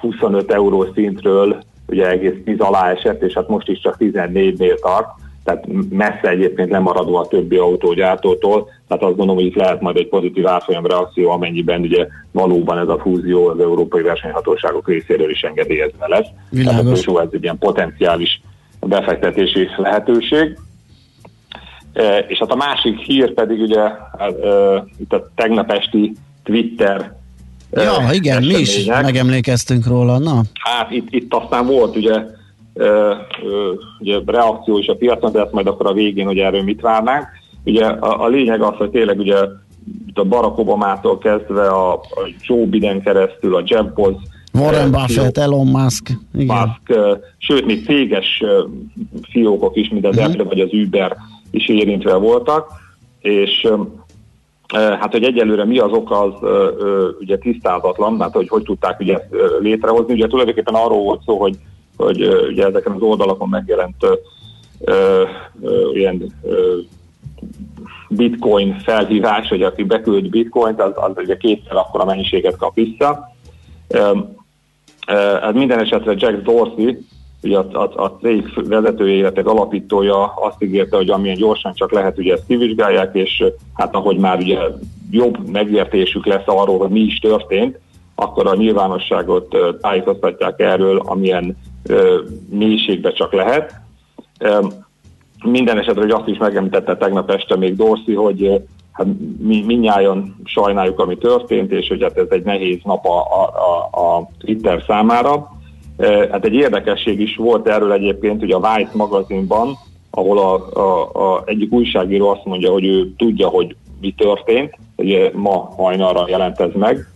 25 0.00 0.52
euró 0.52 0.86
szintről 0.94 1.62
ugye 1.88 2.08
egész 2.08 2.34
10 2.44 2.60
alá 2.60 2.90
esett, 2.90 3.22
és 3.22 3.32
hát 3.32 3.48
most 3.48 3.68
is 3.68 3.80
csak 3.80 3.96
14-nél 3.98 4.78
tart, 4.80 5.08
tehát 5.44 5.64
messze 5.90 6.28
egyébként 6.28 6.70
lemaradó 6.70 7.16
a 7.16 7.26
többi 7.26 7.56
autógyártótól, 7.56 8.68
tehát 8.88 9.02
azt 9.02 9.16
gondolom, 9.16 9.34
hogy 9.34 9.44
itt 9.44 9.54
lehet 9.54 9.80
majd 9.80 9.96
egy 9.96 10.08
pozitív 10.08 10.46
árfolyam 10.46 10.86
reakció, 10.86 11.30
amennyiben 11.30 11.80
ugye 11.80 12.06
valóban 12.32 12.78
ez 12.78 12.88
a 12.88 12.98
fúzió 12.98 13.46
az 13.46 13.60
európai 13.60 14.02
versenyhatóságok 14.02 14.88
részéről 14.88 15.30
is 15.30 15.42
engedélyezve 15.42 16.08
lesz. 16.08 16.26
Világos. 16.50 17.00
Tehát 17.00 17.26
ez 17.26 17.32
egy 17.32 17.42
ilyen 17.42 17.58
potenciális 17.58 18.40
befektetési 18.80 19.68
lehetőség. 19.76 20.58
E, 21.92 22.18
és 22.18 22.38
hát 22.38 22.50
a 22.50 22.56
másik 22.56 22.98
hír 22.98 23.32
pedig 23.32 23.60
ugye 23.60 23.80
hát, 24.18 24.44
e, 24.44 24.84
itt 24.98 25.12
a 25.12 25.30
tegnap 25.34 25.70
esti 25.70 26.12
Twitter 26.42 27.12
e, 27.70 27.82
Ja, 27.82 28.12
igen, 28.12 28.42
mi 28.42 28.54
is 28.54 28.84
megemlékeztünk 28.84 29.86
róla, 29.86 30.18
na? 30.18 30.42
Hát 30.54 30.90
itt, 30.90 31.06
itt 31.10 31.34
aztán 31.34 31.66
volt 31.66 31.96
ugye, 31.96 32.24
ugye 34.00 34.18
reakció 34.26 34.78
is 34.78 34.86
a 34.86 34.96
piacon, 34.96 35.32
de 35.32 35.40
ezt 35.40 35.52
majd 35.52 35.66
akkor 35.66 35.86
a 35.86 35.92
végén, 35.92 36.26
hogy 36.26 36.38
erről 36.38 36.62
mit 36.62 36.80
várnánk. 36.80 37.26
Ugye 37.64 37.86
a, 37.86 38.24
a 38.24 38.28
lényeg 38.28 38.62
az, 38.62 38.74
hogy 38.76 38.90
tényleg 38.90 39.18
ugye 39.18 39.36
a 40.14 40.24
Barack 40.24 40.58
Obama-tól 40.58 41.18
kezdve 41.18 41.68
a, 41.68 41.92
a 41.92 42.28
Joe 42.46 42.66
Biden 42.66 43.02
keresztül, 43.02 43.56
a 43.56 43.62
Bezos, 43.62 44.14
Warren 44.52 44.90
Buffett, 44.90 45.38
Elon 45.38 45.66
Musk. 45.66 46.10
Igen. 46.34 46.56
Musk, 46.56 47.00
sőt, 47.38 47.66
még 47.66 47.84
céges 47.84 48.42
fiókok 49.30 49.76
is, 49.76 49.88
mint 49.88 50.06
az 50.06 50.16
uh-huh. 50.16 50.30
Apple 50.30 50.44
vagy 50.44 50.60
az 50.60 50.72
Uber 50.72 51.16
is 51.50 51.68
érintve 51.68 52.14
voltak, 52.14 52.66
és 53.20 53.68
Hát, 54.72 55.12
hogy 55.12 55.24
egyelőre 55.24 55.64
mi 55.64 55.78
az 55.78 55.90
oka, 55.92 56.20
az 56.20 56.34
ugye 57.20 57.38
tisztázatlan, 57.38 58.20
hát 58.20 58.32
hogy 58.32 58.48
hogy 58.48 58.62
tudták 58.62 59.00
ugye 59.00 59.18
létrehozni. 59.60 60.12
Ugye 60.12 60.26
tulajdonképpen 60.26 60.74
arról 60.74 61.02
volt 61.02 61.22
szó, 61.26 61.38
hogy, 61.38 61.56
hogy 61.96 62.28
ugye 62.48 62.66
ezeken 62.66 62.92
az 62.92 63.00
oldalakon 63.00 63.48
megjelent 63.48 64.02
ö, 64.80 65.24
ö, 65.60 65.90
ilyen 65.92 66.32
ö, 66.42 66.78
bitcoin 68.08 68.78
felhívás, 68.78 69.48
hogy 69.48 69.62
aki 69.62 69.82
beküld 69.82 70.28
bitcoint, 70.28 70.80
az, 70.80 70.92
az 70.94 71.12
ugye 71.16 71.36
kétszer 71.36 71.76
akkora 71.76 72.04
mennyiséget 72.04 72.56
kap 72.56 72.74
vissza. 72.74 73.30
Hát 75.40 75.52
minden 75.52 75.78
esetre 75.78 76.14
Jack 76.16 76.42
Dorsey, 76.42 76.98
ugye 77.42 77.58
a, 77.58 77.66
a, 77.72 78.02
a 78.02 78.18
cég 78.20 78.52
vezetője, 78.68 79.16
illetve 79.16 79.50
alapítója 79.50 80.24
azt 80.24 80.62
ígérte, 80.62 80.96
hogy 80.96 81.10
amilyen 81.10 81.36
gyorsan 81.36 81.74
csak 81.74 81.92
lehet, 81.92 82.18
ugye 82.18 82.32
ezt 82.32 82.46
kivizsgálják, 82.46 83.14
és 83.14 83.44
hát 83.74 83.94
ahogy 83.94 84.16
már 84.16 84.38
ugye 84.38 84.58
jobb 85.10 85.48
megértésük 85.48 86.26
lesz 86.26 86.46
arról, 86.46 86.78
hogy 86.78 86.90
mi 86.90 87.00
is 87.00 87.18
történt, 87.18 87.78
akkor 88.14 88.46
a 88.46 88.54
nyilvánosságot 88.54 89.56
tájékoztatják 89.80 90.60
erről, 90.60 90.98
amilyen 91.04 91.56
mélységbe 92.50 93.12
csak 93.12 93.32
lehet. 93.32 93.80
Minden 95.44 95.78
esetre, 95.78 96.00
hogy 96.00 96.10
azt 96.10 96.28
is 96.28 96.38
megemlítette 96.38 96.96
tegnap 96.96 97.30
este 97.30 97.56
még 97.56 97.76
Dorsey, 97.76 98.14
hogy 98.14 98.62
hát 98.92 99.06
mi 99.38 99.62
minnyáján 99.66 100.36
sajnáljuk, 100.44 100.98
ami 100.98 101.16
történt, 101.16 101.72
és 101.72 101.88
hogy 101.88 102.02
hát 102.02 102.16
ez 102.16 102.26
egy 102.30 102.42
nehéz 102.42 102.78
nap 102.84 103.06
a, 103.06 103.18
a, 103.20 104.00
a 104.00 104.28
Twitter 104.38 104.82
számára. 104.86 105.50
Hát 106.30 106.44
egy 106.44 106.54
érdekesség 106.54 107.20
is 107.20 107.36
volt 107.36 107.68
erről 107.68 107.92
egyébként, 107.92 108.40
hogy 108.40 108.50
a 108.50 108.60
Vice 108.60 108.92
magazinban, 108.92 109.78
ahol 110.10 110.38
a, 110.38 110.80
a, 110.80 111.10
a 111.34 111.42
egyik 111.46 111.72
újságíró 111.72 112.28
azt 112.28 112.44
mondja, 112.44 112.72
hogy 112.72 112.84
ő 112.84 113.12
tudja, 113.16 113.48
hogy 113.48 113.76
mi 114.00 114.14
történt, 114.16 114.74
ugye 114.96 115.30
ma 115.34 115.72
hajnalra 115.76 116.24
jelent 116.28 116.60
ez 116.60 116.70
meg, 116.74 117.06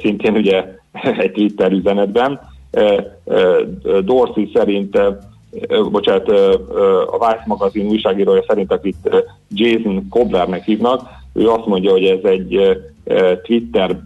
szintén 0.00 0.34
ugye 0.34 0.64
egy 1.18 1.32
Twitter 1.32 1.72
üzenetben. 1.72 2.40
Dorsey 4.04 4.50
szerint, 4.54 4.98
bocsánat, 5.90 6.28
a 7.08 7.18
Vice 7.18 7.44
magazin 7.46 7.86
újságírója 7.86 8.44
szerint, 8.46 8.72
akit 8.72 9.26
Jason 9.48 10.08
Koblernek 10.08 10.64
hívnak, 10.64 11.08
ő 11.32 11.48
azt 11.48 11.66
mondja, 11.66 11.90
hogy 11.90 12.04
ez 12.04 12.22
egy 12.22 12.80
Twitter 13.42 14.00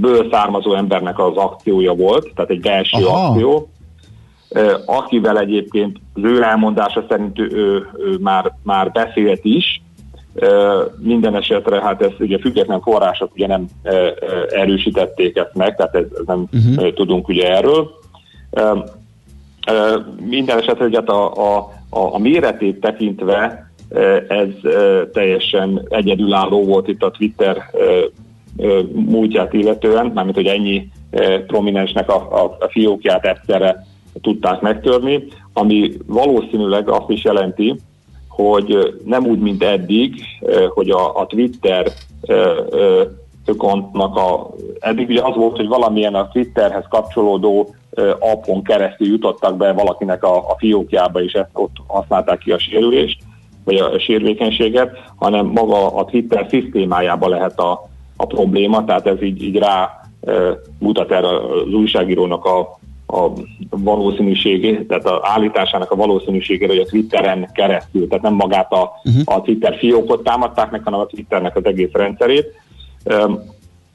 ből 0.00 0.28
származó 0.30 0.74
embernek 0.74 1.18
az 1.18 1.36
akciója 1.36 1.94
volt, 1.94 2.32
tehát 2.34 2.50
egy 2.50 2.60
belső 2.60 3.04
Aha. 3.04 3.26
akció, 3.26 3.68
akivel 4.84 5.38
egyébként 5.38 5.96
az 6.14 6.22
ő 6.24 6.42
elmondása 6.42 7.04
szerint 7.08 7.38
ő, 7.38 7.50
ő, 7.52 7.90
ő 7.98 8.18
már, 8.20 8.54
már 8.62 8.90
beszélt 8.90 9.44
is, 9.44 9.82
minden 10.98 11.36
esetre, 11.36 11.80
hát 11.80 12.02
ezt 12.02 12.20
ugye 12.20 12.38
független 12.38 12.80
források 12.80 13.34
ugye 13.34 13.46
nem 13.46 13.66
erősítették 14.48 15.36
ezt 15.36 15.54
meg, 15.54 15.76
tehát 15.76 15.94
ez, 15.94 16.04
ez 16.18 16.26
nem 16.26 16.48
uh-huh. 16.52 16.92
tudunk 16.92 17.28
ugye 17.28 17.56
erről. 17.56 17.90
Minden 20.20 20.58
esetre 20.58 20.84
ugye 20.84 20.98
hát 20.98 21.08
a, 21.08 21.32
a, 21.32 21.56
a, 21.90 22.14
a 22.14 22.18
méretét 22.18 22.80
tekintve 22.80 23.70
ez 24.28 24.48
teljesen 25.12 25.86
egyedülálló 25.88 26.64
volt 26.64 26.88
itt 26.88 27.02
a 27.02 27.10
Twitter 27.10 27.70
múltját 28.92 29.52
illetően, 29.52 30.06
mármint 30.06 30.36
hogy 30.36 30.46
ennyi 30.46 30.88
prominensnek 31.46 32.10
a, 32.10 32.42
a, 32.44 32.56
a 32.60 32.68
fiókját 32.70 33.24
egyszerre 33.24 33.86
tudták 34.20 34.60
megtörni, 34.60 35.24
ami 35.52 35.92
valószínűleg 36.06 36.88
azt 36.88 37.10
is 37.10 37.24
jelenti, 37.24 37.74
hogy 38.42 38.94
nem 39.04 39.26
úgy, 39.26 39.38
mint 39.38 39.62
eddig, 39.62 40.20
hogy 40.74 40.90
a, 40.90 41.16
a 41.20 41.26
Twitter 41.26 41.92
accountnak 43.46 44.16
a, 44.16 44.50
eddig 44.78 45.08
ugye 45.08 45.22
az 45.22 45.34
volt, 45.34 45.56
hogy 45.56 45.68
valamilyen 45.68 46.14
a 46.14 46.28
Twitterhez 46.28 46.84
kapcsolódó 46.88 47.74
appon 48.18 48.62
keresztül 48.62 49.06
jutottak 49.06 49.56
be 49.56 49.72
valakinek 49.72 50.24
a, 50.24 50.36
a 50.36 50.54
fiókjába, 50.58 51.22
és 51.22 51.32
ezt 51.32 51.50
ott 51.52 51.76
használták 51.86 52.38
ki 52.38 52.50
a 52.50 52.58
sérülést, 52.58 53.18
vagy 53.64 53.76
a 53.76 53.98
sérvékenységet, 53.98 54.90
hanem 55.16 55.46
maga 55.46 55.94
a 55.94 56.04
Twitter 56.04 56.46
szisztémájába 56.50 57.28
lehet 57.28 57.58
a, 57.58 57.88
a 58.16 58.26
probléma, 58.26 58.84
tehát 58.84 59.06
ez 59.06 59.22
így, 59.22 59.42
így 59.42 59.56
rá 59.56 60.00
mutat 60.78 61.12
erre 61.12 61.28
az 61.28 61.72
újságírónak 61.72 62.44
a, 62.44 62.78
a 63.10 63.32
valószínűségé, 63.70 64.84
tehát 64.88 65.06
az 65.06 65.18
állításának 65.22 65.90
a 65.90 65.96
valószínűségére, 65.96 66.72
hogy 66.72 66.82
a 66.82 66.86
Twitteren 66.86 67.50
keresztül, 67.54 68.08
tehát 68.08 68.24
nem 68.24 68.34
magát 68.34 68.72
a, 68.72 68.90
uh-huh. 69.04 69.36
a 69.36 69.42
Twitter 69.42 69.76
fiókot 69.76 70.22
támadták 70.22 70.70
meg, 70.70 70.82
hanem 70.84 71.00
a 71.00 71.06
Twitternek 71.06 71.56
az 71.56 71.64
egész 71.64 71.92
rendszerét. 71.92 72.46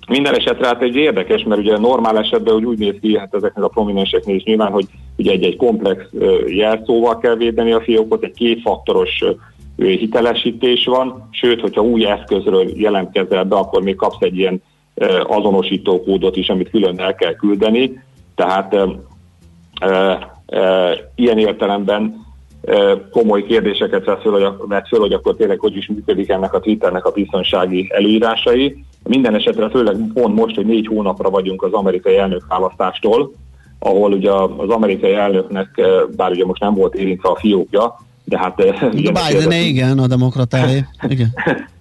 Minden 0.08 0.36
esetre 0.36 0.68
hát 0.68 0.82
egy 0.82 0.96
érdekes, 0.96 1.44
mert 1.44 1.62
ugye 1.62 1.78
normál 1.78 2.18
esetben 2.18 2.54
úgy, 2.54 2.66
úgy 2.66 2.78
néz 2.78 2.96
ki, 3.02 3.18
hát 3.18 3.34
ezeknek 3.34 3.64
a 3.64 3.68
prominenseknél 3.68 4.36
is 4.36 4.44
nyilván, 4.44 4.72
hogy 4.72 4.86
ugye 5.18 5.32
egy-egy 5.32 5.56
komplex 5.56 6.04
jelszóval 6.48 7.18
kell 7.18 7.36
védeni 7.36 7.72
a 7.72 7.82
fiókot, 7.82 8.24
egy 8.24 8.34
kétfaktoros 8.34 9.24
hitelesítés 9.76 10.86
van, 10.86 11.28
sőt, 11.32 11.62
hogyha 11.62 11.82
új 11.82 12.06
eszközről 12.06 12.72
jelentkezel 12.76 13.44
be, 13.44 13.56
akkor 13.56 13.84
még 13.84 13.96
kapsz 13.96 14.22
egy 14.22 14.38
ilyen 14.38 14.62
azonosító 15.24 16.04
kódot 16.04 16.36
is, 16.36 16.50
amit 16.50 16.70
külön 16.70 17.00
el 17.00 17.16
kell 17.16 17.36
küldeni. 17.36 18.02
Tehát 18.36 18.74
e, 18.74 18.88
e, 19.80 20.20
e, 20.46 20.94
ilyen 21.16 21.38
értelemben 21.38 22.22
komoly 23.12 23.44
kérdéseket 23.44 24.06
vesz 24.06 24.22
föl, 24.22 24.32
hogy, 24.32 24.68
vett 24.68 24.88
föl, 24.88 25.00
hogy 25.00 25.14
akkor 25.14 25.36
tényleg 25.36 25.60
hogy 25.60 25.78
is 25.78 25.88
működik 25.88 26.30
ennek 26.30 26.54
a 26.54 26.60
Twitternek 26.60 27.06
a 27.06 27.12
biztonsági 27.12 27.88
előírásai. 27.94 28.86
Minden 29.04 29.36
esetre 29.36 29.70
főleg 29.70 29.96
pont 30.14 30.36
most, 30.36 30.56
hogy 30.56 30.66
négy 30.66 30.88
hónapra 30.88 31.30
vagyunk 31.30 31.64
az 31.64 31.74
amerikai 31.74 32.18
elnök 32.18 32.46
választástól, 32.48 33.32
ahol 33.80 34.12
ugye 34.12 34.32
az 34.32 34.70
amerikai 34.70 35.14
elnöknek, 35.14 35.82
bár 36.16 36.32
ugye 36.32 36.46
most 36.46 36.62
nem 36.62 36.74
volt 36.74 36.96
érintve 36.96 37.30
a 37.30 37.36
fiókja, 37.36 37.96
de 38.24 38.38
hát... 38.38 38.60
A 38.60 38.90
Biden 38.90 39.52
igen, 39.52 40.00
a 40.00 40.08
demokratáé. 40.08 40.86
Igen. 41.08 41.34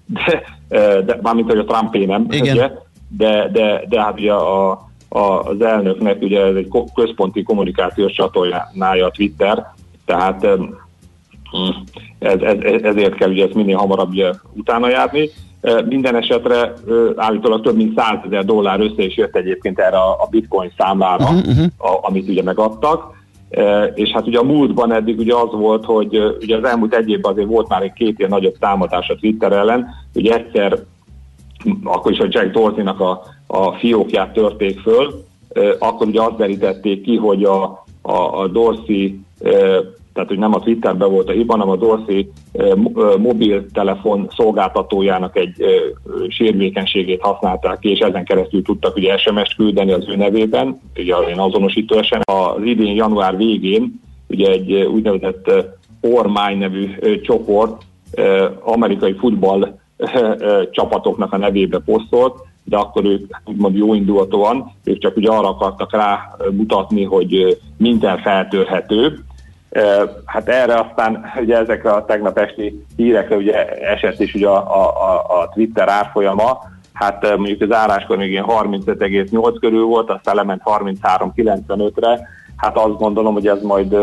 De, 0.69 1.03
de, 1.03 1.19
mármint, 1.23 1.49
hogy 1.49 1.59
a 1.59 1.65
Trumpé 1.65 2.05
nem, 2.05 2.27
igen. 2.31 2.57
Ugye, 2.57 2.71
de, 3.09 3.49
de, 3.53 3.85
de 3.89 4.03
hát 4.03 4.19
ugye 4.19 4.33
a, 4.33 4.91
az 5.13 5.61
elnöknek 5.61 6.23
ugye 6.23 6.41
ez 6.41 6.55
egy 6.55 6.69
központi 6.95 7.43
kommunikációs 7.43 8.13
csatornája 8.13 9.07
a 9.07 9.11
Twitter, 9.11 9.67
tehát 10.05 10.45
ez, 12.19 12.41
ez, 12.41 12.83
ezért 12.83 13.15
kell 13.15 13.31
ugye 13.31 13.45
ezt 13.45 13.55
minél 13.55 13.77
hamarabb 13.77 14.09
ugye, 14.09 14.31
utána 14.53 14.89
járni. 14.89 15.29
Minden 15.89 16.17
esetre 16.17 16.73
állítólag 17.17 17.61
több 17.61 17.77
mint 17.77 17.99
100 17.99 18.19
ezer 18.27 18.45
dollár 18.45 18.81
össze 18.81 19.03
is 19.03 19.17
jött 19.17 19.37
egyébként 19.37 19.79
erre 19.79 19.97
a 19.97 20.27
bitcoin 20.31 20.73
számlára, 20.77 21.25
uh-huh, 21.25 21.49
uh-huh. 21.49 21.67
A, 21.79 21.99
amit 22.03 22.29
ugye 22.29 22.43
megadtak. 22.43 23.21
És 23.95 24.11
hát 24.11 24.27
ugye 24.27 24.39
a 24.39 24.43
múltban 24.43 24.93
eddig 24.93 25.19
ugye 25.19 25.35
az 25.35 25.53
volt, 25.53 25.85
hogy 25.85 26.37
ugye 26.41 26.57
az 26.57 26.65
elmúlt 26.65 26.95
egy 26.95 27.09
évben 27.09 27.33
azért 27.33 27.49
volt 27.49 27.69
már 27.69 27.83
egy 27.83 27.93
két 27.93 28.19
ilyen 28.19 28.31
nagyobb 28.31 28.59
támadás 28.59 29.09
a 29.09 29.15
Twitter 29.15 29.53
ellen, 29.53 29.87
ugye 30.15 30.35
egyszer 30.35 30.79
akkor 31.85 32.13
is, 32.13 32.19
hogy 32.19 32.35
Jack 32.35 32.51
Dorsey-nak 32.51 33.01
a, 33.01 33.23
a 33.53 33.73
fiókját 33.73 34.33
törték 34.33 34.81
föl, 34.81 35.25
akkor 35.79 36.07
ugye 36.07 36.23
azt 36.23 36.37
derítették 36.37 37.03
ki, 37.03 37.17
hogy 37.17 37.45
a, 37.45 37.85
a, 38.03 38.41
a 38.41 38.49
Dorsey 38.49 39.21
tehát 40.13 40.29
hogy 40.29 40.39
nem 40.39 40.55
a 40.55 40.61
Twitterben 40.61 41.11
volt 41.11 41.29
a 41.29 41.33
hiba, 41.33 41.53
hanem 41.53 41.69
a 41.69 41.77
Dorsey 41.77 42.31
mobiltelefon 43.19 44.29
szolgáltatójának 44.37 45.37
egy 45.37 45.65
sérvékenységét 46.29 47.21
használták 47.21 47.79
ki, 47.79 47.91
és 47.91 47.99
ezen 47.99 48.25
keresztül 48.25 48.63
tudtak 48.63 48.97
ugye 48.97 49.17
SMS-t 49.17 49.55
küldeni 49.55 49.93
az 49.93 50.09
ő 50.09 50.17
nevében, 50.17 50.81
ugye 50.97 51.17
az 51.17 51.29
én 51.29 51.39
azonosító 51.39 52.03
SMS. 52.03 52.21
Az 52.25 52.63
idén 52.65 52.95
január 52.95 53.37
végén 53.37 54.01
ugye 54.29 54.51
egy 54.51 54.73
úgynevezett 54.73 55.51
Ormány 56.01 56.59
nevű 56.59 56.91
csoport 57.23 57.83
amerikai 58.61 59.13
futball 59.13 59.79
csapatoknak 60.71 61.33
a 61.33 61.37
nevébe 61.37 61.79
posztolt, 61.79 62.35
de 62.65 62.77
akkor 62.77 63.05
ők 63.05 63.37
úgymond 63.45 63.77
jó 63.77 63.95
indulatóan, 63.95 64.73
ők 64.85 64.99
csak 64.99 65.17
ugye 65.17 65.31
arra 65.31 65.49
akartak 65.49 65.93
rá 65.93 66.37
mutatni, 66.51 67.05
hogy 67.05 67.59
minden 67.77 68.19
feltörhető, 68.19 69.25
Hát 70.25 70.49
erre 70.49 70.75
aztán 70.75 71.33
ugye 71.41 71.57
ezekre 71.57 71.91
a 71.91 72.05
tegnap 72.05 72.39
esti 72.39 72.85
hírekre 72.97 73.37
ugye 73.37 73.79
esett 73.81 74.21
is 74.21 74.35
ugye 74.35 74.49
a, 74.49 74.81
a, 75.11 75.41
a 75.41 75.49
Twitter 75.55 75.89
árfolyama, 75.89 76.59
hát 76.93 77.37
mondjuk 77.37 77.61
az 77.61 77.73
áráskor 77.73 78.17
még 78.17 78.31
ilyen 78.31 78.45
35,8 78.49 79.57
körül 79.61 79.85
volt, 79.85 80.11
aztán 80.11 80.35
lement 80.35 80.63
33,95-re, 80.65 82.29
hát 82.57 82.77
azt 82.77 82.99
gondolom, 82.99 83.33
hogy 83.33 83.47
ez 83.47 83.63
majd 83.63 83.97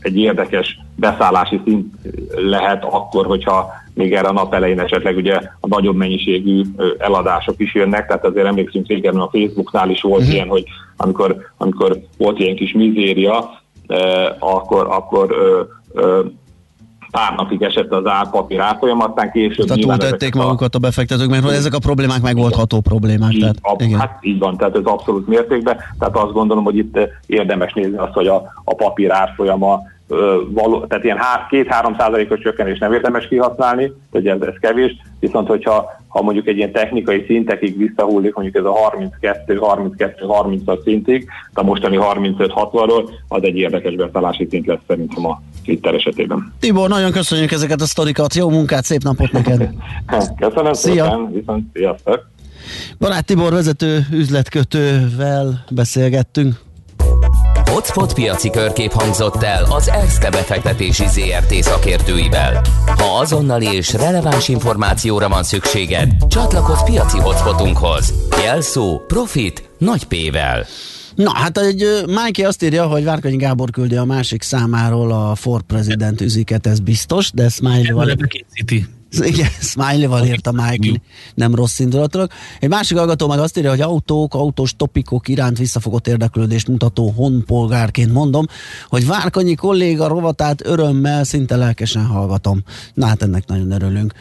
egy 0.00 0.18
érdekes 0.18 0.78
beszállási 0.96 1.60
szint 1.64 1.94
lehet 2.34 2.84
akkor, 2.84 3.26
hogyha 3.26 3.72
még 3.94 4.14
erre 4.14 4.28
a 4.28 4.32
nap 4.32 4.54
elején 4.54 4.80
esetleg 4.80 5.16
ugye 5.16 5.40
a 5.60 5.66
nagyobb 5.68 5.96
mennyiségű 5.96 6.62
eladások 6.98 7.54
is 7.58 7.74
jönnek, 7.74 8.06
tehát 8.06 8.24
azért 8.24 8.46
emlékszünk 8.46 8.86
régen 8.86 9.16
a 9.16 9.28
Facebooknál 9.32 9.90
is 9.90 10.02
volt 10.02 10.20
uh-huh. 10.20 10.34
ilyen, 10.34 10.48
hogy 10.48 10.64
amikor, 10.96 11.36
amikor 11.56 11.98
volt 12.18 12.38
ilyen 12.38 12.56
kis 12.56 12.72
mizéria, 12.72 13.50
akkor, 14.38 14.86
akkor 14.90 15.36
pár 17.16 17.34
napig 17.36 17.62
esett 17.62 17.92
az 17.92 18.06
árpapír 18.06 18.60
árfolyam, 18.60 19.00
aztán 19.00 19.30
később... 19.30 19.66
Tehát 19.66 19.82
túltették 19.82 20.34
magukat 20.34 20.74
a 20.74 20.78
befektetők, 20.78 21.30
mert 21.30 21.50
ezek 21.50 21.74
a 21.74 21.78
problémák 21.78 22.22
megoldható 22.22 22.80
problémák. 22.80 23.32
Így, 23.32 23.40
tehát, 23.40 23.56
ab, 23.60 23.80
igen. 23.80 23.98
Hát 23.98 24.18
így 24.20 24.38
van, 24.38 24.56
tehát 24.56 24.76
ez 24.76 24.84
abszolút 24.84 25.26
mértékben. 25.26 25.76
Tehát 25.98 26.16
azt 26.16 26.32
gondolom, 26.32 26.64
hogy 26.64 26.76
itt 26.76 26.98
érdemes 27.26 27.72
nézni 27.72 27.96
azt, 27.96 28.12
hogy 28.12 28.26
a, 28.26 28.52
a 28.64 28.74
papír 28.74 29.10
árfolyama 29.10 29.82
való, 30.48 30.86
tehát 30.86 31.04
ilyen 31.04 31.18
2-3 31.50 31.98
százalékos 31.98 32.40
csökkenés 32.40 32.78
nem 32.78 32.92
érdemes 32.92 33.28
kihasználni, 33.28 33.92
hogy 34.10 34.26
ez, 34.26 34.38
kevés, 34.60 34.96
viszont 35.20 35.48
hogyha 35.48 36.04
ha 36.08 36.22
mondjuk 36.22 36.46
egy 36.46 36.56
ilyen 36.56 36.72
technikai 36.72 37.24
szintekig 37.26 37.78
visszahullik, 37.78 38.34
mondjuk 38.34 38.56
ez 38.56 38.64
a 38.64 38.96
32-32-30 39.20 40.82
szintig, 40.84 41.28
a 41.52 41.62
mostani 41.62 41.98
35-60-ról, 42.00 43.08
az 43.28 43.42
egy 43.42 43.56
érdekes 43.56 43.94
beszállási 43.94 44.46
szint 44.50 44.66
lesz 44.66 44.78
szerintem 44.86 45.26
a 45.26 45.42
Twitter 45.64 45.94
esetében. 45.94 46.52
Tibor, 46.60 46.88
nagyon 46.88 47.12
köszönjük 47.12 47.52
ezeket 47.52 47.80
a 47.80 47.86
sztorikat, 47.86 48.34
jó 48.34 48.50
munkát, 48.50 48.84
szép 48.84 49.02
napot 49.02 49.32
neked! 49.32 49.70
Köszönöm 50.38 50.72
Szia. 50.72 51.04
szépen, 51.04 51.32
viszont 51.32 51.64
sziasztok! 51.72 52.26
Barát 52.98 53.24
Tibor 53.26 53.52
vezető 53.52 54.06
üzletkötővel 54.12 55.64
beszélgettünk. 55.70 56.65
Hotspot 57.76 58.14
piaci 58.14 58.50
körkép 58.50 58.92
hangzott 58.92 59.42
el 59.42 59.64
az 59.64 59.88
ESZTE 59.88 60.30
befektetési 60.30 61.04
ZRT 61.06 61.62
szakértőivel. 61.62 62.60
Ha 62.86 63.18
azonnali 63.18 63.66
és 63.66 63.92
releváns 63.92 64.48
információra 64.48 65.28
van 65.28 65.42
szükséged, 65.42 66.12
csatlakozz 66.28 66.82
piaci 66.84 67.18
hotspotunkhoz. 67.18 68.14
Jelszó 68.42 69.00
Profit 69.06 69.68
nagy 69.78 70.04
P-vel. 70.04 70.66
Na, 71.14 71.30
hát 71.34 71.58
egy 71.58 71.84
Mike 72.06 72.46
azt 72.46 72.62
írja, 72.62 72.86
hogy 72.86 73.04
Várkonyi 73.04 73.36
Gábor 73.36 73.70
küldi 73.70 73.96
a 73.96 74.04
másik 74.04 74.42
számáról 74.42 75.12
a 75.12 75.34
Ford 75.34 75.62
President 75.62 76.20
üziket, 76.20 76.66
ez 76.66 76.80
biztos, 76.80 77.30
de 77.32 77.48
Smiley-val... 77.48 78.16
Igen, 79.32 79.50
smiley-val 79.60 80.24
írt 80.24 80.46
a 80.46 80.52
Mike, 80.52 81.00
nem 81.34 81.54
rossz 81.54 81.78
indulatilag. 81.78 82.30
Egy 82.60 82.68
másik 82.68 82.96
hallgató 82.96 83.28
meg 83.28 83.38
azt 83.38 83.58
írja, 83.58 83.70
hogy 83.70 83.80
autók, 83.80 84.34
autós 84.34 84.76
topikok 84.76 85.28
iránt 85.28 85.58
visszafogott 85.58 86.06
érdeklődést 86.06 86.68
mutató 86.68 87.10
honpolgárként 87.10 88.12
mondom, 88.12 88.46
hogy 88.88 89.06
Várkonyi 89.06 89.54
kolléga 89.54 90.08
rovatát 90.08 90.66
örömmel, 90.66 91.24
szinte 91.24 91.56
lelkesen 91.56 92.06
hallgatom. 92.06 92.62
Na 92.94 93.06
hát 93.06 93.22
ennek 93.22 93.46
nagyon 93.46 93.70
örülünk. 93.70 94.12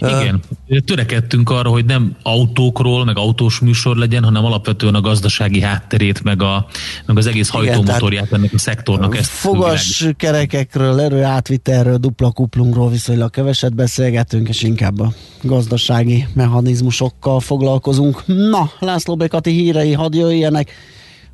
Igen, 0.00 0.40
törekedtünk 0.84 1.50
arra, 1.50 1.68
hogy 1.68 1.84
nem 1.84 2.16
autókról, 2.22 3.04
meg 3.04 3.18
autós 3.18 3.58
műsor 3.58 3.96
legyen, 3.96 4.24
hanem 4.24 4.44
alapvetően 4.44 4.94
a 4.94 5.00
gazdasági 5.00 5.60
hátterét, 5.60 6.22
meg, 6.22 6.42
a, 6.42 6.66
meg 7.06 7.18
az 7.18 7.26
egész 7.26 7.48
hajtómotorját 7.48 8.32
ennek 8.32 8.52
a 8.52 8.58
szektornak. 8.58 9.16
Ezt 9.16 9.30
fogas 9.30 10.08
kerekekről, 10.16 11.00
erő 11.00 11.22
átvitelről, 11.22 11.96
dupla 11.96 12.30
kuplungról 12.30 12.90
viszonylag 12.90 13.30
keveset 13.30 13.74
beszélgetünk, 13.74 14.48
és 14.48 14.62
inkább 14.62 15.00
a 15.00 15.12
gazdasági 15.42 16.26
mechanizmusokkal 16.34 17.40
foglalkozunk. 17.40 18.22
Na, 18.26 18.70
László 18.78 19.16
Békati 19.16 19.50
hírei 19.50 19.92
hadd 19.92 20.14
jöjjenek, 20.14 20.70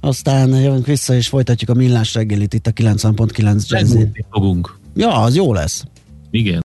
aztán 0.00 0.48
jövünk 0.48 0.86
vissza, 0.86 1.14
és 1.14 1.28
folytatjuk 1.28 1.70
a 1.70 1.74
millás 1.74 2.14
reggelit 2.14 2.54
itt 2.54 2.66
a 2.66 2.70
90.9 2.70 3.68
Jazzy. 3.68 4.08
fogunk. 4.30 4.78
Ja, 4.94 5.10
az 5.10 5.36
jó 5.36 5.52
lesz. 5.52 5.84
Igen. 6.30 6.58